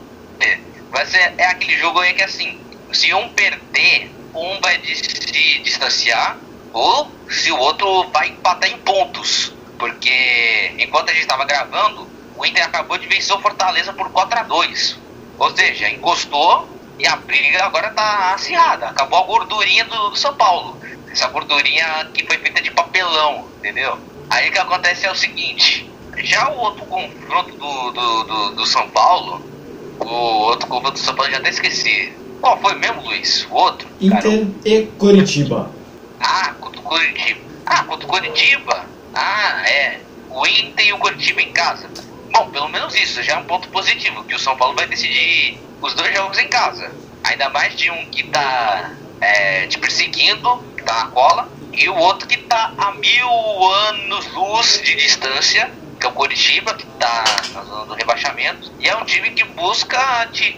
vai 0.92 1.06
ser 1.06 1.34
é 1.38 1.46
aquele 1.46 1.78
jogo 1.78 2.00
aí 2.00 2.14
que 2.14 2.24
assim, 2.24 2.60
se 2.92 3.14
um 3.14 3.30
perder, 3.30 4.12
um 4.36 4.60
vai 4.62 4.80
se 4.84 5.60
distanciar, 5.60 6.38
ou 6.74 7.10
se 7.30 7.52
o 7.52 7.58
outro 7.58 8.10
vai 8.12 8.30
empatar 8.30 8.70
em 8.70 8.78
pontos. 8.78 9.54
Porque 9.82 10.76
enquanto 10.78 11.10
a 11.10 11.14
gente 11.14 11.24
estava 11.24 11.44
gravando, 11.44 12.08
o 12.38 12.46
Inter 12.46 12.64
acabou 12.64 13.00
de 13.00 13.08
vencer 13.08 13.36
o 13.36 13.42
Fortaleza 13.42 13.92
por 13.92 14.12
4 14.12 14.42
a 14.42 14.44
2 14.44 15.00
Ou 15.40 15.58
seja, 15.58 15.90
encostou 15.90 16.70
e 17.00 17.08
a 17.08 17.16
briga 17.16 17.66
agora 17.66 17.90
tá 17.90 18.36
acirrada. 18.36 18.90
Acabou 18.90 19.18
a 19.18 19.24
gordurinha 19.24 19.84
do, 19.86 20.12
do 20.12 20.16
São 20.16 20.36
Paulo. 20.36 20.78
Essa 21.12 21.28
gordurinha 21.30 22.08
que 22.14 22.24
foi 22.28 22.38
feita 22.38 22.62
de 22.62 22.70
papelão, 22.70 23.48
entendeu? 23.58 23.98
Aí 24.30 24.50
o 24.50 24.52
que 24.52 24.60
acontece 24.60 25.08
é 25.08 25.12
o 25.12 25.16
seguinte: 25.16 25.90
já 26.18 26.48
o 26.52 26.60
outro 26.60 26.86
confronto 26.86 27.52
do, 27.58 27.92
do, 27.92 28.24
do, 28.24 28.56
do 28.58 28.66
São 28.68 28.88
Paulo, 28.90 29.42
o 30.00 30.06
outro 30.06 30.68
confronto 30.68 30.94
do 30.94 31.00
São 31.00 31.16
Paulo, 31.16 31.30
eu 31.30 31.34
já 31.34 31.40
até 31.40 31.50
esqueci. 31.50 32.14
Qual 32.40 32.62
foi 32.62 32.76
mesmo, 32.76 33.02
Luiz? 33.02 33.48
O 33.50 33.56
outro? 33.56 33.88
Inter 34.00 34.46
e 34.64 34.84
Coritiba. 35.00 35.72
Ah, 36.20 36.54
contra 36.60 36.80
o 36.80 36.84
Curitiba. 36.84 37.42
Ah, 37.66 37.84
contra 37.84 38.06
o 38.06 38.10
Curitiba. 38.10 39.01
Ah, 39.14 39.64
é. 39.68 40.06
O 40.30 40.48
Inter 40.48 40.86
e 40.88 40.94
o 40.94 40.98
Curitiba 41.00 41.42
em 41.42 41.52
casa. 41.52 41.92
Bom, 42.34 42.48
pelo 42.52 42.70
menos 42.70 42.96
isso 42.96 43.22
já 43.24 43.34
é 43.34 43.38
um 43.38 43.44
ponto 43.44 43.70
positivo, 43.70 44.24
que 44.24 44.36
o 44.36 44.40
São 44.40 44.56
Paulo 44.56 44.76
vai 44.76 44.88
decidir 44.88 45.60
os 45.82 45.94
dois 45.96 46.14
jogos 46.16 46.38
em 46.38 46.48
casa. 46.48 46.96
Ainda 47.24 47.50
mais 47.50 47.76
de 47.76 47.92
um 47.92 48.10
que 48.10 48.24
tá 48.30 48.98
é, 49.20 49.68
te 49.68 49.78
perseguindo, 49.78 50.50
que 50.78 50.84
tá 50.86 50.96
na 50.96 51.06
cola, 51.08 51.52
e 51.74 51.90
o 51.90 51.96
outro 51.98 52.28
que 52.28 52.38
tá 52.38 52.76
a 52.78 52.92
mil 52.94 53.64
anos 53.74 54.28
luz 54.34 54.82
de 54.84 54.96
distância, 54.96 55.70
que 56.00 56.08
é 56.08 56.10
o 56.10 56.14
Curitiba, 56.14 56.74
que 56.74 56.86
tá 56.98 57.50
na 57.54 57.64
zona 57.64 57.86
do 57.88 57.96
rebaixamento. 57.96 58.72
E 58.80 58.88
é 58.88 58.96
um 58.96 59.06
time 59.06 59.30
que 59.32 59.44
busca, 59.44 60.00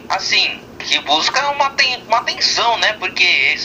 assim, 0.10 0.64
que 0.80 1.00
busca 1.02 1.50
uma, 1.52 1.70
ten- 1.72 2.04
uma 2.08 2.22
tensão, 2.22 2.78
né? 2.78 2.94
Porque 2.94 3.56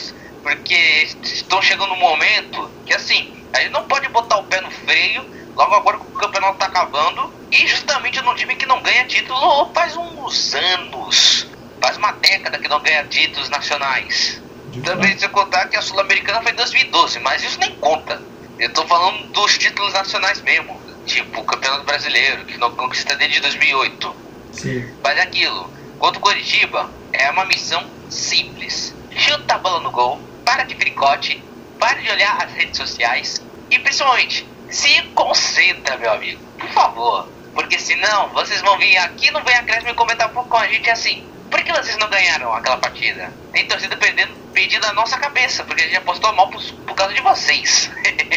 porque 0.43 0.75
estão 1.23 1.61
chegando 1.61 1.93
um 1.93 1.99
momento 1.99 2.75
que 2.85 2.95
assim, 2.95 3.29
a 3.53 3.61
gente 3.61 3.73
não 3.73 3.85
pode 3.85 4.09
botar 4.09 4.39
o 4.39 4.45
pé 4.45 4.61
no 4.61 4.71
freio, 4.71 5.25
logo 5.57 5.75
agora 5.75 5.99
que 5.99 6.07
o 6.07 6.19
campeonato 6.19 6.59
tá 6.59 6.67
acabando, 6.67 7.33
e 7.51 7.67
justamente 7.67 8.21
num 8.23 8.35
time 8.35 8.55
que 8.57 8.67
não 8.67 8.83
ganha 8.83 9.05
título 9.07 9.71
faz 9.73 9.97
uns 9.97 10.55
anos, 10.55 11.47
faz 11.81 11.97
uma 11.97 12.13
década 12.13 12.59
que 12.59 12.69
não 12.69 12.81
ganha 12.81 13.05
títulos 13.05 13.49
nacionais. 13.49 14.43
Também 14.85 15.19
se 15.19 15.25
eu 15.25 15.31
contar 15.31 15.67
que 15.69 15.77
a 15.77 15.83
Sul-Americana 15.83 16.43
foi 16.43 16.53
em 16.53 16.57
2012, 16.57 17.19
mas 17.21 17.43
isso 17.43 17.59
nem 17.59 17.75
conta. 17.77 18.21
Eu 18.59 18.73
tô 18.73 18.87
falando 18.87 19.27
dos 19.33 19.57
títulos 19.57 19.93
nacionais 19.93 20.41
mesmo, 20.43 20.81
tipo 21.07 21.41
o 21.41 21.45
Campeonato 21.45 21.85
Brasileiro, 21.85 22.45
que 22.45 22.59
não 22.59 22.71
conquista 22.73 23.17
desde 23.17 23.41
2008. 23.41 24.17
Sim. 24.53 24.95
Mas 25.03 25.19
é 25.19 25.23
aquilo, 25.23 25.73
contra 25.99 26.19
o 26.19 26.23
Coritiba, 26.23 26.91
é 27.13 27.31
uma 27.31 27.45
missão 27.45 27.85
simples. 28.11 28.95
Chuta 29.11 29.55
a 29.55 29.59
bola 29.59 29.81
no 29.81 29.91
gol, 29.91 30.21
para 30.45 30.65
de 30.65 30.75
fricote, 30.75 31.43
para 31.79 32.01
de 32.01 32.11
olhar 32.11 32.43
as 32.43 32.53
redes 32.53 32.77
sociais 32.77 33.43
e 33.71 33.79
principalmente, 33.79 34.47
se 34.71 35.03
concentra, 35.15 35.97
meu 35.97 36.13
amigo, 36.13 36.41
por 36.59 36.69
favor. 36.71 37.29
Porque 37.55 37.79
senão, 37.79 38.29
vocês 38.31 38.61
vão 38.63 38.79
vir 38.79 38.97
aqui 38.99 39.31
no 39.31 39.43
Vem 39.43 39.55
Acréscimo 39.57 39.91
e 39.91 39.95
comentar 39.95 40.31
com 40.31 40.57
a 40.57 40.67
gente 40.69 40.89
assim. 40.91 41.25
Por 41.51 41.63
que 41.63 41.73
vocês 41.73 41.97
não 41.99 42.09
ganharam 42.09 42.53
aquela 42.53 42.77
partida? 42.77 43.33
Tem 43.53 43.67
torcida 43.67 43.97
perdendo, 43.97 44.33
perdendo 44.53 44.87
a 44.87 44.93
nossa 44.93 45.17
cabeça, 45.19 45.65
porque 45.65 45.83
a 45.83 45.87
gente 45.87 45.97
apostou 45.97 46.33
mal 46.35 46.49
por, 46.49 46.63
por 46.63 46.95
causa 46.95 47.15
de 47.15 47.21
vocês. 47.23 47.91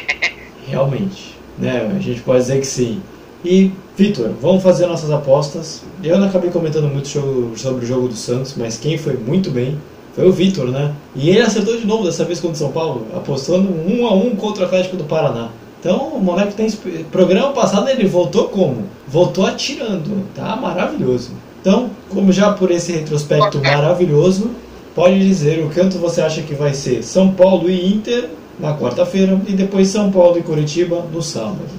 Realmente, 0.68 1.38
né? 1.58 1.92
A 1.96 2.00
gente 2.00 2.22
pode 2.22 2.40
dizer 2.40 2.60
que 2.60 2.66
sim. 2.68 3.04
E, 3.44 3.72
Vitor, 3.98 4.34
vamos 4.40 4.64
fazer 4.64 4.88
nossas 4.88 5.12
apostas. 5.12 5.84
Eu 6.04 6.18
não 6.18 6.28
acabei 6.28 6.50
comentando 6.50 6.88
muito 6.88 7.08
sobre 7.10 7.84
o 7.84 7.88
jogo 7.88 8.08
do 8.08 8.16
Santos, 8.16 8.56
mas 8.56 8.78
quem 8.78 8.98
foi 8.98 9.14
muito 9.14 9.52
bem 9.52 9.80
foi 10.14 10.28
o 10.28 10.32
Vitor, 10.32 10.68
né? 10.68 10.94
E 11.16 11.30
ele 11.30 11.42
acertou 11.42 11.78
de 11.78 11.86
novo 11.86 12.04
dessa 12.04 12.26
vez 12.26 12.40
contra 12.40 12.56
o 12.56 12.60
São 12.60 12.72
Paulo, 12.72 13.08
apostando 13.16 13.70
um 13.70 14.06
a 14.08 14.14
um 14.14 14.36
contra 14.36 14.64
o 14.64 14.66
Atlético 14.66 14.98
do 14.98 15.06
Paraná. 15.06 15.50
Então, 15.80 16.10
o 16.10 16.20
moleque 16.20 16.54
tem. 16.54 16.70
Programa 17.12 17.54
passado 17.54 17.90
ele 17.90 18.08
voltou 18.08 18.50
como? 18.50 18.88
Voltou 19.08 19.46
atirando, 19.46 20.28
tá 20.36 20.56
maravilhoso. 20.56 21.32
Então, 21.60 21.90
como 22.10 22.32
já 22.32 22.54
por 22.54 22.72
esse 22.72 22.92
retrospecto 22.92 23.60
maravilhoso, 23.62 24.52
pode 24.94 25.20
dizer 25.20 25.64
o 25.64 25.74
quanto 25.74 25.98
você 25.98 26.22
acha 26.22 26.42
que 26.42 26.54
vai 26.54 26.74
ser 26.74 27.04
São 27.04 27.32
Paulo 27.34 27.70
e 27.70 27.94
Inter 27.94 28.30
na 28.60 28.78
quarta-feira 28.78 29.40
e 29.48 29.54
depois 29.54 29.88
São 29.88 30.12
Paulo 30.12 30.38
e 30.38 30.44
Curitiba 30.44 31.06
no 31.12 31.22
sábado. 31.22 31.70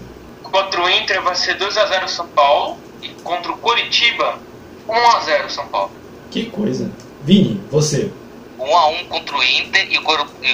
Contra 0.42 0.82
o 0.82 0.88
Inter 0.88 1.22
vai 1.22 1.34
ser 1.34 1.56
2x0 1.58 2.08
São 2.08 2.26
Paulo 2.28 2.76
e 3.02 3.08
contra 3.22 3.52
o 3.52 3.56
Curitiba 3.58 4.34
1x0 4.88 5.48
São 5.48 5.66
Paulo. 5.66 5.90
Que 6.30 6.46
coisa. 6.46 6.90
Vini, 7.24 7.60
você. 7.70 8.10
1x1 8.64 9.08
contra 9.08 9.36
o 9.36 9.42
Inter 9.42 9.88
e, 9.90 9.98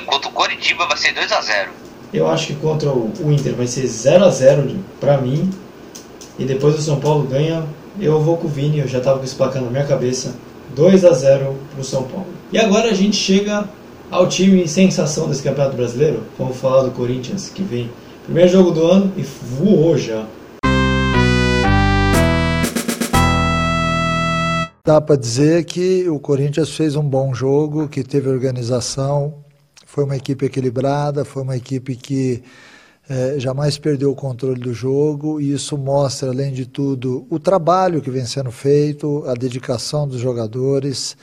contra 0.05 0.29
o 0.29 0.33
Coritiba 0.33 0.87
vai 0.87 0.97
ser 0.97 1.15
2x0. 1.15 1.69
Eu 2.13 2.29
acho 2.29 2.49
que 2.49 2.55
contra 2.55 2.91
o 2.91 3.33
Inter 3.33 3.55
vai 3.55 3.67
ser 3.67 3.85
0x0 3.85 4.77
pra 4.99 5.19
mim. 5.19 5.51
E 6.39 6.45
depois 6.45 6.79
o 6.79 6.83
São 6.83 6.99
Paulo 6.99 7.25
ganha. 7.25 7.65
Eu 8.01 8.21
vou 8.21 8.37
com 8.37 8.47
o 8.47 8.51
Vini, 8.51 8.79
eu 8.79 8.87
já 8.87 9.01
tava 9.01 9.19
com 9.19 9.25
esse 9.25 9.35
placar 9.35 9.61
na 9.61 9.71
minha 9.71 9.85
cabeça. 9.85 10.35
2x0 10.77 11.55
pro 11.75 11.85
São 11.85 12.05
Paulo. 12.05 12.29
E 12.53 12.59
agora 12.59 12.91
a 12.91 12.95
gente 12.95 13.17
chega 13.17 13.69
ao 14.11 14.27
time 14.29 14.67
sensação 14.67 15.29
desse 15.29 15.43
Campeonato 15.43 15.77
Brasileiro. 15.77 16.23
Vamos 16.39 16.57
falar 16.57 16.83
do 16.83 16.91
Corinthians, 16.93 17.51
que 17.51 17.63
vem 17.63 17.91
primeiro 18.25 18.51
jogo 18.51 18.71
do 18.71 18.87
ano 18.87 19.13
e 19.17 19.23
voou 19.23 19.97
já. 19.99 20.25
Dá 24.89 25.03
para 25.03 25.17
dizer 25.17 25.67
que 25.67 26.09
o 26.09 26.19
Corinthians 26.19 26.75
fez 26.75 26.97
um 26.97 27.03
bom 27.03 27.35
jogo, 27.35 27.89
que 27.89 28.03
teve 28.03 28.31
organização, 28.31 29.35
foi 29.85 30.03
uma 30.03 30.17
equipe 30.17 30.47
equilibrada, 30.47 31.27
foi 31.27 31.43
uma 31.43 31.59
equipe 31.59 31.95
que 31.95 32.43
eh, 33.07 33.35
jamais 33.37 33.77
perdeu 33.77 34.11
o 34.11 34.15
controle 34.15 34.59
do 34.59 34.73
jogo, 34.73 35.43
e 35.43 35.53
isso 35.53 35.77
mostra, 35.77 36.31
além 36.31 36.55
de 36.55 36.65
tudo, 36.65 37.27
o 37.29 37.39
trabalho 37.39 38.01
que 38.01 38.11
vem 38.11 38.25
sendo 38.25 38.51
feito, 38.51 39.25
a 39.27 39.35
dedicação 39.35 40.09
dos 40.09 40.23
jogadores 40.23 41.19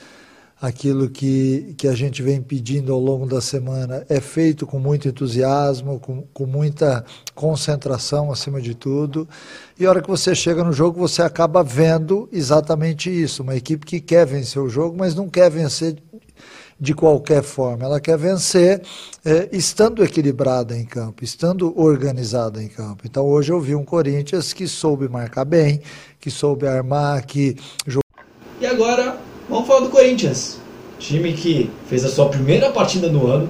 aquilo 0.60 1.10
que, 1.10 1.74
que 1.76 1.86
a 1.86 1.94
gente 1.94 2.22
vem 2.22 2.40
pedindo 2.40 2.92
ao 2.92 3.00
longo 3.00 3.26
da 3.26 3.40
semana 3.40 4.04
é 4.08 4.20
feito 4.20 4.66
com 4.66 4.78
muito 4.78 5.06
entusiasmo, 5.06 6.00
com, 6.00 6.22
com 6.32 6.46
muita 6.46 7.04
concentração 7.34 8.32
acima 8.32 8.60
de 8.60 8.74
tudo. 8.74 9.28
E 9.78 9.84
a 9.84 9.90
hora 9.90 10.00
que 10.00 10.08
você 10.08 10.34
chega 10.34 10.64
no 10.64 10.72
jogo, 10.72 10.98
você 10.98 11.22
acaba 11.22 11.62
vendo 11.62 12.28
exatamente 12.32 13.10
isso: 13.10 13.42
uma 13.42 13.54
equipe 13.54 13.84
que 13.84 14.00
quer 14.00 14.26
vencer 14.26 14.60
o 14.62 14.68
jogo, 14.68 14.96
mas 14.98 15.14
não 15.14 15.28
quer 15.28 15.50
vencer 15.50 15.96
de 16.78 16.94
qualquer 16.94 17.42
forma. 17.42 17.84
Ela 17.84 18.00
quer 18.00 18.18
vencer 18.18 18.82
é, 19.24 19.48
estando 19.52 20.04
equilibrada 20.04 20.76
em 20.76 20.84
campo, 20.84 21.24
estando 21.24 21.78
organizada 21.78 22.62
em 22.62 22.68
campo. 22.68 23.04
Então 23.06 23.24
hoje 23.26 23.52
eu 23.52 23.60
vi 23.60 23.74
um 23.74 23.84
Corinthians 23.84 24.52
que 24.52 24.66
soube 24.66 25.08
marcar 25.08 25.44
bem, 25.44 25.82
que 26.18 26.30
soube 26.30 26.66
armar, 26.66 27.24
que. 27.26 27.56
E 28.60 28.66
agora 28.66 29.18
Vamos 29.48 29.68
falar 29.68 29.80
do 29.80 29.90
Corinthians. 29.90 30.58
Time 30.98 31.32
que 31.32 31.70
fez 31.88 32.04
a 32.04 32.08
sua 32.08 32.28
primeira 32.28 32.70
partida 32.70 33.08
no 33.08 33.26
ano. 33.28 33.48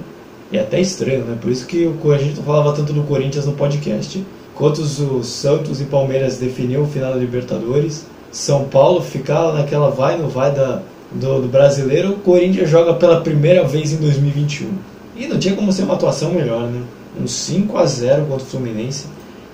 E 0.51 0.57
é 0.57 0.61
até 0.61 0.79
estranho, 0.79 1.25
né? 1.25 1.37
Por 1.41 1.51
isso 1.51 1.65
que 1.65 1.91
a 2.13 2.17
gente 2.17 2.37
não 2.37 2.43
falava 2.43 2.73
tanto 2.73 2.93
do 2.93 3.03
Corinthians 3.03 3.45
no 3.45 3.53
podcast. 3.53 4.23
Enquanto 4.53 4.77
os 4.79 5.27
Santos 5.27 5.81
e 5.81 5.85
Palmeiras 5.85 6.37
definiam 6.37 6.83
o 6.83 6.87
final 6.87 7.13
da 7.13 7.17
Libertadores, 7.17 8.05
São 8.31 8.65
Paulo 8.65 9.01
ficava 9.01 9.53
naquela 9.53 9.89
vai 9.89 10.17
no 10.17 10.27
vai 10.27 10.51
da, 10.51 10.81
do, 11.11 11.41
do 11.41 11.47
brasileiro, 11.47 12.13
o 12.13 12.19
Corinthians 12.19 12.69
joga 12.69 12.93
pela 12.93 13.21
primeira 13.21 13.63
vez 13.63 13.91
em 13.91 13.97
2021. 13.97 14.69
E 15.15 15.27
não 15.27 15.39
tinha 15.39 15.55
como 15.55 15.71
ser 15.71 15.83
uma 15.83 15.95
atuação 15.95 16.31
melhor, 16.31 16.61
né? 16.63 16.81
Um 17.19 17.27
5 17.27 17.77
a 17.77 17.85
0 17.85 18.25
contra 18.25 18.43
o 18.43 18.49
Fluminense. 18.49 19.07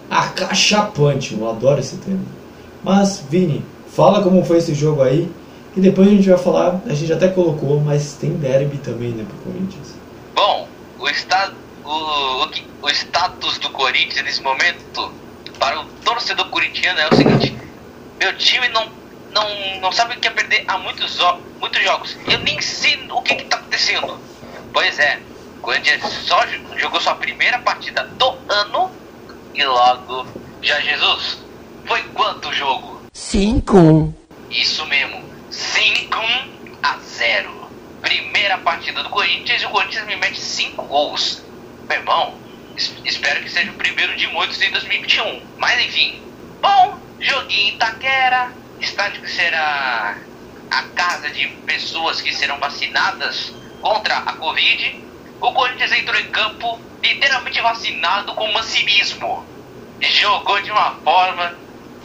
Acachapante, 0.09 1.35
eu 1.39 1.49
adoro 1.49 1.79
esse 1.79 1.95
termo. 1.97 2.25
Mas, 2.83 3.23
Vini, 3.29 3.63
fala 3.87 4.21
como 4.21 4.43
foi 4.43 4.57
esse 4.57 4.73
jogo 4.73 5.01
aí 5.01 5.29
e 5.75 5.81
depois 5.81 6.07
a 6.07 6.11
gente 6.11 6.29
vai 6.29 6.37
falar, 6.37 6.81
a 6.85 6.93
gente 6.93 7.11
até 7.11 7.27
colocou, 7.27 7.79
mas 7.79 8.13
tem 8.13 8.31
derby 8.37 8.77
também, 8.77 9.09
né, 9.09 9.25
pro 9.27 9.37
Corinthians. 9.51 9.95
Bom, 10.35 10.67
o, 10.99 11.07
esta, 11.07 11.51
o, 11.83 11.89
o, 11.89 12.49
o 12.81 12.89
status 12.89 13.57
do 13.57 13.69
Corinthians 13.71 14.23
nesse 14.23 14.41
momento, 14.41 15.11
para 15.57 15.81
o 15.81 15.85
torcedor 16.05 16.47
corintiano, 16.49 16.99
é 16.99 17.09
o 17.09 17.15
seguinte: 17.15 17.57
meu 18.19 18.37
time 18.37 18.69
não, 18.69 18.87
não, 19.33 19.81
não 19.81 19.91
sabe 19.91 20.15
o 20.15 20.19
que 20.19 20.27
é 20.27 20.31
perder 20.31 20.63
há 20.67 20.77
muitos, 20.77 21.17
muitos 21.59 21.83
jogos. 21.83 22.17
Eu 22.27 22.39
nem 22.39 22.61
sei 22.61 23.07
o 23.09 23.21
que 23.21 23.33
está 23.33 23.57
acontecendo. 23.57 24.19
Pois 24.71 24.99
é, 24.99 25.19
o 25.57 25.61
Corinthians 25.61 26.03
só 26.03 26.39
jogou 26.77 27.01
sua 27.01 27.15
primeira 27.15 27.57
partida 27.59 28.03
do 28.17 28.33
ano 28.47 28.91
e 29.55 29.63
logo, 29.63 30.25
já 30.61 30.79
Jesus, 30.79 31.39
foi 31.85 32.01
quanto 32.13 32.49
o 32.49 32.53
jogo? 32.53 33.01
Cinco. 33.11 34.13
Isso 34.49 34.85
mesmo. 34.85 35.32
5 35.53 36.19
a 36.81 36.97
0. 36.97 37.69
Primeira 38.01 38.57
partida 38.57 39.03
do 39.03 39.09
Corinthians 39.09 39.61
e 39.61 39.65
o 39.67 39.69
Corinthians 39.69 40.05
me 40.07 40.15
mete 40.15 40.39
5 40.39 40.81
gols. 40.81 41.43
Meu 41.87 41.99
irmão, 41.99 42.39
espero 43.05 43.43
que 43.43 43.49
seja 43.49 43.69
o 43.69 43.75
primeiro 43.75 44.15
de 44.15 44.25
muitos 44.27 44.59
em 44.59 44.71
2021. 44.71 45.45
Mas 45.59 45.79
enfim. 45.79 46.23
Bom, 46.59 46.99
joguinho 47.19 47.67
em 47.67 47.75
Itaquera, 47.75 48.51
estádio 48.79 49.21
que 49.21 49.29
será 49.29 50.17
a 50.71 50.83
casa 50.95 51.29
de 51.29 51.47
pessoas 51.67 52.19
que 52.19 52.33
serão 52.33 52.57
vacinadas 52.57 53.53
contra 53.79 54.17
a 54.17 54.33
Covid. 54.33 55.05
O 55.39 55.53
Corinthians 55.53 55.91
entrou 55.91 56.19
em 56.19 56.31
campo 56.31 56.81
literalmente 57.03 57.61
vacinado 57.61 58.33
com 58.33 58.51
mancinismo. 58.51 59.45
Jogou 60.01 60.59
de 60.63 60.71
uma 60.71 60.95
forma 60.95 61.55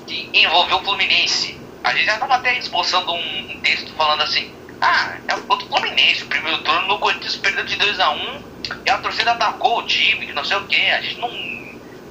que 0.06 0.28
envolveu 0.34 0.76
o 0.76 0.84
Fluminense 0.84 1.57
a 1.84 1.94
gente 1.94 2.06
já 2.06 2.14
estava 2.14 2.34
até 2.36 2.58
esboçando 2.58 3.12
um, 3.12 3.60
texto 3.62 3.92
falando 3.94 4.22
assim: 4.22 4.52
ah, 4.80 5.16
é 5.28 5.32
contra 5.34 5.66
o 5.66 5.68
Fluminense, 5.68 6.24
o 6.24 6.26
primeiro 6.26 6.62
turno 6.62 6.86
no 6.86 6.98
Corinthians 6.98 7.36
perdeu 7.36 7.64
de 7.64 7.76
2 7.76 8.00
a 8.00 8.10
1 8.10 8.14
um, 8.14 8.42
e 8.84 8.90
a 8.90 8.98
torcida 8.98 9.32
atacou 9.32 9.78
o 9.78 9.86
time, 9.86 10.26
que 10.26 10.32
não 10.32 10.44
sei 10.44 10.56
o 10.56 10.64
que. 10.66 10.90
A 10.90 11.00
gente 11.00 11.20
não. 11.20 11.28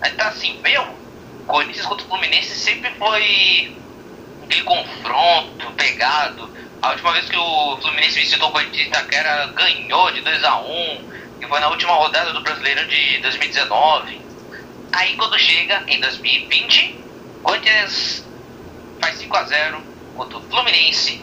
A 0.01 0.07
gente 0.07 0.18
tá 0.18 0.28
assim, 0.28 0.59
meu, 0.61 0.88
Corinthians 1.47 1.86
contra 1.86 2.05
o 2.05 2.09
Fluminense 2.09 2.55
sempre 2.55 2.91
foi 2.91 3.76
aquele 4.43 4.63
confronto 4.63 5.72
pegado. 5.72 6.49
A 6.82 6.91
última 6.91 7.11
vez 7.13 7.28
que 7.28 7.38
o 7.38 7.78
Fluminense 7.82 8.20
visitou 8.20 8.49
o 8.49 8.51
Corinthians 8.51 8.88
Itaquera 8.88 9.47
ganhou 9.47 10.11
de 10.11 10.22
2 10.22 10.43
a 10.43 10.59
1 10.59 10.72
um, 10.72 11.11
que 11.39 11.47
foi 11.47 11.59
na 11.59 11.70
última 11.70 11.93
rodada 11.93 12.34
do 12.34 12.41
Brasileirão 12.41 12.86
de 12.88 13.18
2019. 13.20 14.22
Aí 14.93 15.15
quando 15.15 15.38
chega 15.39 15.84
em 15.88 15.99
2020, 15.99 16.99
Corinthians 17.43 18.26
faz 18.99 19.17
5 19.17 19.37
a 19.37 19.43
0 19.43 19.83
contra 20.15 20.37
o 20.37 20.41
Fluminense. 20.41 21.21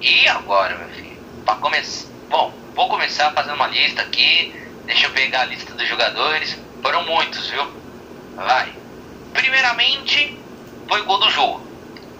E 0.00 0.28
agora, 0.28 0.76
meu 0.76 0.88
filho? 0.90 1.16
Para 1.44 1.56
começar. 1.56 2.08
Bom, 2.28 2.52
vou 2.74 2.88
começar 2.88 3.32
fazendo 3.32 3.54
uma 3.54 3.66
lista 3.66 4.02
aqui. 4.02 4.54
Deixa 4.84 5.06
eu 5.06 5.10
pegar 5.10 5.42
a 5.42 5.44
lista 5.46 5.74
dos 5.74 5.88
jogadores. 5.88 6.58
Foram 6.82 7.04
muitos, 7.04 7.48
viu? 7.48 7.66
Vai. 8.36 8.72
Primeiramente, 9.32 10.38
foi 10.88 11.02
gol 11.02 11.18
do 11.18 11.30
jogo. 11.30 11.66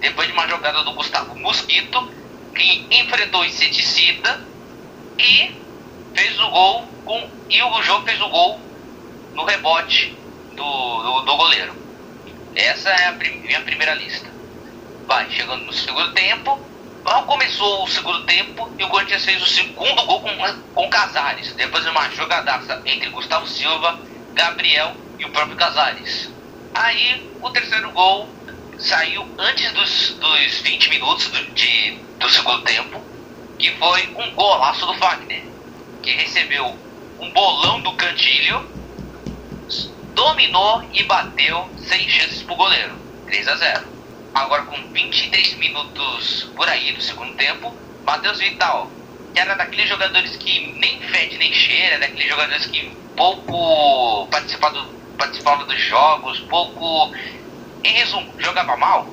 Depois 0.01 0.26
de 0.26 0.32
uma 0.32 0.46
jogada 0.46 0.82
do 0.82 0.92
Gustavo 0.92 1.34
Mosquito, 1.38 2.11
que 2.55 2.86
enfrentou 2.90 3.40
o 3.40 3.44
inseticida 3.44 4.44
e 5.18 5.53
fez 6.14 6.38
o 6.40 6.49
gol 6.51 6.88
com. 7.05 7.30
E 7.49 7.62
o 7.62 7.82
jogo 7.82 8.05
fez 8.05 8.20
o 8.20 8.28
gol 8.28 8.61
no 9.34 9.44
rebote 9.44 10.16
do, 10.55 11.03
do, 11.03 11.20
do 11.22 11.36
goleiro. 11.36 11.74
Essa 12.55 12.90
é 12.90 13.09
a 13.09 13.12
prim 13.12 13.38
minha 13.38 13.61
primeira 13.61 13.94
lista. 13.94 14.38
Vai, 15.09 15.26
chegando 15.30 15.64
no 15.64 15.72
segundo 15.72 16.12
tempo. 16.12 16.61
Mal 17.02 17.24
começou 17.24 17.82
o 17.82 17.88
segundo 17.88 18.26
tempo 18.26 18.70
e 18.78 18.84
o 18.84 18.88
Corinthians 18.88 19.24
fez 19.24 19.42
o 19.42 19.46
segundo 19.46 20.04
gol 20.04 20.20
com, 20.20 20.52
com 20.74 20.90
Casares. 20.90 21.50
Depois 21.54 21.82
de 21.82 21.88
uma 21.88 22.11
jogadaça 22.11 22.82
entre 22.84 23.09
Gustavo 23.09 23.46
Silva, 23.46 23.98
Gabriel 24.34 24.94
e 25.18 25.24
o 25.24 25.30
próprio 25.30 25.56
Casares. 25.56 26.30
Aí 26.74 27.26
o 27.40 27.48
terceiro 27.48 27.90
gol 27.92 28.28
saiu 28.76 29.26
antes 29.38 29.72
dos, 29.72 30.11
dos 30.18 30.61
20 30.61 30.90
minutos 30.90 31.28
do, 31.30 31.42
de, 31.54 31.92
do 32.18 32.28
segundo 32.28 32.62
tempo, 32.64 33.02
que 33.59 33.70
foi 33.76 34.14
um 34.14 34.34
golaço 34.34 34.84
do 34.84 34.92
Wagner, 34.92 35.42
que 36.02 36.11
recebeu 36.11 36.78
um 37.18 37.32
bolão 37.32 37.80
do 37.80 37.94
Cantilho, 37.94 38.70
dominou 40.14 40.86
e 40.92 41.02
bateu 41.04 41.66
sem 41.78 42.06
chances 42.11 42.42
pro 42.42 42.56
goleiro. 42.56 42.94
3 43.24 43.48
a 43.48 43.56
0 43.56 43.97
agora 44.35 44.62
com 44.64 44.76
23 44.93 45.55
minutos 45.55 46.51
por 46.55 46.68
aí 46.68 46.93
do 46.93 47.01
segundo 47.01 47.35
tempo, 47.35 47.74
Matheus 48.05 48.39
Vital, 48.39 48.91
que 49.35 49.41
era 49.41 49.55
daqueles 49.55 49.89
jogadores 49.89 50.37
que 50.37 50.72
nem 50.79 51.01
fede 51.01 51.39
nem 51.39 51.53
cheira, 51.53 51.99
daqueles 51.99 52.29
jogadores 52.29 52.66
que 52.66 52.91
pouco 53.16 54.26
participava, 54.29 54.87
participava 55.16 55.64
dos 55.64 55.81
jogos, 55.81 56.41
pouco, 56.41 57.12
em 57.85 57.93
resumo, 57.93 58.33
jogava 58.39 58.76
mal. 58.76 59.09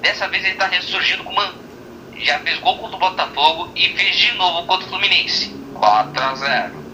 Dessa 0.00 0.28
vez 0.28 0.44
ele 0.44 0.52
está 0.52 0.66
ressurgindo 0.66 1.24
com 1.24 1.32
uma. 1.32 1.54
Já 2.18 2.38
fez 2.40 2.58
gol 2.58 2.76
contra 2.78 2.96
o 2.96 3.00
Botafogo 3.00 3.70
e 3.74 3.88
fez 3.90 4.16
de 4.16 4.32
novo 4.34 4.66
contra 4.66 4.86
o 4.86 4.90
Fluminense. 4.90 5.54
4 5.74 6.22
a 6.22 6.34
0. 6.34 6.84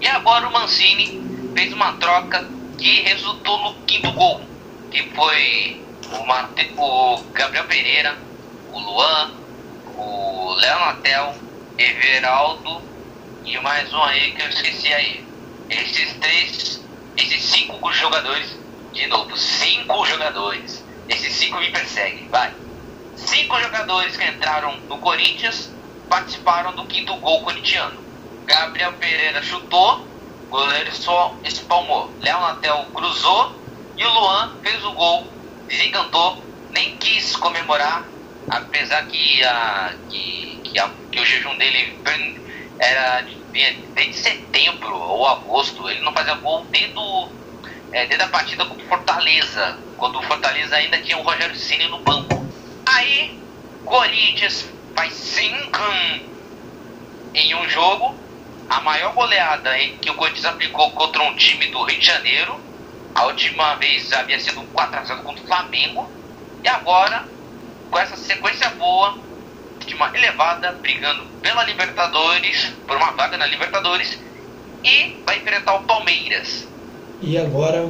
E 0.00 0.06
agora 0.08 0.48
o 0.48 0.52
Mancini 0.52 1.52
fez 1.54 1.72
uma 1.72 1.92
troca 1.94 2.48
que 2.78 3.02
resultou 3.02 3.58
no 3.62 3.74
quinto 3.84 4.10
gol, 4.12 4.40
que 4.90 5.02
foi 5.10 5.81
o, 6.12 6.26
Mate, 6.26 6.72
o 6.76 7.18
Gabriel 7.32 7.64
Pereira, 7.64 8.16
o 8.72 8.78
Luan, 8.78 9.30
o 9.96 10.54
Léo 10.54 10.78
Natel, 10.80 11.34
Everaldo 11.78 12.82
e 13.44 13.58
mais 13.60 13.92
um 13.92 14.02
aí 14.02 14.32
que 14.32 14.42
eu 14.42 14.48
esqueci 14.48 14.92
aí. 14.92 15.24
esses 15.70 16.14
três, 16.14 16.80
esses 17.16 17.42
cinco 17.42 17.92
jogadores, 17.92 18.56
de 18.92 19.06
novo, 19.06 19.36
cinco 19.36 20.04
jogadores, 20.04 20.84
esses 21.08 21.34
cinco 21.34 21.58
me 21.58 21.70
perseguem, 21.70 22.28
vai. 22.28 22.52
Cinco 23.16 23.58
jogadores 23.60 24.16
que 24.16 24.24
entraram 24.24 24.76
no 24.88 24.98
Corinthians 24.98 25.70
participaram 26.08 26.74
do 26.74 26.84
quinto 26.86 27.16
gol 27.16 27.42
corintiano. 27.42 28.00
Gabriel 28.44 28.92
Pereira 28.94 29.42
chutou, 29.42 30.06
goleiro 30.50 30.94
só 30.94 31.34
espalmou. 31.44 32.10
Léo 32.20 32.40
Natel 32.40 32.86
cruzou 32.92 33.54
e 33.96 34.04
o 34.04 34.12
Luan 34.12 34.56
fez 34.62 34.84
o 34.84 34.92
gol, 34.92 35.26
desencantou, 35.72 36.42
nem 36.70 36.96
quis 36.98 37.34
comemorar, 37.36 38.06
apesar 38.50 39.06
que, 39.06 39.42
a, 39.42 39.94
que, 40.10 40.60
que, 40.64 40.78
a, 40.78 40.90
que 41.10 41.18
o 41.18 41.24
jejum 41.24 41.56
dele 41.56 41.98
era 42.78 43.26
desde 43.94 44.14
setembro 44.14 44.94
ou 44.94 45.26
agosto. 45.26 45.88
Ele 45.88 46.00
não 46.00 46.12
fazia 46.12 46.34
gol 46.34 46.66
desde, 46.70 46.94
é, 47.92 48.06
desde 48.06 48.22
a 48.22 48.28
partida 48.28 48.66
contra 48.66 48.84
o 48.84 48.88
Fortaleza, 48.88 49.78
quando 49.96 50.18
o 50.18 50.22
Fortaleza 50.22 50.76
ainda 50.76 50.98
tinha 50.98 51.16
o 51.16 51.22
Rogério 51.22 51.56
Ceni 51.56 51.88
no 51.88 52.00
banco. 52.00 52.46
Aí, 52.84 53.38
Corinthians 53.84 54.68
faz 54.94 55.14
5 55.14 55.78
em 57.34 57.54
um 57.54 57.68
jogo, 57.70 58.14
a 58.68 58.80
maior 58.82 59.14
goleada 59.14 59.70
que 60.00 60.10
o 60.10 60.14
Corinthians 60.14 60.44
aplicou 60.44 60.90
contra 60.90 61.22
um 61.22 61.34
time 61.34 61.66
do 61.68 61.82
Rio 61.84 61.98
de 61.98 62.06
Janeiro. 62.06 62.71
A 63.14 63.26
última 63.26 63.74
vez 63.76 64.12
havia 64.12 64.40
sido 64.40 64.62
4 64.72 64.96
x 64.96 65.20
contra 65.20 65.42
o 65.42 65.46
Flamengo. 65.46 66.08
E 66.62 66.68
agora, 66.68 67.24
com 67.90 67.98
essa 67.98 68.16
sequência 68.16 68.70
boa, 68.70 69.16
de 69.86 69.94
uma 69.94 70.16
elevada, 70.16 70.72
brigando 70.80 71.24
pela 71.40 71.64
Libertadores, 71.64 72.72
por 72.86 72.96
uma 72.96 73.12
vaga 73.12 73.36
na 73.36 73.46
Libertadores, 73.46 74.18
e 74.84 75.16
vai 75.26 75.38
enfrentar 75.38 75.74
o 75.74 75.82
Palmeiras. 75.82 76.66
E 77.20 77.36
agora, 77.38 77.88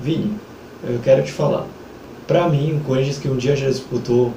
Vini, 0.00 0.38
eu 0.82 1.00
quero 1.00 1.22
te 1.22 1.32
falar. 1.32 1.66
Para 2.26 2.48
mim, 2.48 2.76
o 2.76 2.84
Corinthians 2.84 3.18
que 3.18 3.28
um 3.28 3.36
dia 3.36 3.56
já 3.56 3.68
disputou 3.68 4.32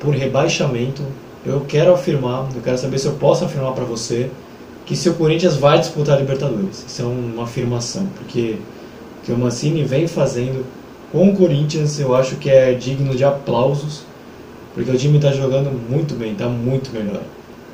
por 0.00 0.14
rebaixamento, 0.14 1.04
eu 1.44 1.64
quero 1.64 1.92
afirmar, 1.94 2.48
eu 2.54 2.62
quero 2.62 2.78
saber 2.78 2.98
se 2.98 3.06
eu 3.06 3.14
posso 3.14 3.44
afirmar 3.44 3.72
para 3.72 3.84
você 3.84 4.30
que 4.84 4.96
se 4.96 5.08
o 5.08 5.14
Corinthians 5.14 5.56
vai 5.56 5.78
disputar 5.78 6.16
a 6.16 6.18
Libertadores. 6.18 6.84
Isso 6.86 7.02
é 7.02 7.04
uma 7.04 7.44
afirmação, 7.44 8.06
porque 8.16 8.58
que 9.22 9.32
o 9.32 9.38
Mancini 9.38 9.84
vem 9.84 10.06
fazendo 10.06 10.64
com 11.12 11.28
o 11.28 11.36
Corinthians 11.36 12.00
eu 12.00 12.14
acho 12.14 12.36
que 12.36 12.48
é 12.48 12.72
digno 12.72 13.14
de 13.14 13.24
aplausos, 13.24 14.02
porque 14.74 14.90
o 14.90 14.96
time 14.96 15.16
está 15.16 15.30
jogando 15.30 15.70
muito 15.70 16.14
bem, 16.14 16.32
está 16.32 16.48
muito 16.48 16.90
melhor. 16.90 17.22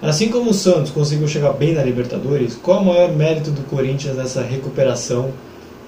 Assim 0.03 0.29
como 0.29 0.51
o 0.51 0.55
Santos 0.55 0.91
conseguiu 0.91 1.27
chegar 1.27 1.53
bem 1.53 1.73
na 1.73 1.83
Libertadores, 1.83 2.57
qual 2.57 2.83
o 2.83 2.87
maior 2.87 3.13
mérito 3.13 3.51
do 3.51 3.63
Corinthians 3.63 4.17
nessa 4.17 4.43
recuperação 4.43 5.31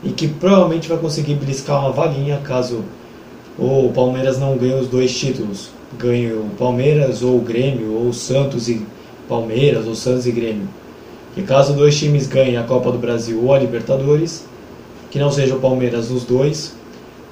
e 0.02 0.10
que 0.10 0.26
provavelmente 0.26 0.88
vai 0.88 0.98
conseguir 0.98 1.34
beliscar 1.34 1.80
uma 1.80 1.92
vaguinha 1.92 2.40
caso 2.42 2.84
o 3.58 3.90
Palmeiras 3.94 4.38
não 4.38 4.56
ganhe 4.56 4.74
os 4.74 4.88
dois 4.88 5.16
títulos? 5.16 5.70
Ganhe 5.98 6.32
o 6.32 6.46
Palmeiras 6.58 7.22
ou 7.22 7.36
o 7.36 7.40
Grêmio, 7.40 7.92
ou 7.94 8.08
o 8.08 8.14
Santos 8.14 8.68
e 8.68 8.86
Palmeiras, 9.28 9.86
ou 9.86 9.94
Santos 9.94 10.26
e 10.26 10.32
Grêmio. 10.32 10.68
Que 11.34 11.42
caso 11.42 11.72
dois 11.72 11.96
times 11.96 12.26
ganhem 12.26 12.56
a 12.56 12.62
Copa 12.62 12.90
do 12.90 12.98
Brasil 12.98 13.40
ou 13.44 13.52
a 13.52 13.58
Libertadores, 13.58 14.44
que 15.10 15.18
não 15.18 15.30
seja 15.30 15.54
o 15.54 15.60
Palmeiras 15.60 16.10
nos 16.10 16.24
dois, 16.24 16.76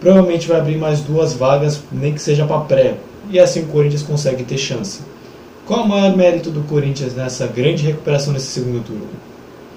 provavelmente 0.00 0.48
vai 0.48 0.58
abrir 0.58 0.76
mais 0.76 1.00
duas 1.00 1.34
vagas, 1.34 1.82
nem 1.92 2.12
que 2.12 2.20
seja 2.20 2.46
para 2.46 2.60
pré, 2.60 2.98
e 3.30 3.38
assim 3.38 3.62
o 3.62 3.68
Corinthians 3.68 4.02
consegue 4.02 4.44
ter 4.44 4.58
chance. 4.58 5.02
Qual 5.66 5.84
o 5.84 5.88
maior 5.88 6.16
mérito 6.16 6.50
do 6.50 6.62
Corinthians 6.62 7.14
nessa 7.14 7.46
grande 7.46 7.84
recuperação 7.84 8.32
nesse 8.32 8.46
segundo 8.46 8.82
turno? 8.84 9.10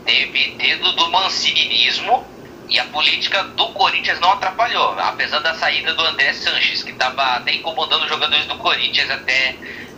Teve 0.05 0.55
dedo 0.57 0.91
do 0.93 1.11
mancinismo 1.11 2.23
e 2.69 2.79
a 2.79 2.85
política 2.85 3.43
do 3.43 3.67
Corinthians 3.69 4.19
não 4.21 4.31
atrapalhou, 4.31 4.97
apesar 4.97 5.39
da 5.39 5.53
saída 5.55 5.93
do 5.93 6.01
André 6.03 6.31
Sanches, 6.31 6.81
que 6.81 6.91
estava 6.91 7.21
até 7.35 7.53
incomodando 7.53 8.03
os 8.03 8.09
jogadores 8.09 8.45
do 8.45 8.55
Corinthians 8.55 9.11
até 9.11 9.55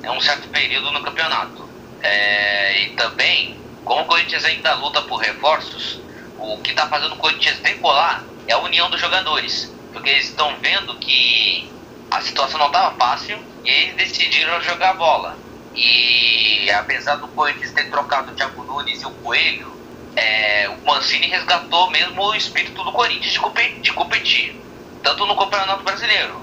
um 0.09 0.19
certo 0.19 0.47
período 0.49 0.91
no 0.91 1.01
campeonato. 1.03 1.69
É, 2.01 2.81
e 2.81 2.89
também, 2.91 3.55
como 3.85 4.01
o 4.01 4.05
Corinthians 4.05 4.43
ainda 4.43 4.73
luta 4.73 5.03
por 5.03 5.17
reforços, 5.17 5.99
o 6.43 6.57
que 6.61 6.71
está 6.71 6.87
fazendo 6.87 7.13
o 7.13 7.17
Corinthians 7.17 7.59
decolar 7.59 8.25
é 8.47 8.53
a 8.53 8.59
união 8.59 8.89
dos 8.89 8.99
jogadores 8.99 9.73
porque 9.93 10.09
eles 10.09 10.25
estão 10.25 10.53
vendo 10.59 10.95
que 10.95 11.71
a 12.11 12.19
situação 12.19 12.59
não 12.59 12.67
estava 12.67 12.95
fácil 12.97 13.37
e 13.63 13.69
eles 13.69 13.95
decidiram 13.95 14.59
jogar 14.61 14.95
bola. 14.95 15.37
E 15.75 16.69
apesar 16.71 17.15
do 17.15 17.27
Corinthians 17.29 17.71
ter 17.71 17.89
trocado 17.89 18.31
o 18.31 18.35
Thiago 18.35 18.63
Nunes 18.63 19.01
e 19.01 19.05
o 19.05 19.11
Coelho, 19.11 19.71
é, 20.15 20.69
o 20.69 20.85
Mancini 20.85 21.27
resgatou 21.27 21.89
mesmo 21.91 22.21
o 22.21 22.35
espírito 22.35 22.83
do 22.83 22.91
Corinthians 22.91 23.33
de 23.81 23.93
competir, 23.93 24.55
tanto 25.01 25.25
no 25.25 25.37
Campeonato 25.37 25.83
Brasileiro. 25.83 26.41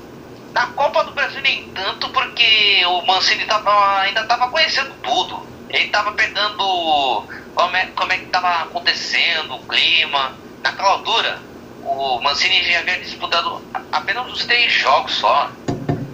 Na 0.53 0.67
Copa 0.69 1.05
do 1.05 1.13
Brasil 1.13 1.41
nem 1.43 1.69
tanto, 1.73 2.09
porque 2.09 2.85
o 2.87 3.07
Mancini 3.07 3.45
tava, 3.47 4.01
ainda 4.01 4.23
estava 4.23 4.49
conhecendo 4.49 4.93
tudo. 5.03 5.47
Ele 5.71 5.85
estava 5.85 6.13
pegando 6.13 7.27
como 7.55 7.77
é, 7.77 7.87
como 7.87 8.13
é 8.13 8.19
que 8.19 8.25
estava 8.25 8.63
acontecendo, 8.63 9.55
o 9.55 9.67
clima. 9.67 10.35
Naquela 10.63 10.91
altura, 10.91 11.43
o 11.83 12.21
Mancini 12.21 12.63
já 12.65 12.81
havia 12.81 12.99
disputado 12.99 13.63
apenas 13.93 14.31
os 14.33 14.45
três 14.45 14.73
jogos 14.73 15.13
só. 15.13 15.51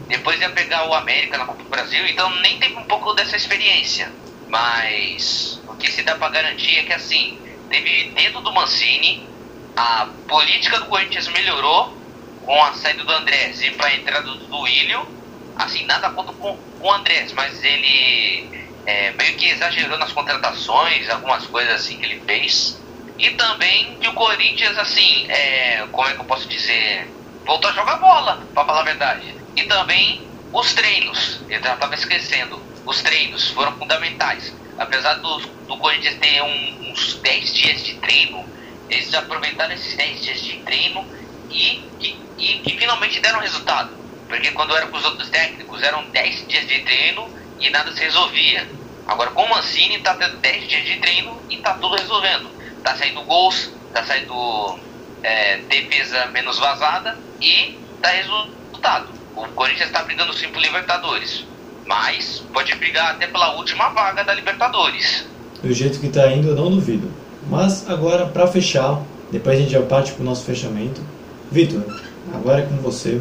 Depois 0.08 0.40
ia 0.40 0.50
pegar 0.50 0.88
o 0.88 0.94
América 0.94 1.38
na 1.38 1.46
Copa 1.46 1.62
do 1.64 1.68
Brasil, 1.68 2.06
então 2.06 2.30
nem 2.40 2.58
teve 2.58 2.76
um 2.76 2.84
pouco 2.84 3.12
dessa 3.14 3.36
experiência. 3.36 4.12
Mas 4.46 5.60
o 5.66 5.74
que 5.74 5.90
se 5.90 6.02
dá 6.02 6.14
para 6.16 6.28
garantir 6.28 6.78
é 6.78 6.82
que 6.84 6.92
assim, 6.92 7.40
teve 7.68 8.10
dentro 8.14 8.40
do 8.42 8.52
Mancini, 8.52 9.26
a 9.74 10.06
política 10.28 10.78
do 10.78 10.86
Corinthians 10.86 11.28
melhorou 11.28 11.96
com 12.40 12.62
a 12.62 12.72
saída 12.74 13.02
do 13.02 13.12
Andrés 13.12 13.60
e 13.62 13.70
para 13.72 13.88
a 13.88 13.94
entrada 13.96 14.30
do 14.30 14.60
Willio. 14.60 15.06
Assim, 15.56 15.84
nada 15.86 16.10
contra 16.10 16.34
com, 16.34 16.56
com 16.78 16.86
o 16.88 16.92
Andrés, 16.92 17.32
mas 17.32 17.64
ele 17.64 18.65
é, 18.86 19.12
meio 19.12 19.36
que 19.36 19.48
exagerou 19.48 19.98
nas 19.98 20.12
contratações, 20.12 21.10
algumas 21.10 21.46
coisas 21.46 21.74
assim 21.74 21.98
que 21.98 22.06
ele 22.06 22.22
fez. 22.26 22.80
E 23.18 23.30
também 23.30 23.98
que 23.98 24.08
o 24.08 24.14
Corinthians, 24.14 24.78
assim, 24.78 25.26
é, 25.28 25.86
como 25.90 26.08
é 26.08 26.14
que 26.14 26.20
eu 26.20 26.24
posso 26.24 26.48
dizer? 26.48 27.08
Voltou 27.44 27.70
a 27.70 27.74
jogar 27.74 27.96
bola, 27.96 28.48
pra 28.54 28.64
falar 28.64 28.80
a 28.80 28.84
verdade. 28.84 29.34
E 29.56 29.62
também 29.64 30.30
os 30.52 30.74
treinos, 30.74 31.42
eu 31.48 31.60
já 31.62 31.74
estava 31.74 31.94
esquecendo. 31.94 32.62
Os 32.84 33.02
treinos 33.02 33.50
foram 33.50 33.72
fundamentais. 33.76 34.54
Apesar 34.78 35.14
do, 35.14 35.38
do 35.38 35.78
Corinthians 35.78 36.16
ter 36.16 36.42
um, 36.42 36.90
uns 36.90 37.20
10 37.22 37.54
dias 37.54 37.82
de 37.84 37.94
treino, 37.94 38.48
eles 38.88 39.12
aproveitaram 39.14 39.74
esses 39.74 39.96
10 39.96 40.24
dias 40.24 40.40
de 40.42 40.56
treino 40.58 41.04
e 41.50 41.86
e, 42.38 42.62
e 42.66 42.78
finalmente 42.78 43.20
deram 43.20 43.40
resultado. 43.40 43.96
Porque 44.28 44.50
quando 44.52 44.76
era 44.76 44.86
com 44.88 44.96
os 44.96 45.04
outros 45.04 45.30
técnicos, 45.30 45.82
eram 45.82 46.04
10 46.10 46.48
dias 46.48 46.66
de 46.66 46.80
treino 46.80 47.32
e 47.60 47.70
nada 47.70 47.92
se 47.92 48.00
resolvia. 48.00 48.66
Agora 49.06 49.30
com 49.30 49.42
o 49.42 49.50
Mancini 49.50 50.00
tá 50.00 50.14
tendo 50.14 50.36
10 50.38 50.68
dias 50.68 50.84
de 50.84 50.96
treino 50.98 51.40
e 51.48 51.58
tá 51.58 51.74
tudo 51.74 51.96
resolvendo 51.96 52.56
tá 52.86 52.94
saindo 52.94 53.20
gols, 53.22 53.72
tá 53.92 54.04
saindo 54.04 54.78
é, 55.20 55.58
defesa 55.68 56.26
menos 56.26 56.56
vazada 56.56 57.18
e 57.40 57.76
dá 58.00 58.10
resultado. 58.10 59.08
O 59.34 59.42
Corinthians 59.48 59.88
está 59.88 60.04
brigando 60.04 60.32
sim 60.32 60.48
por 60.48 60.62
Libertadores, 60.62 61.44
mas 61.84 62.44
pode 62.52 62.72
brigar 62.76 63.10
até 63.10 63.26
pela 63.26 63.56
última 63.56 63.88
vaga 63.88 64.22
da 64.22 64.32
Libertadores. 64.32 65.26
Do 65.60 65.72
jeito 65.72 65.98
que 65.98 66.06
está 66.06 66.30
indo, 66.32 66.50
eu 66.50 66.54
não 66.54 66.70
duvido. 66.70 67.10
Mas 67.50 67.90
agora, 67.90 68.26
para 68.26 68.46
fechar, 68.46 69.02
depois 69.32 69.58
a 69.58 69.60
gente 69.60 69.72
já 69.72 69.82
parte 69.82 70.12
para 70.12 70.22
o 70.22 70.24
nosso 70.24 70.44
fechamento. 70.44 71.00
Vitor, 71.50 71.82
agora 72.32 72.62
é 72.62 72.66
com 72.66 72.76
você. 72.76 73.20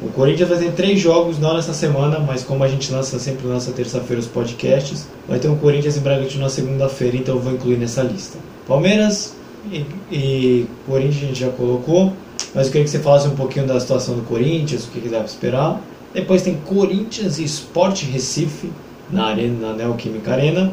O 0.00 0.08
Corinthians 0.08 0.48
vai 0.48 0.58
ter 0.58 0.72
três 0.72 1.00
jogos, 1.00 1.38
não 1.38 1.54
nessa 1.54 1.72
semana, 1.72 2.20
mas 2.20 2.44
como 2.44 2.62
a 2.62 2.68
gente 2.68 2.92
lança 2.92 3.18
sempre 3.18 3.46
lança 3.46 3.72
terça-feira 3.72 4.20
os 4.20 4.28
podcasts, 4.28 5.08
vai 5.26 5.40
ter 5.40 5.48
um 5.48 5.56
Corinthians 5.56 5.96
e 5.96 6.00
Bragantino 6.00 6.44
na 6.44 6.48
segunda-feira, 6.48 7.16
então 7.16 7.34
eu 7.34 7.40
vou 7.40 7.52
incluir 7.52 7.76
nessa 7.76 8.02
lista. 8.02 8.38
Palmeiras 8.66 9.34
e, 9.72 9.84
e, 10.10 10.66
Corinthians 10.86 11.16
a 11.16 11.26
gente 11.26 11.40
já 11.40 11.50
colocou, 11.50 12.12
mas 12.54 12.66
eu 12.66 12.72
queria 12.72 12.84
que 12.84 12.90
você 12.90 13.00
falasse 13.00 13.26
um 13.26 13.34
pouquinho 13.34 13.66
da 13.66 13.78
situação 13.80 14.14
do 14.14 14.22
Corinthians, 14.22 14.84
o 14.84 14.90
que, 14.90 15.00
que 15.00 15.08
dá 15.08 15.18
para 15.18 15.26
esperar. 15.26 15.80
Depois 16.14 16.42
tem 16.42 16.54
Corinthians 16.54 17.38
e 17.38 17.44
Sport 17.44 18.04
Recife 18.04 18.70
na, 19.10 19.26
arena, 19.26 19.68
na 19.68 19.74
Neoquímica 19.74 20.32
Arena. 20.32 20.72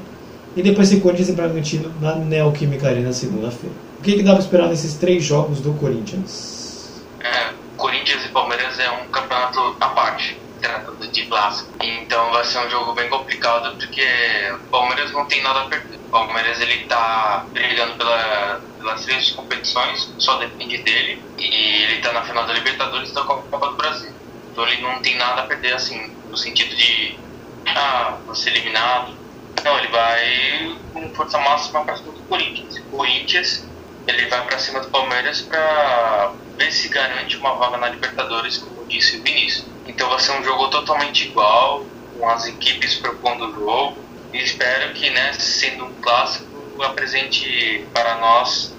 E 0.55 0.61
depois 0.61 0.89
tem 0.89 0.99
Corinthians 0.99 1.29
e 1.29 1.33
Bragantino 1.33 1.91
na 1.99 2.15
Neoquímica 2.15 2.87
Arena 2.87 3.11
segunda-feira. 3.11 3.75
O 3.99 4.03
que, 4.03 4.13
que 4.13 4.23
dá 4.23 4.33
para 4.33 4.41
esperar 4.41 4.69
nesses 4.69 4.93
três 4.93 5.23
jogos 5.23 5.59
do 5.59 5.73
Corinthians? 5.73 7.01
É, 7.19 7.54
Corinthians 7.77 8.25
e 8.25 8.29
Palmeiras 8.29 8.79
é 8.79 8.89
um 8.91 9.07
campeonato 9.09 9.77
à 9.79 9.89
parte 9.89 10.39
tratando 10.61 11.07
de 11.07 11.25
clássico. 11.25 11.69
Então 11.81 12.31
vai 12.31 12.43
ser 12.43 12.59
um 12.59 12.69
jogo 12.69 12.93
bem 12.93 13.09
complicado 13.09 13.77
porque 13.77 14.05
o 14.53 14.69
Palmeiras 14.69 15.11
não 15.11 15.25
tem 15.25 15.41
nada 15.43 15.61
a 15.61 15.65
perder. 15.65 15.97
O 16.07 16.11
Palmeiras 16.11 16.59
ele 16.59 16.85
tá 16.85 17.47
brigando 17.51 17.95
pela, 17.95 18.61
pelas 18.77 19.05
três 19.05 19.31
competições, 19.31 20.13
só 20.17 20.37
depende 20.37 20.77
dele. 20.79 21.21
E 21.37 21.83
ele 21.83 22.01
tá 22.01 22.11
na 22.13 22.23
final 22.23 22.45
da 22.45 22.53
Libertadores 22.53 23.11
e 23.11 23.13
da 23.13 23.23
Copa 23.23 23.67
do 23.67 23.75
Brasil. 23.75 24.13
Então 24.51 24.67
ele 24.67 24.81
não 24.81 25.01
tem 25.01 25.15
nada 25.17 25.41
a 25.41 25.45
perder 25.45 25.73
assim, 25.73 26.15
no 26.29 26.37
sentido 26.37 26.75
de 26.75 27.19
ah, 27.67 28.17
você 28.25 28.49
eliminado. 28.49 29.15
Não, 29.63 29.77
ele 29.79 29.87
vai 29.87 30.77
com 30.93 31.13
força 31.13 31.37
máxima 31.39 31.83
para 31.83 31.97
cima 31.97 32.13
do 32.13 32.21
Corinthians. 32.23 32.77
O 32.77 32.97
Corinthians 32.97 33.67
ele 34.07 34.27
vai 34.27 34.45
para 34.45 34.59
cima 34.59 34.79
do 34.79 34.89
Palmeiras 34.89 35.41
para 35.41 36.35
ver 36.57 36.71
se 36.71 36.89
garante 36.89 37.37
uma 37.37 37.55
vaga 37.55 37.77
na 37.77 37.89
Libertadores, 37.89 38.57
como 38.57 38.87
disse 38.87 39.17
o 39.17 39.23
Vinícius. 39.23 39.67
Então 39.87 40.09
vai 40.09 40.19
ser 40.19 40.31
um 40.31 40.43
jogo 40.43 40.69
totalmente 40.69 41.27
igual, 41.29 41.85
com 42.13 42.29
as 42.29 42.45
equipes 42.47 42.95
propondo 42.95 43.47
o 43.47 43.53
jogo. 43.53 44.05
E 44.33 44.41
espero 44.43 44.93
que, 44.93 45.09
né, 45.09 45.33
sendo 45.33 45.85
um 45.85 45.93
clássico, 46.01 46.81
apresente 46.83 47.87
para 47.93 48.17
nós, 48.17 48.75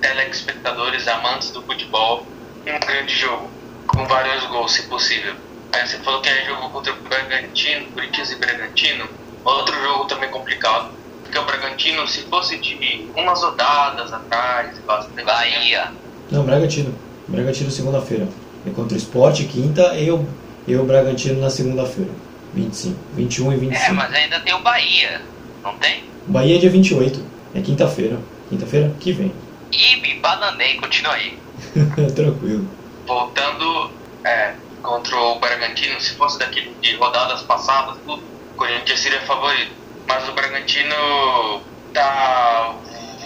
telespectadores 0.00 1.08
amantes 1.08 1.50
do 1.50 1.62
futebol, 1.62 2.26
um 2.66 2.78
grande 2.80 3.14
jogo, 3.14 3.50
com 3.86 4.06
vários 4.06 4.44
gols, 4.46 4.72
se 4.72 4.82
possível. 4.88 5.34
Aí 5.72 5.86
você 5.86 5.98
falou 5.98 6.20
que 6.20 6.28
é 6.28 6.44
jogo 6.46 6.70
contra 6.70 6.92
o 6.92 6.96
Bragantino, 7.02 7.90
Corinthians 7.92 8.30
e 8.32 8.36
Bragantino. 8.36 9.08
Outro 9.44 9.74
jogo 9.80 10.06
também 10.06 10.30
complicado, 10.30 10.94
porque 11.22 11.38
o 11.38 11.44
Bragantino, 11.44 12.06
se 12.08 12.22
fosse 12.28 12.58
de 12.58 13.12
umas 13.16 13.42
rodadas 13.42 14.12
atrás, 14.12 14.78
bastante. 14.84 15.24
Bahia. 15.24 16.05
Não, 16.30 16.44
Bragantino. 16.44 16.94
Bragantino 17.28 17.70
segunda-feira. 17.70 18.28
É 18.66 18.70
contra 18.70 18.94
o 18.94 18.98
Sport, 18.98 19.46
quinta, 19.46 19.94
e 19.94 20.10
o, 20.10 20.26
e 20.66 20.76
o 20.76 20.84
Bragantino 20.84 21.40
na 21.40 21.50
segunda-feira. 21.50 22.10
25, 22.54 22.98
21 23.14 23.52
e 23.52 23.56
25. 23.56 23.84
É, 23.84 23.92
mas 23.92 24.14
ainda 24.14 24.40
tem 24.40 24.54
o 24.54 24.60
Bahia, 24.60 25.20
não 25.62 25.76
tem? 25.78 26.04
Bahia 26.26 26.56
é 26.56 26.58
dia 26.58 26.70
28. 26.70 27.22
É 27.54 27.60
quinta-feira. 27.60 28.18
Quinta-feira 28.48 28.92
que 28.98 29.12
vem. 29.12 29.32
Ih, 29.72 29.96
me 30.00 30.14
bananei, 30.20 30.76
continua 30.76 31.12
aí. 31.12 31.38
Tranquilo. 32.14 32.68
Voltando 33.06 33.90
é, 34.24 34.54
contra 34.82 35.16
o 35.16 35.38
Bragantino, 35.38 36.00
se 36.00 36.14
fosse 36.14 36.38
daquele 36.38 36.74
de 36.80 36.96
rodadas 36.96 37.42
passadas, 37.42 37.96
o 38.06 38.18
Corinthians 38.56 39.00
seria 39.00 39.20
favorito. 39.22 39.72
Mas 40.08 40.28
o 40.28 40.32
Bragantino 40.32 41.60
tá 41.92 42.74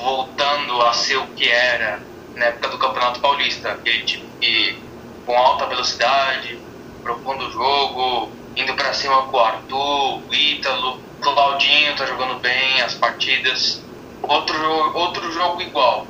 voltando 0.03 0.83
a 0.83 0.93
ser 0.93 1.17
o 1.17 1.27
que 1.29 1.49
era 1.49 2.01
na 2.41 2.47
época 2.47 2.69
do 2.69 2.79
Campeonato 2.79 3.21
Paulista, 3.21 3.73
aquele 3.73 4.03
time 4.05 4.27
que, 4.41 4.79
com 5.27 5.37
alta 5.37 5.67
velocidade, 5.67 6.59
propondo 7.03 7.47
o 7.47 7.53
jogo, 7.53 8.33
indo 8.57 8.75
para 8.75 8.95
cima 8.95 9.23
com 9.25 9.37
o 9.37 9.41
Arthur, 9.41 10.23
o 10.27 10.35
Ítalo, 10.35 10.99
Claudinho 11.21 11.95
tá 11.97 12.07
jogando 12.07 12.41
bem 12.41 12.81
as 12.81 12.95
partidas. 12.95 13.83
Outro, 14.23 14.59
outro 14.97 15.31
jogo 15.33 15.61
igual, 15.61 16.07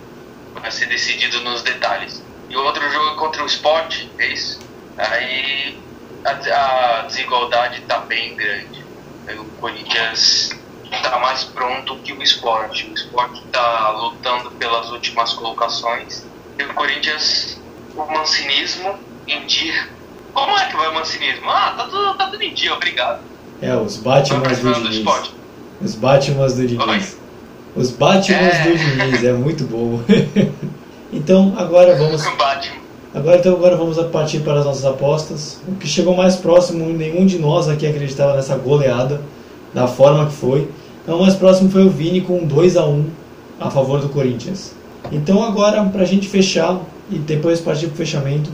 vai 0.54 0.70
ser 0.70 0.86
decidido 0.86 1.40
nos 1.40 1.62
detalhes. 1.62 2.22
E 2.48 2.56
o 2.56 2.62
outro 2.64 2.88
jogo 2.90 3.10
é 3.10 3.14
contra 3.16 3.42
o 3.42 3.46
Sport, 3.46 4.06
é 4.18 4.26
isso? 4.28 4.60
Aí 4.96 5.76
a, 6.24 7.00
a 7.00 7.02
desigualdade 7.02 7.80
tá 7.82 7.98
bem 7.98 8.36
grande. 8.36 8.84
O 9.36 9.44
Corinthians 9.60 10.50
está 10.96 11.18
mais 11.18 11.44
pronto 11.44 11.96
que 11.96 12.12
o 12.12 12.22
esporte. 12.22 12.88
O 12.90 12.94
esporte 12.94 13.42
está 13.44 13.90
lutando 13.90 14.50
pelas 14.52 14.90
últimas 14.90 15.32
colocações. 15.34 16.24
E 16.58 16.62
o 16.62 16.74
Corinthians, 16.74 17.60
o 17.96 18.04
mancinismo 18.06 18.94
em 19.26 19.46
dia. 19.46 19.88
Como 20.32 20.56
é 20.58 20.66
que 20.66 20.76
vai 20.76 20.88
o 20.88 20.94
mancinismo? 20.94 21.48
Ah, 21.50 21.74
tá 21.76 21.84
tudo, 21.84 22.14
tá 22.14 22.26
tudo 22.28 22.42
em 22.42 22.54
dia, 22.54 22.74
obrigado. 22.74 23.20
É, 23.62 23.74
os 23.76 23.96
Batman 23.96 24.40
do 24.40 24.48
do 24.48 24.72
Diniz. 24.82 24.96
esporte. 24.96 25.34
Os 25.82 25.94
Batman 25.94 26.46
do 26.46 26.66
Diniz. 26.66 27.18
Os 27.76 27.90
Batman 27.90 28.36
É. 28.38 28.62
do 28.64 28.76
Diniz, 28.78 29.24
é 29.24 29.32
muito 29.32 29.64
bom. 29.64 30.00
então, 31.12 31.54
agora 31.56 31.96
vamos 31.96 32.22
Batman. 32.36 32.80
Agora 33.12 33.38
então 33.38 33.54
agora 33.54 33.76
vamos 33.76 33.98
a 33.98 34.04
partir 34.04 34.38
para 34.40 34.60
as 34.60 34.64
nossas 34.64 34.84
apostas. 34.84 35.60
O 35.66 35.74
que 35.74 35.88
chegou 35.88 36.14
mais 36.16 36.36
próximo, 36.36 36.86
nenhum 36.90 37.26
de 37.26 37.38
nós 37.40 37.68
aqui 37.68 37.84
acreditava 37.86 38.34
nessa 38.36 38.56
goleada, 38.56 39.20
da 39.74 39.88
forma 39.88 40.26
que 40.26 40.32
foi. 40.32 40.68
Então 41.02 41.18
o 41.18 41.22
mais 41.22 41.34
próximo 41.34 41.70
foi 41.70 41.84
o 41.84 41.90
Vini 41.90 42.20
com 42.20 42.46
2 42.46 42.76
a 42.76 42.86
1 42.86 43.06
a 43.58 43.70
favor 43.70 44.00
do 44.00 44.08
Corinthians. 44.08 44.74
Então 45.10 45.42
agora, 45.42 45.82
para 45.84 46.02
a 46.02 46.06
gente 46.06 46.28
fechar 46.28 46.80
e 47.10 47.18
depois 47.18 47.60
partir 47.60 47.86
para 47.86 47.94
o 47.94 47.96
fechamento, 47.96 48.50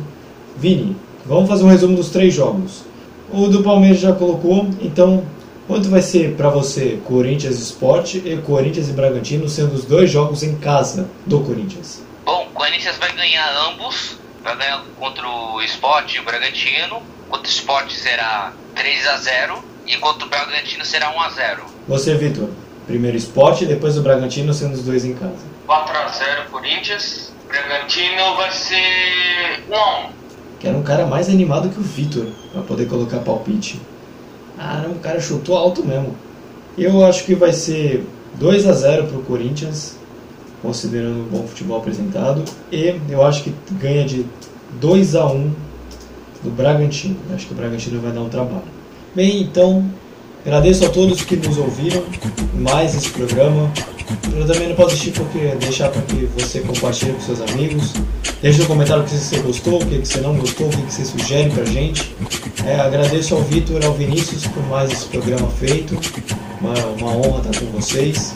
Vini, 0.56 0.96
vamos 1.24 1.48
fazer 1.48 1.64
um 1.64 1.68
resumo 1.68 1.96
dos 1.96 2.10
três 2.10 2.32
jogos. 2.32 2.84
O 3.32 3.48
do 3.48 3.62
Palmeiras 3.62 4.00
já 4.00 4.12
colocou, 4.12 4.68
então 4.80 5.24
quanto 5.66 5.88
vai 5.88 6.00
ser 6.00 6.34
para 6.36 6.48
você 6.48 7.00
Corinthians 7.04 7.58
e 7.58 7.62
Sport 7.62 8.14
e 8.14 8.36
Corinthians 8.38 8.88
e 8.88 8.92
Bragantino, 8.92 9.48
sendo 9.48 9.74
os 9.74 9.84
dois 9.84 10.10
jogos 10.10 10.42
em 10.42 10.56
casa 10.56 11.08
do 11.26 11.40
Corinthians? 11.40 12.02
Bom, 12.24 12.46
o 12.50 12.54
Corinthians 12.54 12.96
vai 12.98 13.12
ganhar 13.12 13.48
ambos. 13.68 14.16
Vai 14.42 14.56
ganhar 14.56 14.84
contra 14.96 15.28
o 15.28 15.60
Sport 15.62 16.14
e 16.14 16.20
o 16.20 16.24
Bragantino. 16.24 17.02
Contra 17.28 17.46
o 17.46 17.50
Sport 17.50 17.90
será 17.90 18.52
3 18.76 19.06
a 19.08 19.16
0 19.16 19.75
e 19.86 19.96
contra 19.98 20.26
o 20.26 20.28
Bragantino 20.28 20.84
será 20.84 21.10
1 21.14 21.20
a 21.20 21.30
0 21.30 21.62
Você, 21.88 22.14
Vitor, 22.14 22.48
primeiro 22.86 23.16
Sport 23.16 23.62
e 23.62 23.66
depois 23.66 23.96
o 23.96 24.02
Bragantino, 24.02 24.52
sendo 24.52 24.74
os 24.74 24.82
dois 24.82 25.04
em 25.04 25.14
casa. 25.14 25.56
4x0 25.68 26.50
Corinthians. 26.50 27.32
Bragantino 27.48 28.36
vai 28.36 28.50
ser 28.50 29.62
1x1. 29.70 30.10
Que 30.58 30.68
era 30.68 30.76
um 30.76 30.82
cara 30.82 31.06
mais 31.06 31.28
animado 31.28 31.68
que 31.68 31.78
o 31.78 31.82
Vitor 31.82 32.26
para 32.52 32.62
poder 32.62 32.86
colocar 32.86 33.18
palpite. 33.18 33.80
Ah, 34.58 34.84
o 34.88 34.98
cara 34.98 35.20
chutou 35.20 35.56
alto 35.56 35.84
mesmo. 35.84 36.16
Eu 36.76 37.04
acho 37.04 37.24
que 37.24 37.34
vai 37.34 37.52
ser 37.52 38.06
2 38.34 38.66
a 38.66 38.72
0 38.72 39.06
pro 39.06 39.22
Corinthians, 39.22 39.96
considerando 40.60 41.20
o 41.20 41.24
bom 41.24 41.46
futebol 41.46 41.78
apresentado, 41.78 42.44
e 42.70 43.00
eu 43.08 43.24
acho 43.24 43.44
que 43.44 43.54
ganha 43.72 44.04
de 44.04 44.26
2 44.80 45.14
a 45.14 45.26
1 45.26 45.54
do 46.42 46.50
Bragantino. 46.50 47.16
Eu 47.28 47.36
acho 47.36 47.46
que 47.46 47.52
o 47.52 47.56
Bragantino 47.56 48.00
vai 48.00 48.12
dar 48.12 48.20
um 48.20 48.28
trabalho. 48.28 48.75
Bem, 49.16 49.40
então, 49.40 49.82
agradeço 50.44 50.84
a 50.84 50.90
todos 50.90 51.22
que 51.22 51.36
nos 51.36 51.56
ouviram 51.56 52.04
mais 52.52 52.94
esse 52.94 53.08
programa. 53.08 53.72
Eu 54.30 54.46
também 54.46 54.68
não 54.68 54.76
posso 54.76 54.88
assistir 54.88 55.12
porque 55.12 55.38
deixar 55.58 55.88
para 55.88 56.02
que 56.02 56.28
você 56.36 56.60
compartilhe 56.60 57.14
com 57.14 57.20
seus 57.22 57.40
amigos. 57.40 57.94
Deixe 58.42 58.58
no 58.58 58.66
comentário 58.66 59.02
o 59.02 59.06
que 59.06 59.14
você 59.14 59.38
gostou, 59.38 59.82
o 59.82 59.86
que 59.86 60.00
você 60.00 60.20
não 60.20 60.36
gostou, 60.36 60.66
o 60.66 60.70
que 60.70 60.92
você 60.92 61.02
sugere 61.06 61.48
pra 61.48 61.64
gente. 61.64 62.14
É, 62.66 62.78
agradeço 62.78 63.34
ao 63.34 63.40
Vitor 63.40 63.82
e 63.82 63.86
ao 63.86 63.94
Vinícius 63.94 64.46
por 64.48 64.62
mais 64.64 64.92
esse 64.92 65.06
programa 65.06 65.48
feito. 65.48 65.98
Uma, 66.60 66.74
uma 66.74 67.16
honra 67.16 67.38
estar 67.38 67.58
com 67.58 67.72
vocês. 67.72 68.34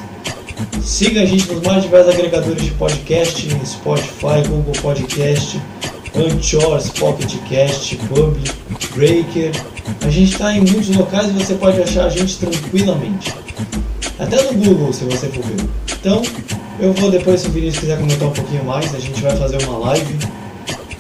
Siga 0.83 1.21
a 1.21 1.27
gente 1.27 1.47
nos 1.53 1.63
mais 1.63 1.83
diversos 1.83 2.15
agregadores 2.15 2.63
de 2.63 2.71
podcast, 2.71 3.51
Spotify, 3.67 4.49
Google 4.49 4.73
Podcast, 4.81 5.61
Anchor, 6.17 6.83
Pocket 6.99 7.37
Cast, 7.51 7.97
Pub, 7.97 8.37
Breaker. 8.95 9.53
A 10.03 10.11
gente 10.11 10.33
está 10.33 10.55
em 10.55 10.61
muitos 10.61 10.95
locais 10.97 11.29
e 11.29 11.33
você 11.33 11.55
pode 11.55 11.81
achar 11.83 12.07
a 12.07 12.09
gente 12.09 12.39
tranquilamente. 12.39 13.35
Até 14.19 14.43
no 14.43 14.53
Google, 14.55 14.93
se 14.93 15.05
você 15.05 15.29
for 15.29 15.45
ver. 15.45 15.69
Então, 16.01 16.23
eu 16.79 16.93
vou 16.93 17.11
depois, 17.11 17.41
se 17.41 17.49
o 17.49 17.51
Vinícius 17.51 17.81
quiser 17.81 17.99
comentar 17.99 18.29
um 18.29 18.33
pouquinho 18.33 18.65
mais, 18.65 18.95
a 18.95 18.99
gente 18.99 19.21
vai 19.23 19.37
fazer 19.37 19.63
uma 19.65 19.79
live 19.79 20.19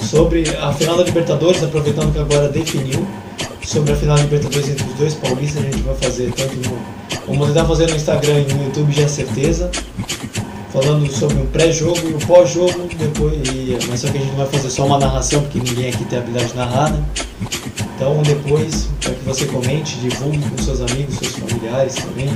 sobre 0.01 0.45
a 0.61 0.73
final 0.73 0.97
da 0.97 1.05
Libertadores, 1.05 1.62
aproveitando 1.62 2.12
que 2.12 2.18
agora 2.18 2.49
definiu. 2.49 3.07
Sobre 3.62 3.93
a 3.93 3.97
final 3.97 4.16
da 4.16 4.23
Libertadores 4.23 4.68
entre 4.68 4.85
os 4.85 4.95
dois 4.95 5.14
paulistas, 5.14 5.62
a 5.62 5.66
gente 5.66 5.83
vai 5.83 5.95
fazer 5.97 6.33
tanto 6.33 6.57
no. 6.57 6.79
Vamos 7.27 7.49
tentar 7.49 7.64
fazer 7.66 7.89
no 7.89 7.97
Instagram 7.97 8.41
e 8.41 8.53
no 8.53 8.64
YouTube, 8.64 8.93
já 8.93 9.03
é 9.03 9.09
certeza. 9.09 9.71
Falando 10.73 11.11
sobre 11.12 11.37
o 11.41 11.47
pré-jogo 11.47 12.01
e 12.05 12.14
o 12.14 12.18
pós-jogo, 12.27 12.89
depois. 12.99 13.37
E, 13.49 13.79
mas 13.89 14.01
só 14.01 14.09
que 14.09 14.18
a 14.18 14.21
gente 14.21 14.31
não 14.31 14.39
vai 14.39 14.47
fazer 14.47 14.71
só 14.71 14.87
uma 14.87 14.99
narração, 14.99 15.43
porque 15.43 15.59
ninguém 15.59 15.91
aqui 15.91 16.05
tem 16.05 16.18
habilidade 16.18 16.51
de 16.51 16.57
narrar, 16.57 16.91
né? 16.93 17.05
Então 18.01 18.23
depois, 18.23 18.89
para 18.99 19.13
que 19.13 19.23
você 19.27 19.45
comente, 19.45 19.97
divulgue 19.97 20.39
com 20.39 20.57
seus 20.57 20.81
amigos, 20.81 21.19
seus 21.19 21.37
familiares 21.37 21.97
também. 21.97 22.35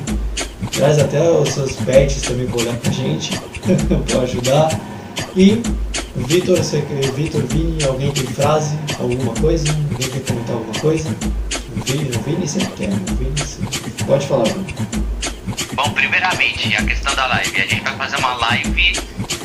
Traz 0.70 0.98
até 0.98 1.22
os 1.30 1.48
seus 1.48 1.72
pets 1.76 2.20
também 2.20 2.46
para 2.46 2.60
olhar 2.60 2.76
pra 2.76 2.92
gente, 2.92 3.30
para 4.06 4.20
ajudar. 4.20 4.78
E 5.34 5.62
Vitor, 6.16 6.58
Vitor, 7.16 7.42
Vini, 7.46 7.82
alguém 7.82 8.12
tem 8.12 8.26
frase, 8.26 8.76
alguma 9.00 9.32
coisa? 9.36 9.66
Alguém 9.90 10.10
quer 10.10 10.20
comentar 10.20 10.54
alguma 10.54 10.78
coisa? 10.80 11.08
O 11.74 11.80
Vini, 11.82 12.10
o 12.14 12.20
Vini 12.20 12.46
sempre 12.46 12.68
quer, 12.76 12.90
o 12.90 13.14
Vini 13.16 13.32
sempre... 13.38 14.04
Pode 14.04 14.26
falar, 14.26 14.44
Vini. 14.44 14.66
Bom, 15.74 15.90
primeiramente, 15.94 16.76
a 16.76 16.84
questão 16.84 17.14
da 17.14 17.26
live. 17.26 17.56
A 17.56 17.66
gente 17.66 17.82
vai 17.82 17.96
fazer 17.96 18.16
uma 18.18 18.34
live 18.34 19.00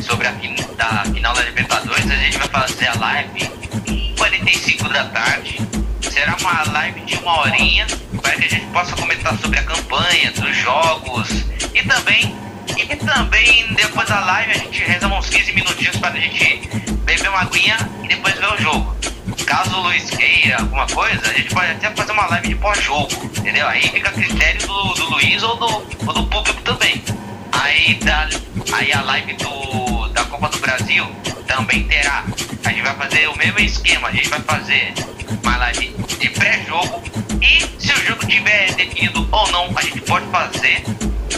sobre 0.06 0.28
a 0.28 0.34
fin- 0.34 0.56
da 0.78 1.06
final 1.14 1.34
da 1.34 1.44
Libertadores. 1.44 2.12
A 2.12 2.16
gente 2.16 2.38
vai 2.40 2.48
fazer 2.50 2.88
a 2.88 3.00
live 3.00 3.50
em 3.88 4.14
45 4.18 4.90
da 4.90 5.06
tarde. 5.06 5.60
Será 6.20 6.36
uma 6.42 6.64
live 6.74 7.00
de 7.06 7.16
uma 7.16 7.40
horinha 7.40 7.88
para 8.22 8.36
que 8.36 8.44
a 8.44 8.50
gente 8.50 8.66
possa 8.74 8.94
comentar 8.94 9.38
sobre 9.38 9.58
a 9.58 9.64
campanha, 9.64 10.30
dos 10.34 10.54
jogos 10.54 11.30
e 11.74 11.82
também 11.88 12.36
e 12.78 12.96
também 12.98 13.74
depois 13.74 14.06
da 14.10 14.20
live 14.20 14.52
a 14.52 14.58
gente 14.58 14.84
reza 14.84 15.08
uns 15.08 15.30
15 15.30 15.54
minutinhos 15.54 15.96
para 15.96 16.10
a 16.10 16.20
gente 16.20 16.68
beber 17.06 17.30
uma 17.30 17.40
aguinha 17.40 17.78
e 18.04 18.10
depois 18.10 18.36
ver 18.36 18.54
o 18.54 18.58
jogo. 18.58 18.98
Caso 19.46 19.78
o 19.78 19.82
Luiz 19.82 20.10
queira 20.10 20.60
alguma 20.60 20.86
coisa, 20.88 21.22
a 21.22 21.34
gente 21.34 21.54
pode 21.56 21.72
até 21.72 21.90
fazer 21.92 22.12
uma 22.12 22.26
live 22.26 22.50
de 22.50 22.56
pós-jogo, 22.56 23.32
entendeu? 23.38 23.66
Aí 23.66 23.82
fica 23.84 24.10
a 24.10 24.12
critério 24.12 24.68
do, 24.68 24.94
do 24.96 25.10
Luiz 25.12 25.42
ou 25.42 25.56
do, 25.56 25.88
ou 26.06 26.14
do 26.14 26.28
público 26.28 26.62
também. 26.64 27.02
Aí, 27.54 27.94
da, 28.04 28.28
aí 28.74 28.92
a 28.92 29.02
live 29.04 29.34
do, 29.36 29.89
da 30.20 30.26
Copa 30.26 30.50
do 30.50 30.60
Brasil 30.60 31.06
também 31.48 31.86
terá. 31.86 32.26
A 32.66 32.70
gente 32.70 32.82
vai 32.82 32.94
fazer 32.96 33.30
o 33.30 33.38
mesmo 33.38 33.60
esquema, 33.60 34.10
a 34.10 34.12
gente 34.12 34.28
vai 34.28 34.42
fazer 34.42 34.94
uma 35.42 35.58
live 35.58 35.96
de 36.20 36.30
pré-jogo 36.32 37.02
e 37.42 37.62
se 37.80 37.94
o 37.94 38.06
jogo 38.06 38.28
tiver 38.28 38.74
definido 38.74 39.26
ou 39.32 39.52
não, 39.52 39.78
a 39.78 39.82
gente 39.82 40.02
pode 40.02 40.26
fazer 40.28 40.84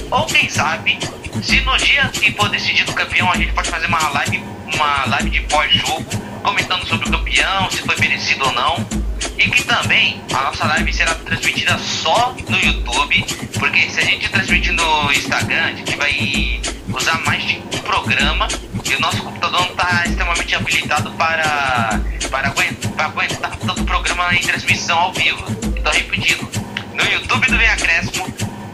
Ou 0.10 0.26
quem 0.26 0.50
sabe, 0.50 0.98
se 1.44 1.62
no 1.62 1.78
dia 1.78 2.10
que 2.10 2.32
for 2.32 2.50
decidido 2.50 2.92
o 2.92 2.96
campeão, 2.96 3.32
a 3.32 3.38
gente 3.38 3.54
pode 3.54 3.70
fazer 3.70 3.86
uma 3.86 4.10
live, 4.10 4.44
uma 4.74 5.06
live 5.06 5.30
de 5.30 5.42
pós-jogo, 5.42 6.06
comentando 6.42 6.88
sobre 6.88 7.08
o 7.08 7.12
campeão, 7.12 7.70
se 7.70 7.84
foi 7.84 7.96
merecido 7.98 8.46
ou 8.46 8.52
não. 8.54 9.11
E 9.42 9.50
que 9.50 9.64
também 9.64 10.22
a 10.36 10.44
nossa 10.44 10.68
live 10.68 10.94
será 10.94 11.16
transmitida 11.16 11.76
só 11.80 12.36
no 12.48 12.60
YouTube, 12.60 13.26
porque 13.58 13.90
se 13.90 14.00
a 14.00 14.04
gente 14.04 14.30
transmitir 14.30 14.72
no 14.72 15.12
Instagram, 15.12 15.64
a 15.64 15.72
gente 15.72 15.96
vai 15.96 16.62
usar 16.94 17.20
mais 17.26 17.44
de 17.44 17.58
um 17.58 17.80
programa 17.80 18.48
e 18.88 18.94
o 18.94 19.00
nosso 19.00 19.24
computador 19.24 19.62
não 19.62 19.70
está 19.72 20.04
extremamente 20.06 20.54
habilitado 20.54 21.12
para, 21.14 22.00
para, 22.30 22.50
aguentar, 22.50 22.92
para 22.92 23.06
aguentar 23.06 23.58
tanto 23.58 23.84
programa 23.84 24.32
em 24.36 24.42
transmissão 24.42 25.00
ao 25.00 25.12
vivo. 25.12 25.44
Então, 25.76 25.92
repetindo, 25.92 26.48
no 26.94 27.04
YouTube 27.04 27.48
do 27.48 27.58
Vem 27.58 27.70
Acréscimo 27.70 28.32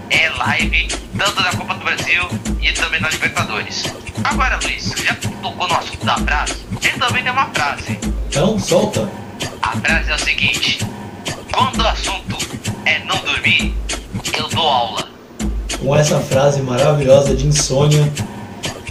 é 0.09 0.30
live 0.32 0.88
tanto 1.18 1.43
da 1.43 1.51
Copa 1.51 1.76
do 1.76 1.86
Brasil 1.86 2.24
e 2.61 2.74
também 2.74 2.99
da 2.99 3.07
Libertadores. 3.07 3.86
Agora, 4.22 4.59
Luiz, 4.61 4.93
já 5.01 5.15
tocou 5.15 5.65
no 5.65 5.78
assunto 5.78 6.05
da 6.05 6.18
frase, 6.18 6.57
ele 6.84 6.97
também 6.97 7.24
tem 7.24 7.32
uma 7.32 7.45
frase. 7.51 7.97
Então, 8.28 8.59
solta. 8.59 9.26
A 9.61 9.71
frase 9.77 10.11
é 10.11 10.15
o 10.15 10.19
seguinte: 10.19 10.79
quando 11.53 11.79
o 11.79 11.88
assunto 11.88 12.38
é 12.85 12.99
não 13.05 13.17
dormir, 13.17 13.73
eu 14.38 14.47
dou 14.49 14.67
aula. 14.67 15.07
Com 15.79 15.95
essa 15.95 16.19
frase 16.19 16.61
maravilhosa 16.61 17.33
de 17.35 17.47
insônia, 17.47 18.11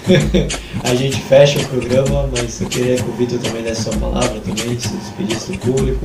a 0.84 0.94
gente 0.94 1.20
fecha 1.22 1.59
o 1.59 1.68
programa, 1.68 2.28
mas 2.36 2.61
eu 2.61 2.68
queria 2.68 2.97
que 2.97 3.03
o 3.03 3.12
Vitor 3.12 3.38
também 3.40 3.62
desse 3.62 3.82
sua 3.82 3.97
palavra 3.97 4.38
também, 4.40 4.78
se 4.78 4.88
despedisse 4.88 5.53
do 5.53 5.59
público. 5.59 6.05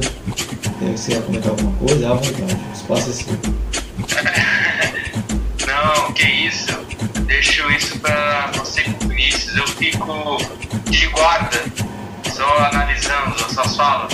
Se 0.95 1.11
quer 1.11 1.21
comentar 1.21 1.51
alguma 1.51 1.71
coisa, 1.73 2.09
à 2.09 2.13
vontade. 2.13 2.41
O 2.41 2.73
espaço 2.73 3.09
é 3.09 3.13
seu. 3.13 3.27
Não, 5.67 6.11
que 6.13 6.27
isso. 6.27 6.71
Deixo 7.27 7.69
isso 7.71 7.99
pra 7.99 8.49
você 8.55 8.83
Vinícius. 9.05 9.55
Eu 9.55 9.67
fico 9.67 10.37
de 10.89 11.07
guarda, 11.07 11.63
só 12.41 12.57
analisando 12.65 13.35
as 13.45 13.51
suas 13.51 13.75
falas. 13.75 14.13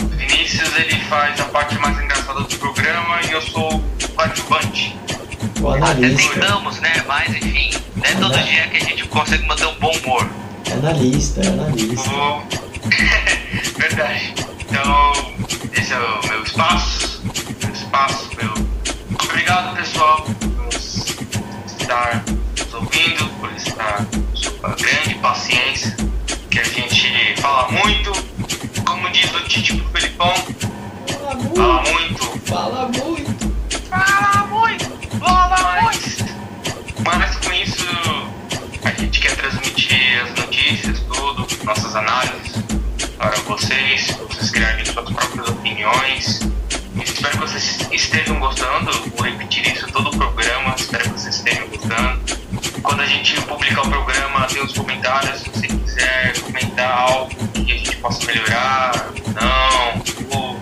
O 0.00 0.06
Vinícius 0.16 0.76
ele 0.76 0.96
faz 1.06 1.40
a 1.40 1.44
parte 1.46 1.76
mais 1.78 1.98
engraçada 2.00 2.40
do 2.40 2.56
programa 2.58 3.20
e 3.28 3.32
eu 3.32 3.42
sou 3.42 3.74
o 3.74 4.08
coadjuvante. 4.14 4.96
O 5.60 5.68
Até 5.70 6.10
tentamos, 6.10 6.80
né? 6.80 6.92
Mas 7.08 7.28
enfim, 7.34 7.70
não 7.96 8.04
é 8.04 8.14
todo 8.14 8.38
dia 8.44 8.68
que 8.68 8.76
a 8.76 8.80
gente 8.80 9.04
consegue 9.08 9.44
manter 9.46 9.66
um 9.66 9.74
bom 9.80 9.90
humor. 10.04 10.28
É 10.68 10.72
analista, 10.74 11.40
é 11.40 11.48
analista. 11.48 12.10
Vou- 12.10 12.46
Verdade. 13.78 14.34
Então, 14.60 15.12
esse 15.72 15.92
é 15.92 15.98
o 15.98 16.26
meu 16.28 16.42
espaço. 16.44 17.22
Meu 17.62 17.72
espaço, 17.72 18.30
meu. 18.40 18.52
Obrigado, 19.24 19.76
pessoal, 19.76 20.22
por 20.22 20.74
estar 21.80 22.24
nos 22.58 22.74
ouvindo, 22.74 23.28
por 23.40 23.52
estar 23.52 24.04
com 24.06 24.36
sua 24.36 24.76
grande 24.76 25.14
paciência. 25.16 25.96
Que 26.52 26.60
a 26.60 26.64
gente 26.64 27.40
fala 27.40 27.66
muito. 27.72 28.12
Como 28.84 29.08
diz 29.10 29.32
o 29.32 29.40
Tite 29.48 29.74
pro 29.74 29.88
Felipão, 29.88 30.34
Fala 31.56 31.82
muito, 31.82 32.40
fala 32.46 32.88
muito. 32.88 33.54
fala 33.88 34.46
muito. 34.48 34.48
Fala 34.48 34.48
muito! 34.48 35.18
Fala 35.18 35.82
Mas, 35.82 36.18
mas 37.06 37.36
com 37.38 37.52
isso, 37.54 37.86
a 38.84 38.90
gente 38.90 39.20
quer 39.22 39.34
transmitir 39.34 40.22
as 40.24 40.44
notícias, 40.44 41.00
tudo, 41.00 41.48
nossas 41.64 41.96
análises 41.96 42.52
para 43.16 43.30
vocês, 43.46 44.10
vocês 44.28 44.50
criarem 44.50 44.84
suas 44.84 45.10
próprias 45.10 45.48
opiniões. 45.48 46.40
Espero 47.02 47.30
que 47.30 47.38
vocês 47.38 47.78
estejam 47.90 48.38
gostando. 48.38 48.92
Vou 49.16 49.24
repetir 49.24 49.66
isso 49.74 49.86
todo 49.86 50.10
o 50.10 50.18
programa. 50.18 50.74
Espero 50.78 51.04
que 51.04 51.18
vocês 51.18 51.34
estejam 51.34 51.66
gostando. 51.68 52.21
Quando 52.82 53.00
a 53.00 53.06
gente 53.06 53.40
publicar 53.42 53.82
o 53.82 53.88
programa, 53.88 54.46
tem 54.46 54.62
os 54.62 54.72
comentários. 54.72 55.40
Se 55.40 55.50
você 55.50 55.66
quiser 55.68 56.40
comentar 56.40 56.90
algo 56.90 57.30
que 57.52 57.72
a 57.72 57.76
gente 57.76 57.96
possa 57.96 58.26
melhorar, 58.26 59.10
não, 59.40 60.38
ou 60.38 60.60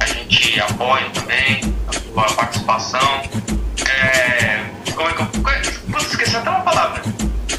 a 0.00 0.06
gente 0.06 0.60
apoia 0.60 1.08
também 1.10 1.60
a 1.88 1.92
sua 1.92 2.24
participação. 2.34 3.22
É, 3.88 4.64
como 4.94 5.08
é 5.08 5.12
que 5.12 5.22
eu. 5.22 5.26
Putz, 5.26 6.10
esqueci 6.10 6.36
até 6.36 6.50
uma 6.50 6.60
palavra. 6.60 7.02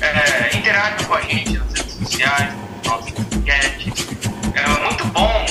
É, 0.02 0.58
interage 0.58 1.06
com 1.06 1.14
a 1.14 1.22
gente 1.22 1.58
nas 1.58 1.74
redes 1.74 1.94
sociais, 1.94 2.54
nos 2.54 2.88
nossos 2.92 3.12
podcasts. 3.12 4.08
É 4.54 4.68
muito 4.84 5.06
bom 5.08 5.46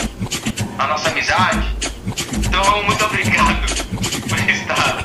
a 0.79 0.87
nossa 0.87 1.09
amizade. 1.09 1.75
Então, 2.35 2.83
muito 2.85 3.05
obrigado 3.05 3.67
por 4.29 4.39
estar 4.51 5.05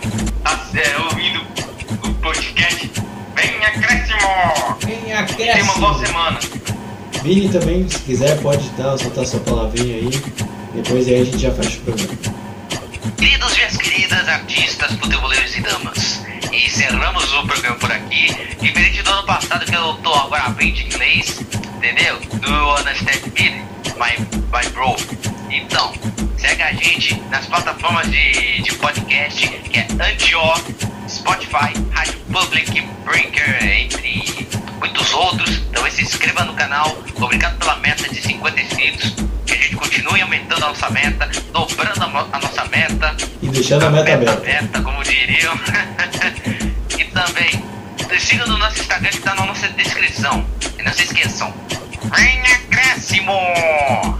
é, 0.75 0.97
ouvindo 0.97 1.18
Tenha 5.37 5.63
uma 5.63 5.73
boa 5.75 6.05
semana. 6.05 6.39
Vini 7.23 7.49
também, 7.49 7.87
se 7.89 7.99
quiser, 7.99 8.39
pode 8.41 8.69
dar, 8.71 8.97
soltar 8.97 9.25
sua 9.25 9.39
palavrinha 9.41 9.95
aí. 9.95 10.09
Depois 10.73 11.07
aí 11.07 11.21
a 11.21 11.23
gente 11.25 11.39
já 11.39 11.51
fecha 11.51 11.77
o 11.77 11.81
programa. 11.81 12.17
Queridos 13.17 13.57
e 13.57 13.63
as 13.63 13.77
queridas 13.77 14.29
artistas, 14.29 14.91
futeboleiros 14.93 15.57
e 15.57 15.61
damas, 15.61 16.21
encerramos 16.53 17.33
o 17.33 17.47
programa 17.47 17.75
por 17.77 17.91
aqui. 17.91 18.27
Diferente 18.61 19.01
do 19.01 19.09
ano 19.09 19.25
passado 19.25 19.65
que 19.65 19.75
eu 19.75 19.93
tô 19.95 20.13
agora 20.13 20.43
aprendendo 20.43 20.87
inglês, 20.87 21.41
entendeu? 21.77 22.19
Do 22.19 22.79
Understand 22.79 23.21
Me, 23.37 23.63
my, 23.97 24.27
my 24.53 24.69
bro. 24.71 24.95
Então, 25.49 25.93
segue 26.37 26.61
a 26.61 26.71
gente 26.71 27.19
nas 27.29 27.45
plataformas 27.47 28.09
de, 28.09 28.61
de 28.61 28.73
podcast, 28.75 29.47
que 29.47 29.79
é 29.79 29.87
Antió, 29.99 30.53
Spotify, 31.09 31.73
Rádio 31.91 32.19
Public, 32.31 32.81
Breaker, 33.03 33.63
entre 33.63 34.47
muitos 34.77 35.11
outros. 35.13 35.57
Então 35.69 35.89
se 35.89 36.03
inscreva 36.03 36.43
no 36.43 36.53
canal. 36.53 36.97
Obrigado 37.15 37.57
pela 37.57 37.75
meta 37.77 38.07
de 38.07 38.21
50 38.21 38.61
inscritos. 38.61 39.15
Que 39.45 39.53
a 39.53 39.57
gente 39.57 39.75
continue 39.75 40.21
aumentando 40.21 40.65
a 40.65 40.69
nossa 40.69 40.89
meta, 40.91 41.29
dobrando 41.51 42.03
a, 42.03 42.39
nossa 42.39 42.65
meta. 42.65 43.15
E 43.41 43.47
deixando 43.47 43.85
a 43.85 43.89
meta 43.89 44.13
aberta. 44.13 44.33
aberta, 44.33 44.81
como 44.81 45.03
diriam. 45.03 45.53
e 46.97 47.03
também, 47.05 47.63
siga 48.19 48.45
no 48.45 48.57
nosso 48.57 48.79
Instagram 48.79 49.09
que 49.09 49.21
tá 49.21 49.33
na 49.33 49.45
nossa 49.47 49.67
descrição. 49.69 50.45
E 50.77 50.83
não 50.83 50.93
se 50.93 51.03
esqueçam. 51.03 51.51
Vem 52.15 52.41
acréscimo! 52.41 53.33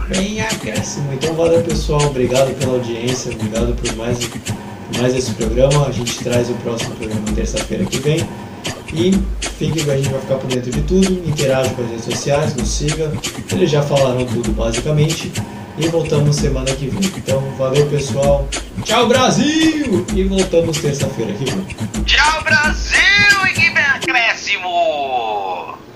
Bem 0.08 0.40
acréscimo. 0.40 1.12
Então 1.12 1.34
valeu 1.34 1.62
pessoal, 1.62 2.02
obrigado 2.02 2.52
pela 2.58 2.72
audiência, 2.74 3.32
obrigado 3.32 3.74
por 3.74 3.96
mais, 3.96 4.18
mais 4.98 5.14
esse 5.14 5.32
programa. 5.32 5.86
A 5.86 5.92
gente 5.92 6.18
traz 6.22 6.50
o 6.50 6.54
próximo 6.54 6.94
programa 6.96 7.22
terça-feira 7.34 7.84
que 7.84 7.98
vem. 7.98 8.28
E 8.92 9.12
fique 9.58 9.84
com 9.84 9.90
a 9.90 9.96
gente 9.96 10.08
vai 10.08 10.20
ficar 10.20 10.34
por 10.36 10.48
dentro 10.48 10.70
de 10.70 10.82
tudo. 10.82 11.28
Interaja 11.28 11.70
com 11.70 11.82
as 11.82 11.90
redes 11.90 12.04
sociais, 12.04 12.56
nos 12.56 12.68
siga. 12.68 13.12
Eles 13.52 13.70
já 13.70 13.82
falaram 13.82 14.24
tudo 14.26 14.50
basicamente. 14.52 15.32
E 15.78 15.88
voltamos 15.88 16.36
semana 16.36 16.70
que 16.72 16.86
vem. 16.86 17.10
Então, 17.16 17.40
valeu 17.56 17.86
pessoal. 17.86 18.46
Tchau, 18.84 19.06
Brasil! 19.08 20.04
E 20.14 20.24
voltamos 20.24 20.78
terça-feira 20.78 21.32
que 21.32 21.44
vem. 21.44 21.64
Tchau, 22.04 22.42
Brasil! 22.42 23.00
E 23.48 23.52
que 23.54 23.68
acréscimo! 23.78 25.39